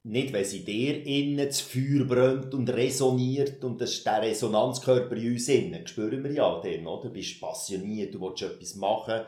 nicht, 0.05 0.33
wenn 0.33 0.45
sie 0.45 0.65
dir 0.65 1.05
innen 1.05 1.47
das 1.47 1.61
Feuer 1.61 2.05
brennt 2.05 2.55
und 2.55 2.71
resoniert 2.71 3.63
und 3.65 3.81
das 3.81 3.93
ist 3.93 4.07
der 4.07 4.23
Resonanzkörper 4.23 5.17
in 5.17 5.33
uns 5.33 5.49
innen, 5.49 5.83
das 5.83 5.91
spüren 5.91 6.23
wir 6.23 6.33
ja 6.33 6.61
dann, 6.61 6.87
oder? 6.87 7.09
Du 7.09 7.13
bist 7.13 7.41
passioniert, 7.41 8.15
du 8.15 8.21
willst 8.21 8.43
etwas 8.43 8.75
machen 8.77 9.27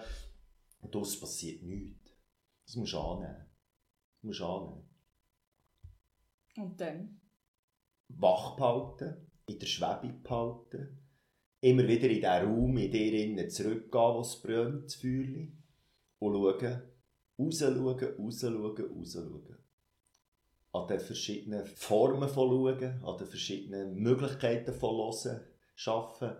und 0.80 0.94
daraus 0.94 1.18
passiert 1.18 1.62
nichts. 1.62 2.10
Das 2.66 2.76
musst 2.76 2.92
du 2.92 2.98
annehmen. 2.98 3.46
Das 4.16 4.22
musst 4.22 4.40
du 4.40 4.46
annehmen. 4.46 4.88
Und 6.56 6.80
dann? 6.80 7.20
Wach 8.08 8.56
behalten, 8.56 9.30
in 9.46 9.58
der 9.58 9.66
Schwebe 9.66 10.12
behalten, 10.22 11.00
immer 11.60 11.86
wieder 11.86 12.08
in 12.08 12.16
diesen 12.16 12.24
Raum 12.24 12.76
in 12.76 12.90
dir 12.90 13.12
innen 13.12 13.50
zurückgehen, 13.50 14.14
wo 14.14 14.20
es 14.20 14.40
brennt, 14.40 14.86
das 14.86 14.94
Feuerchen, 14.96 15.62
und 16.18 16.34
schauen, 16.34 16.82
rausschauen, 17.38 18.14
rausschauen, 18.18 18.98
rausschauen. 18.98 19.59
An 20.72 20.86
den 20.86 21.00
verschiedenen 21.00 21.66
Formen 21.66 22.28
von 22.28 22.48
schauen, 22.48 23.04
an 23.04 23.18
den 23.18 23.26
verschiedenen 23.26 23.94
Möglichkeiten 23.96 24.72
von 24.72 24.96
hören, 24.96 25.40
schaffen, 25.74 26.36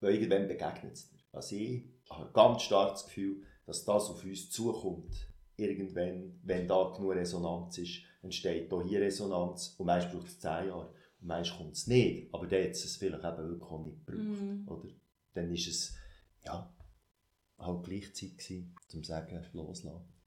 weil 0.00 0.14
irgendwann 0.14 0.48
begegnet 0.48 0.94
es 0.94 1.08
dir. 1.10 1.18
Also 1.32 1.56
ich 1.56 1.84
habe 2.10 2.26
ein 2.26 2.32
ganz 2.32 2.62
starkes 2.62 3.04
Gefühl, 3.04 3.42
dass 3.66 3.84
das 3.84 4.10
auf 4.10 4.24
uns 4.24 4.50
zukommt. 4.50 5.14
Irgendwann, 5.56 6.40
wenn 6.42 6.66
da 6.66 6.92
genug 6.96 7.14
Resonanz 7.14 7.78
ist, 7.78 8.02
entsteht 8.22 8.72
auch 8.72 8.82
hier 8.82 9.00
Resonanz 9.00 9.74
und 9.78 9.86
meist 9.86 10.10
braucht 10.10 10.28
es 10.28 10.38
zehn 10.38 10.68
Jahre. 10.68 10.94
Und 11.20 11.26
meist 11.26 11.56
kommt 11.56 11.72
es 11.72 11.86
nicht, 11.86 12.32
aber 12.32 12.46
dann 12.46 12.64
hat 12.64 12.70
es 12.70 12.96
vielleicht 12.96 13.24
eben 13.24 13.48
wirklich 13.48 13.70
auch 13.70 13.84
nicht 13.84 14.06
gebraucht. 14.06 14.40
Mm. 14.40 14.68
Oder? 14.68 14.88
Dann 15.34 15.52
ist 15.52 15.68
es, 15.68 15.94
ja, 16.44 16.72
halt 17.58 17.84
gleichzeitig 17.84 18.38
gewesen, 18.38 18.76
zum 18.86 19.04
sagen, 19.04 19.44
loslassen. 19.52 20.17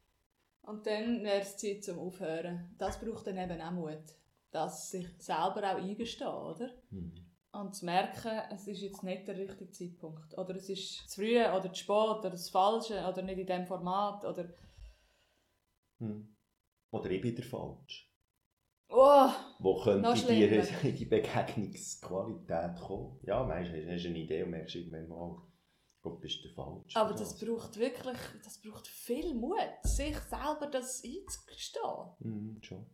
Und 0.71 0.87
dann 0.87 1.21
wäre 1.21 1.41
es 1.41 1.57
Zeit 1.57 1.83
zum 1.83 1.99
Aufhören. 1.99 2.73
Das 2.77 2.97
braucht 2.97 3.27
dann 3.27 3.37
eben 3.37 3.59
auch 3.59 3.71
Mut. 3.71 4.15
Das 4.51 4.89
sich 4.89 5.05
selber 5.17 5.57
auch 5.57 5.83
eingestehen, 5.83 6.29
oder? 6.29 6.69
Mm. 6.91 7.11
Und 7.51 7.75
zu 7.75 7.83
merken, 7.83 8.39
es 8.53 8.67
ist 8.67 8.79
jetzt 8.79 9.03
nicht 9.03 9.27
der 9.27 9.35
richtige 9.35 9.69
Zeitpunkt. 9.69 10.37
Oder 10.37 10.55
es 10.55 10.69
ist 10.69 11.09
zu 11.09 11.19
früh 11.19 11.37
oder 11.41 11.73
zu 11.73 11.75
spät 11.75 11.89
oder 11.89 12.29
das 12.29 12.49
Falsche 12.49 13.05
oder 13.05 13.21
nicht 13.21 13.39
in 13.39 13.47
diesem 13.47 13.65
Format. 13.65 14.23
Oder, 14.23 14.45
mm. 15.99 16.21
oder 16.91 17.11
ich 17.11 17.21
bin 17.21 17.35
der 17.35 17.43
Falsch. 17.43 18.09
Oh, 18.87 19.29
Wo 19.59 19.75
könnte 19.83 20.25
dir 20.25 20.61
die 20.83 21.05
Begegnungsqualität 21.05 22.79
kommen? 22.79 23.19
Ja, 23.23 23.45
hast 23.45 23.73
du 23.73 24.07
eine 24.07 24.19
Idee 24.19 24.43
und 24.43 24.51
merkst 24.51 24.75
irgendwann 24.75 25.09
mal, 25.09 25.41
Gott, 26.01 26.19
bist 26.19 26.43
du 26.43 26.49
falsch. 26.49 26.95
Aber 26.95 27.13
das 27.13 27.37
braucht 27.37 27.77
wirklich, 27.77 28.17
das 28.43 28.59
braucht 28.59 28.87
viel 28.87 29.33
Mut, 29.35 29.57
sich 29.83 30.17
selber 30.17 30.67
das 30.71 31.03
einzugestehen. 31.03 32.09
Mhm, 32.19 32.61
schon. 32.61 32.85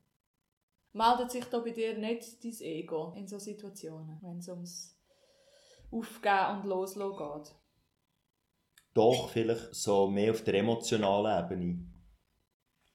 Meldet 0.94 1.32
sich 1.32 1.46
da 1.46 1.60
bei 1.60 1.72
dir 1.72 1.98
nicht 1.98 2.44
dein 2.44 2.62
Ego 2.62 3.14
in 3.16 3.28
solchen 3.28 3.46
Situationen, 3.46 4.18
wenn 4.22 4.40
es 4.40 4.50
ums 4.50 5.00
Aufgeben 5.92 6.60
und 6.60 6.66
Loslassen 6.66 7.18
geht? 7.18 7.56
Doch, 8.94 9.30
vielleicht 9.30 9.76
so 9.76 10.08
mehr 10.10 10.32
auf 10.32 10.44
der 10.44 10.56
emotionalen 10.56 11.46
Ebene 11.46 11.88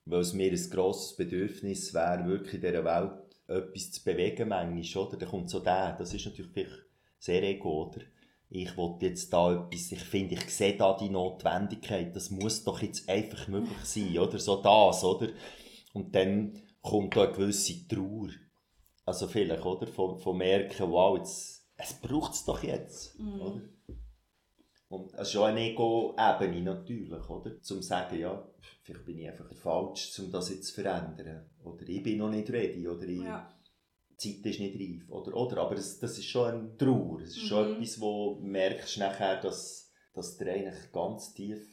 weil 0.04 0.20
es 0.20 0.32
mir 0.32 0.50
ein 0.50 0.70
grosses 0.70 1.16
Bedürfnis 1.16 1.94
wäre, 1.94 2.26
wirklich 2.26 2.54
in 2.54 2.60
dieser 2.60 2.84
Welt 2.84 3.36
etwas 3.46 3.92
zu 3.92 4.04
bewegen, 4.04 4.48
manchmal, 4.48 5.06
oder? 5.06 5.16
Dann 5.16 5.28
kommt 5.28 5.50
so 5.50 5.60
der, 5.60 5.92
das 5.96 6.14
ist 6.14 6.26
natürlich 6.26 6.68
sehr 7.18 7.42
ego, 7.42 7.86
oder? 7.86 8.02
Ich 8.54 8.76
will 8.76 8.96
jetzt 9.00 9.32
da 9.32 9.52
etwas, 9.52 9.92
ich 9.92 10.04
finde, 10.04 10.34
ich 10.34 10.50
sehe 10.50 10.76
da 10.76 10.94
die 10.94 11.08
Notwendigkeit, 11.08 12.14
das 12.14 12.30
muss 12.30 12.64
doch 12.64 12.82
jetzt 12.82 13.08
einfach 13.08 13.48
möglich 13.48 13.84
sein, 13.84 14.18
oder? 14.18 14.38
So 14.38 14.60
das, 14.60 15.02
oder? 15.04 15.28
Und 15.94 16.14
dann 16.14 16.60
kommt 16.82 17.16
da 17.16 17.24
eine 17.24 17.32
gewisse 17.32 17.88
Trauer. 17.88 18.28
Also 19.06 19.26
vielleicht, 19.26 19.64
oder? 19.64 19.86
Von, 19.86 20.18
von 20.18 20.36
merken, 20.36 20.90
wow, 20.90 21.16
jetzt, 21.16 21.66
es 21.76 21.94
braucht 21.94 22.34
es 22.34 22.44
doch 22.44 22.62
jetzt, 22.62 23.18
mm. 23.18 23.40
oder? 23.40 23.62
Und 24.88 25.14
es 25.14 25.30
ist 25.30 25.36
auch 25.36 25.46
eine 25.46 25.70
Ego-Ebene 25.70 26.60
natürlich, 26.60 27.30
oder? 27.30 27.58
Zum 27.62 27.80
sagen, 27.80 28.20
ja, 28.20 28.46
vielleicht 28.82 29.06
bin 29.06 29.18
ich 29.18 29.28
einfach 29.30 29.50
falsch, 29.54 30.18
um 30.18 30.30
das 30.30 30.50
jetzt 30.50 30.66
zu 30.66 30.82
verändern. 30.82 31.50
Oder 31.64 31.88
ich 31.88 32.02
bin 32.02 32.18
noch 32.18 32.28
nicht 32.28 32.50
ready, 32.50 32.86
oder 32.86 33.04
ich, 33.04 33.22
ja. 33.22 33.50
Die 34.22 34.42
Zeit 34.42 34.52
ist 34.52 34.60
nicht 34.60 34.80
reif, 34.80 35.10
oder, 35.10 35.34
oder. 35.36 35.58
Aber 35.58 35.74
das, 35.74 35.98
das 35.98 36.18
ist 36.18 36.26
schon 36.26 36.48
ein 36.48 36.78
Trauer, 36.78 37.20
es 37.20 37.36
ist 37.36 37.44
mhm. 37.44 37.46
schon 37.46 37.74
etwas, 37.74 38.00
wo 38.00 38.34
du 38.36 38.46
merkst 38.46 38.98
nachher, 38.98 39.40
dass, 39.40 39.92
dass 40.14 40.36
dir 40.36 40.52
eigentlich 40.52 40.92
ganz 40.92 41.34
tief 41.34 41.66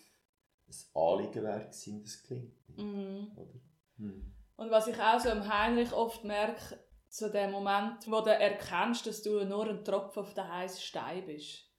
ein 0.67 1.01
Anliegen 1.01 1.43
wäre 1.43 1.61
gewesen, 1.61 2.03
das 2.03 2.23
klingt. 2.23 2.77
Mhm. 2.77 3.31
Oder? 3.35 3.59
Mhm. 3.97 4.33
Und 4.55 4.71
was 4.71 4.87
ich 4.87 4.99
auch 4.99 5.19
so 5.19 5.29
im 5.29 5.47
Heinrich 5.47 5.93
oft 5.93 6.23
merke, 6.23 6.79
so 7.07 7.29
der 7.29 7.49
Moment, 7.49 8.05
wo 8.07 8.21
du 8.21 8.29
erkennst, 8.29 9.07
dass 9.07 9.23
du 9.23 9.43
nur 9.45 9.67
ein 9.67 9.83
Tropfen 9.83 10.21
auf 10.21 10.33
der 10.33 10.47
heißen 10.47 10.81
Stein 10.81 11.25
bist 11.25 11.69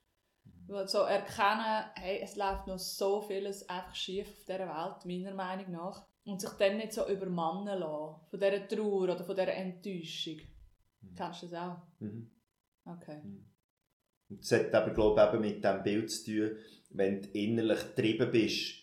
so 0.86 0.98
erkennen, 0.98 1.84
hey, 1.96 2.20
es 2.22 2.36
läuft 2.36 2.66
noch 2.66 2.78
so 2.78 3.20
vieles 3.20 3.68
einfach 3.68 3.94
schief 3.94 4.28
auf 4.28 4.44
dieser 4.44 4.60
Welt, 4.60 5.04
meiner 5.04 5.34
Meinung 5.34 5.72
nach. 5.72 6.06
Und 6.24 6.40
sich 6.40 6.50
dann 6.50 6.76
nicht 6.76 6.92
so 6.92 7.08
übermannen 7.08 7.78
lassen, 7.78 8.20
von 8.28 8.40
dieser 8.40 8.68
Trauer 8.68 9.02
oder 9.02 9.24
von 9.24 9.34
dieser 9.34 9.52
Enttäuschung. 9.52 10.36
Mhm. 11.00 11.14
Kennst 11.16 11.42
du 11.42 11.46
das 11.46 11.60
auch? 11.60 11.76
Mhm. 12.00 12.30
Okay. 12.84 13.20
Mhm. 13.22 13.44
Und 14.28 14.40
das 14.42 14.52
hat 14.52 14.74
aber, 14.74 14.92
glaube 14.92 15.30
ich, 15.34 15.40
mit 15.40 15.64
diesem 15.64 15.82
Bild 15.82 16.10
zu 16.10 16.24
tun, 16.24 16.56
wenn 16.90 17.22
du 17.22 17.28
innerlich 17.30 17.80
getrieben 17.94 18.30
bist, 18.30 18.80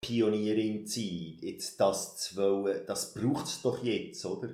Pionierin 0.00 0.86
zu 0.86 1.00
sein, 1.00 1.38
jetzt 1.40 1.80
das 1.80 2.16
zu 2.16 2.36
wollen, 2.36 2.82
das 2.86 3.14
braucht 3.14 3.46
es 3.46 3.62
doch 3.62 3.82
jetzt, 3.84 4.24
oder? 4.26 4.48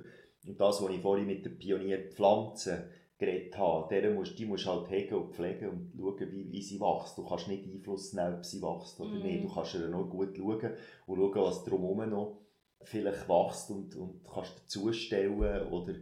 Und 0.45 0.59
das, 0.59 0.81
was 0.81 0.91
ich 0.91 1.01
vorhin 1.01 1.25
mit 1.25 1.43
der 1.43 1.49
Pionierpflanze 1.49 2.89
geredet 3.17 3.57
habe, 3.57 4.11
musst, 4.11 4.37
die 4.39 4.45
musst 4.45 4.65
du 4.65 4.69
halt 4.69 4.89
hegen 4.89 5.15
und 5.15 5.33
pflegen 5.33 5.69
und 5.69 5.91
schauen, 5.97 6.31
wie, 6.31 6.51
wie 6.51 6.61
sie 6.61 6.79
wächst. 6.79 7.17
Du 7.17 7.25
kannst 7.25 7.47
nicht 7.47 7.65
Einfluss 7.65 8.13
nehmen, 8.13 8.35
ob 8.35 8.45
sie 8.45 8.61
wächst 8.61 8.99
oder 8.99 9.09
mm. 9.09 9.23
nicht. 9.23 9.43
Du 9.43 9.53
kannst 9.53 9.73
ihr 9.75 9.87
nur 9.89 10.07
gut 10.07 10.37
schauen 10.37 10.77
und 11.07 11.17
schauen, 11.17 11.43
was 11.43 11.63
drumherum 11.65 12.09
noch 12.09 12.39
vielleicht 12.81 13.27
wächst 13.27 13.71
und, 13.71 13.95
und 13.95 14.23
kannst 14.23 14.63
dazustellen 14.63 15.67
oder 15.67 15.95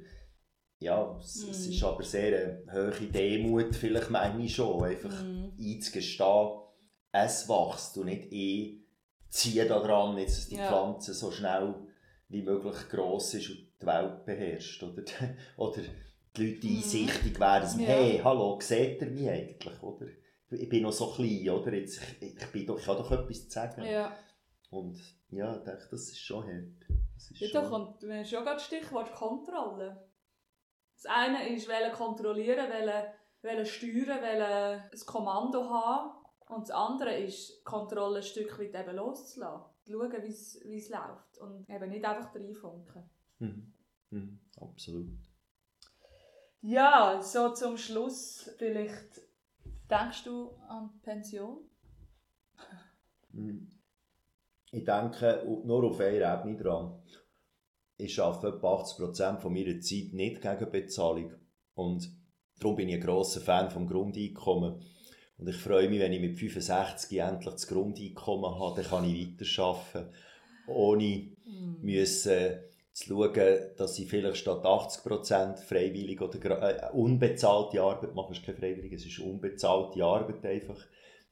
ja, 0.79 1.17
es, 1.19 1.45
mm. 1.45 1.49
es 1.49 1.67
ist 1.67 1.83
aber 1.83 2.03
sehr 2.03 2.61
eine 2.67 2.73
hohe 2.73 3.07
Demut, 3.07 3.75
vielleicht 3.75 4.09
meine 4.09 4.43
ich 4.43 4.55
schon, 4.55 4.83
einfach 4.83 5.23
mm. 5.23 5.53
einzugestehen, 5.59 6.49
es 7.11 7.49
wächst 7.49 7.97
und 7.97 8.05
nicht 8.05 8.27
ich 8.31 8.77
ziehe 9.29 9.65
da 9.65 10.17
jetzt, 10.17 10.37
dass 10.37 10.47
die 10.49 10.55
ja. 10.55 10.67
Pflanze 10.67 11.13
so 11.13 11.31
schnell 11.31 11.75
wie 12.29 12.41
möglich 12.41 12.89
gross 12.89 13.33
ist 13.33 13.49
und 13.49 13.67
die 13.81 13.85
Welt 13.85 14.25
beherrscht. 14.25 14.83
Oder, 14.83 15.03
oder 15.57 15.81
die 16.35 16.53
Leute 16.53 16.67
einsichtig 16.67 17.39
werden, 17.39 17.79
ja. 17.79 17.87
hey, 17.87 18.21
hallo, 18.23 18.59
seht 18.61 19.01
ihr 19.01 19.09
mich 19.09 19.29
eigentlich, 19.29 19.81
oder? 19.81 20.05
Ich 20.49 20.69
bin 20.69 20.83
noch 20.83 20.93
so 20.93 21.11
klein, 21.11 21.49
oder? 21.49 21.73
Jetzt, 21.73 21.99
ich, 22.21 22.35
ich, 22.35 22.47
bin 22.47 22.65
doch, 22.65 22.79
ich 22.79 22.87
habe 22.87 22.99
doch 22.99 23.11
etwas 23.11 23.43
zu 23.43 23.49
sagen. 23.49 23.83
Ja. 23.83 24.15
Und 24.69 24.97
ja, 25.29 25.57
ich 25.57 25.63
denke, 25.63 25.87
das 25.91 26.09
ist 26.09 26.19
schon 26.19 26.45
hart. 26.45 26.99
Das 27.15 27.31
ist 27.31 27.39
ja, 27.39 27.47
schon... 27.47 27.71
und 27.73 28.01
wir 28.01 28.15
haben 28.15 28.25
schon 28.25 28.43
gerade 28.43 28.59
Stichwort 28.59 29.11
Kontrolle. 29.13 30.07
Das 30.97 31.05
eine 31.05 31.47
ist, 31.49 31.67
wollen 31.67 31.91
kontrollieren, 31.91 32.69
wollen, 32.69 33.05
wollen 33.43 33.65
steuern, 33.65 34.21
wollen 34.21 34.81
ein 34.81 35.05
Kommando 35.05 35.69
haben. 35.69 36.11
Und 36.47 36.63
das 36.63 36.71
andere 36.71 37.15
ist, 37.17 37.63
Kontrolle 37.63 38.17
ein 38.17 38.23
Stück 38.23 38.57
weit 38.59 38.73
eben 38.73 38.95
loszulassen. 38.95 39.65
Schauen, 39.87 40.23
wie 40.23 40.77
es 40.77 40.89
läuft. 40.89 41.37
Und 41.39 41.69
eben 41.69 41.89
nicht 41.89 42.03
einfach 42.03 42.33
reinfunken. 42.33 43.09
Mhm. 43.39 43.73
Mhm. 44.09 44.39
Absolut. 44.59 45.19
Ja, 46.61 47.21
so 47.21 47.53
zum 47.53 47.77
Schluss 47.77 48.49
vielleicht 48.57 49.21
denkst 49.89 50.23
du 50.23 50.51
an 50.67 50.89
die 50.93 50.99
Pension? 50.99 51.59
Hm. 53.31 53.69
Ich 54.71 54.83
denke 54.83 55.43
nur 55.63 55.83
auf 55.83 55.99
einer 55.99 56.39
Ebene 56.39 56.57
dran. 56.57 57.01
Ich 57.97 58.19
arbeite 58.19 58.55
etwa 58.55 58.75
80% 58.81 59.39
von 59.39 59.53
meiner 59.53 59.79
Zeit 59.79 60.13
nicht 60.13 60.41
gegen 60.41 60.71
Bezahlung. 60.71 61.33
Und 61.73 62.11
Darum 62.59 62.75
bin 62.75 62.89
ich 62.89 62.95
ein 62.95 63.01
grosser 63.01 63.41
Fan 63.41 63.69
vom 63.69 63.87
Grundeinkommen. 63.87 64.81
Und 65.37 65.47
ich 65.47 65.55
freue 65.55 65.89
mich, 65.89 65.99
wenn 65.99 66.13
ich 66.13 66.21
mit 66.21 66.39
65 66.39 67.19
endlich 67.19 67.53
das 67.53 67.67
Grundeinkommen 67.67 68.59
habe, 68.59 68.81
dann 68.81 68.89
kann 68.89 69.05
ich 69.05 69.39
weiterarbeiten, 69.39 70.11
ohne 70.67 71.05
mm. 71.45 71.81
müssen 71.81 72.59
zu 72.93 73.09
schauen, 73.09 73.59
dass 73.77 73.99
ich 73.99 74.09
vielleicht 74.09 74.37
statt 74.37 74.65
80% 74.65 75.57
freiwillig 75.57 76.19
oder 76.19 76.63
äh, 76.63 76.91
unbezahlte 76.91 77.79
Arbeit 77.79 78.15
mache. 78.15 78.31
Es 78.31 78.39
ist 78.39 78.45
keine 78.45 78.57
freiwillige, 78.57 78.95
es 78.95 79.05
ist 79.05 79.19
unbezahlte 79.19 80.03
Arbeit 80.03 80.43
einfach. 80.43 80.79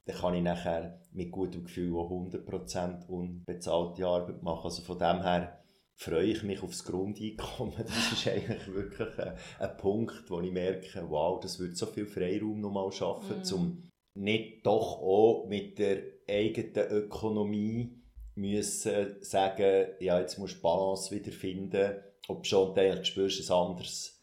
Dann 0.04 0.16
kann 0.16 0.34
ich 0.34 0.42
nachher 0.42 1.00
mit 1.10 1.32
gutem 1.32 1.64
Gefühl 1.64 1.96
auch 1.96 2.12
100% 2.12 3.08
unbezahlte 3.08 4.06
Arbeit 4.06 4.44
machen. 4.44 4.66
Also 4.66 4.82
von 4.82 5.00
dem 5.00 5.22
her 5.22 5.58
freue 5.96 6.26
ich 6.26 6.42
mich 6.42 6.62
aufs 6.62 6.84
Grundeinkommen. 6.84 7.74
Das 7.86 8.12
ist 8.12 8.28
eigentlich 8.28 8.72
wirklich 8.72 9.18
ein, 9.18 9.36
ein 9.58 9.76
Punkt, 9.78 10.30
wo 10.30 10.40
ich 10.40 10.52
merke, 10.52 11.04
wow, 11.08 11.40
das 11.40 11.58
wird 11.58 11.76
so 11.76 11.86
viel 11.86 12.06
Freiraum 12.06 12.60
nochmal 12.60 12.92
schaffen, 12.92 13.42
mm. 13.42 13.54
um 13.54 13.90
nicht 14.14 14.64
doch 14.64 15.00
auch 15.00 15.46
mit 15.48 15.78
der 15.78 16.02
eigenen 16.28 16.90
Ökonomie 16.90 18.02
müssen 18.34 19.16
sagen, 19.22 19.88
ja, 20.00 20.20
jetzt 20.20 20.38
musst 20.38 20.58
du 20.58 20.62
Balance 20.62 21.14
wiederfinden, 21.14 21.96
ob 22.28 22.46
schon 22.46 22.74
du 22.74 22.80
eigentlich 22.80 23.06
spürst, 23.06 23.50
ein 23.50 23.56
anderes 23.56 24.16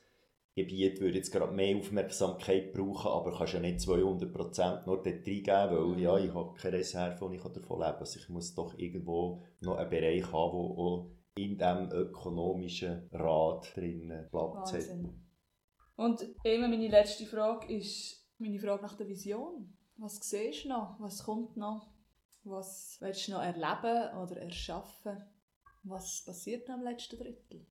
Gebiet 0.55 1.01
würde 1.01 1.17
jetzt 1.17 1.31
gerade 1.31 1.51
mehr 1.51 1.75
Aufmerksamkeit 1.77 2.73
brauchen, 2.73 3.09
aber 3.09 3.35
kannst 3.35 3.53
ja 3.53 3.59
nicht 3.59 3.79
200% 3.79 4.85
nur 4.85 4.97
dort 4.97 5.07
reingeben, 5.07 5.47
weil 5.47 5.85
mhm. 5.95 5.99
ja, 5.99 6.17
ich 6.19 6.31
habe 6.31 6.53
keine 6.53 6.77
Reserve 6.77 7.25
und 7.25 7.33
ich 7.33 7.41
kann 7.41 7.53
davon 7.53 7.79
leben. 7.79 7.97
Also 7.97 8.19
ich 8.19 8.29
muss 8.29 8.53
doch 8.53 8.77
irgendwo 8.77 9.43
noch 9.61 9.77
einen 9.77 9.89
Bereich 9.89 10.31
haben, 10.31 10.75
der 10.75 10.77
auch 10.77 11.11
in 11.35 11.57
diesem 11.57 11.91
ökonomischen 11.91 13.09
Rad 13.11 13.75
drin 13.75 14.27
Platz 14.29 14.73
hat. 14.73 14.83
Und 15.95 16.27
eben 16.43 16.69
meine 16.69 16.87
letzte 16.87 17.25
Frage 17.25 17.73
ist 17.73 18.23
meine 18.37 18.59
Frage 18.59 18.83
nach 18.83 18.97
der 18.97 19.07
Vision. 19.07 19.75
Was 19.97 20.17
siehst 20.17 20.65
du 20.65 20.69
noch? 20.69 20.99
Was 20.99 21.23
kommt 21.23 21.55
noch? 21.57 21.93
Was 22.43 22.97
willst 22.99 23.27
du 23.27 23.33
noch 23.33 23.41
erleben 23.41 24.17
oder 24.17 24.41
erschaffen? 24.41 25.23
Was 25.83 26.23
passiert 26.25 26.69
am 26.69 26.83
letzten 26.83 27.17
Drittel? 27.17 27.65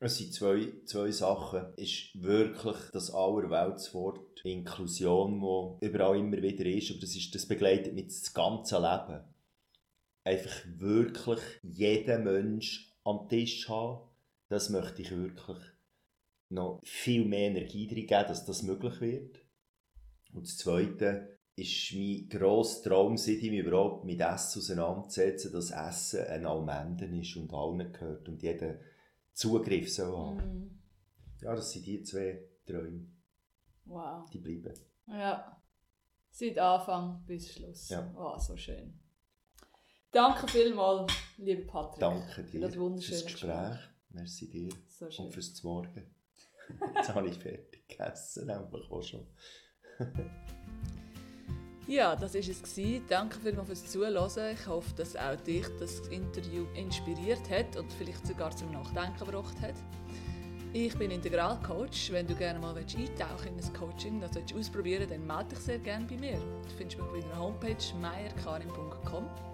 Es 0.00 0.18
sind 0.18 0.34
zwei, 0.34 0.72
zwei 0.84 1.10
Sachen. 1.10 1.72
Es 1.76 1.84
ist 1.84 2.22
wirklich 2.22 2.76
das 2.92 3.10
Allerweltswort 3.10 4.44
Inklusion, 4.44 5.40
das 5.40 5.88
überall 5.88 6.18
immer 6.18 6.42
wieder 6.42 6.66
ist, 6.66 6.90
aber 6.90 7.00
das, 7.00 7.16
ist, 7.16 7.34
das 7.34 7.46
begleitet 7.46 7.94
mich 7.94 8.08
das 8.08 8.34
ganze 8.34 8.76
Leben. 8.76 9.24
Einfach 10.24 10.64
wirklich 10.78 11.40
jeden 11.62 12.24
Mensch 12.24 12.92
am 13.04 13.28
Tisch 13.28 13.68
haben, 13.68 14.08
das 14.48 14.70
möchte 14.70 15.02
ich 15.02 15.10
wirklich 15.10 15.58
noch 16.48 16.80
viel 16.84 17.24
mehr 17.24 17.50
Energie 17.50 17.86
drin 17.86 18.06
geben, 18.06 18.28
dass 18.28 18.44
das 18.44 18.62
möglich 18.62 19.00
wird. 19.00 19.40
Und 20.32 20.46
das 20.46 20.56
Zweite 20.56 21.38
ist 21.56 21.92
mein 21.94 22.28
grosser 22.28 22.90
Traum, 22.90 23.16
seit 23.16 23.36
ich 23.36 23.50
mich 23.50 23.60
überhaupt 23.60 24.04
mit 24.04 24.20
Essen 24.20 24.58
auseinandersetze, 24.58 25.50
dass 25.50 25.70
Essen 25.70 26.26
ein 26.26 26.46
Allmenden 26.46 27.20
ist 27.20 27.36
und 27.36 27.52
allen 27.52 27.92
gehört 27.92 28.28
und 28.28 28.42
jeder 28.42 28.78
Zugriff 29.32 29.92
soll 29.92 30.16
haben. 30.16 30.38
Mm. 30.38 30.82
Ja, 31.42 31.54
das 31.54 31.72
sind 31.72 31.86
die 31.86 32.02
zwei 32.02 32.42
Träume. 32.66 33.06
Wow. 33.84 34.28
Die 34.30 34.38
bleiben. 34.38 34.74
Ja. 35.06 35.60
Seit 36.30 36.58
Anfang 36.58 37.24
bis 37.26 37.52
Schluss. 37.52 37.90
Ja. 37.90 38.12
Oh, 38.16 38.38
so 38.38 38.56
schön. 38.56 38.98
Danke 40.14 40.46
vielmals, 40.46 41.12
liebe 41.38 41.62
Patrick. 41.62 41.98
Danke 41.98 42.44
dir 42.44 42.48
für 42.48 42.60
das 42.60 42.78
wunderschöne 42.78 43.18
fürs 43.18 43.32
Gespräch. 43.32 43.78
Merci 44.10 44.48
dir. 44.48 44.68
So. 44.86 45.06
Und 45.22 45.32
fürs 45.32 45.62
Morgen. 45.64 46.14
Jetzt 46.94 47.14
habe 47.14 47.28
ich 47.28 47.36
fertig 47.36 47.88
gegessen, 47.88 48.48
einfach 48.48 48.90
auch 48.90 49.02
schon. 49.02 49.26
Ja, 51.86 52.16
das 52.16 52.32
war 52.32 52.40
es. 52.40 53.02
Danke 53.10 53.38
vielmals 53.40 53.66
fürs 53.66 53.92
Zuhören. 53.92 54.54
Ich 54.54 54.66
hoffe, 54.66 54.94
dass 54.96 55.14
auch 55.16 55.36
dich 55.36 55.66
das 55.78 56.00
Interview 56.08 56.64
inspiriert 56.74 57.50
hat 57.50 57.76
und 57.76 57.92
vielleicht 57.92 58.26
sogar 58.26 58.56
zum 58.56 58.72
Nachdenken 58.72 59.18
gebracht 59.18 59.60
hat. 59.60 59.74
Ich 60.72 60.96
bin 60.96 61.10
Integralcoach. 61.10 62.10
Wenn 62.10 62.26
du 62.26 62.34
gerne 62.34 62.58
mal 62.58 62.74
eintauchen 62.74 63.48
in 63.48 63.62
ein 63.62 63.72
Coaching, 63.74 64.18
das 64.18 64.34
willst 64.34 64.52
du 64.52 64.58
ausprobieren, 64.58 65.06
dann 65.10 65.26
melde 65.26 65.50
dich 65.50 65.58
sehr 65.58 65.78
gerne 65.78 66.06
bei 66.06 66.16
mir. 66.16 66.38
Du 66.38 66.74
findest 66.78 66.98
mich 66.98 67.06
auf 67.06 67.12
meiner 67.12 67.38
Homepage 67.38 67.96
meierkarin.com 68.00 69.24
und 69.24 69.53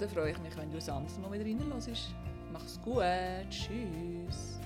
dann 0.00 0.08
freue 0.08 0.30
ich 0.30 0.38
mich, 0.38 0.56
wenn 0.56 0.70
du 0.70 0.76
das 0.76 0.88
anderes 0.88 1.18
Mal 1.18 1.32
wieder 1.32 1.44
reinlässt. 1.44 2.14
Mach's 2.52 2.80
gut. 2.82 3.02
Tschüss. 3.50 4.60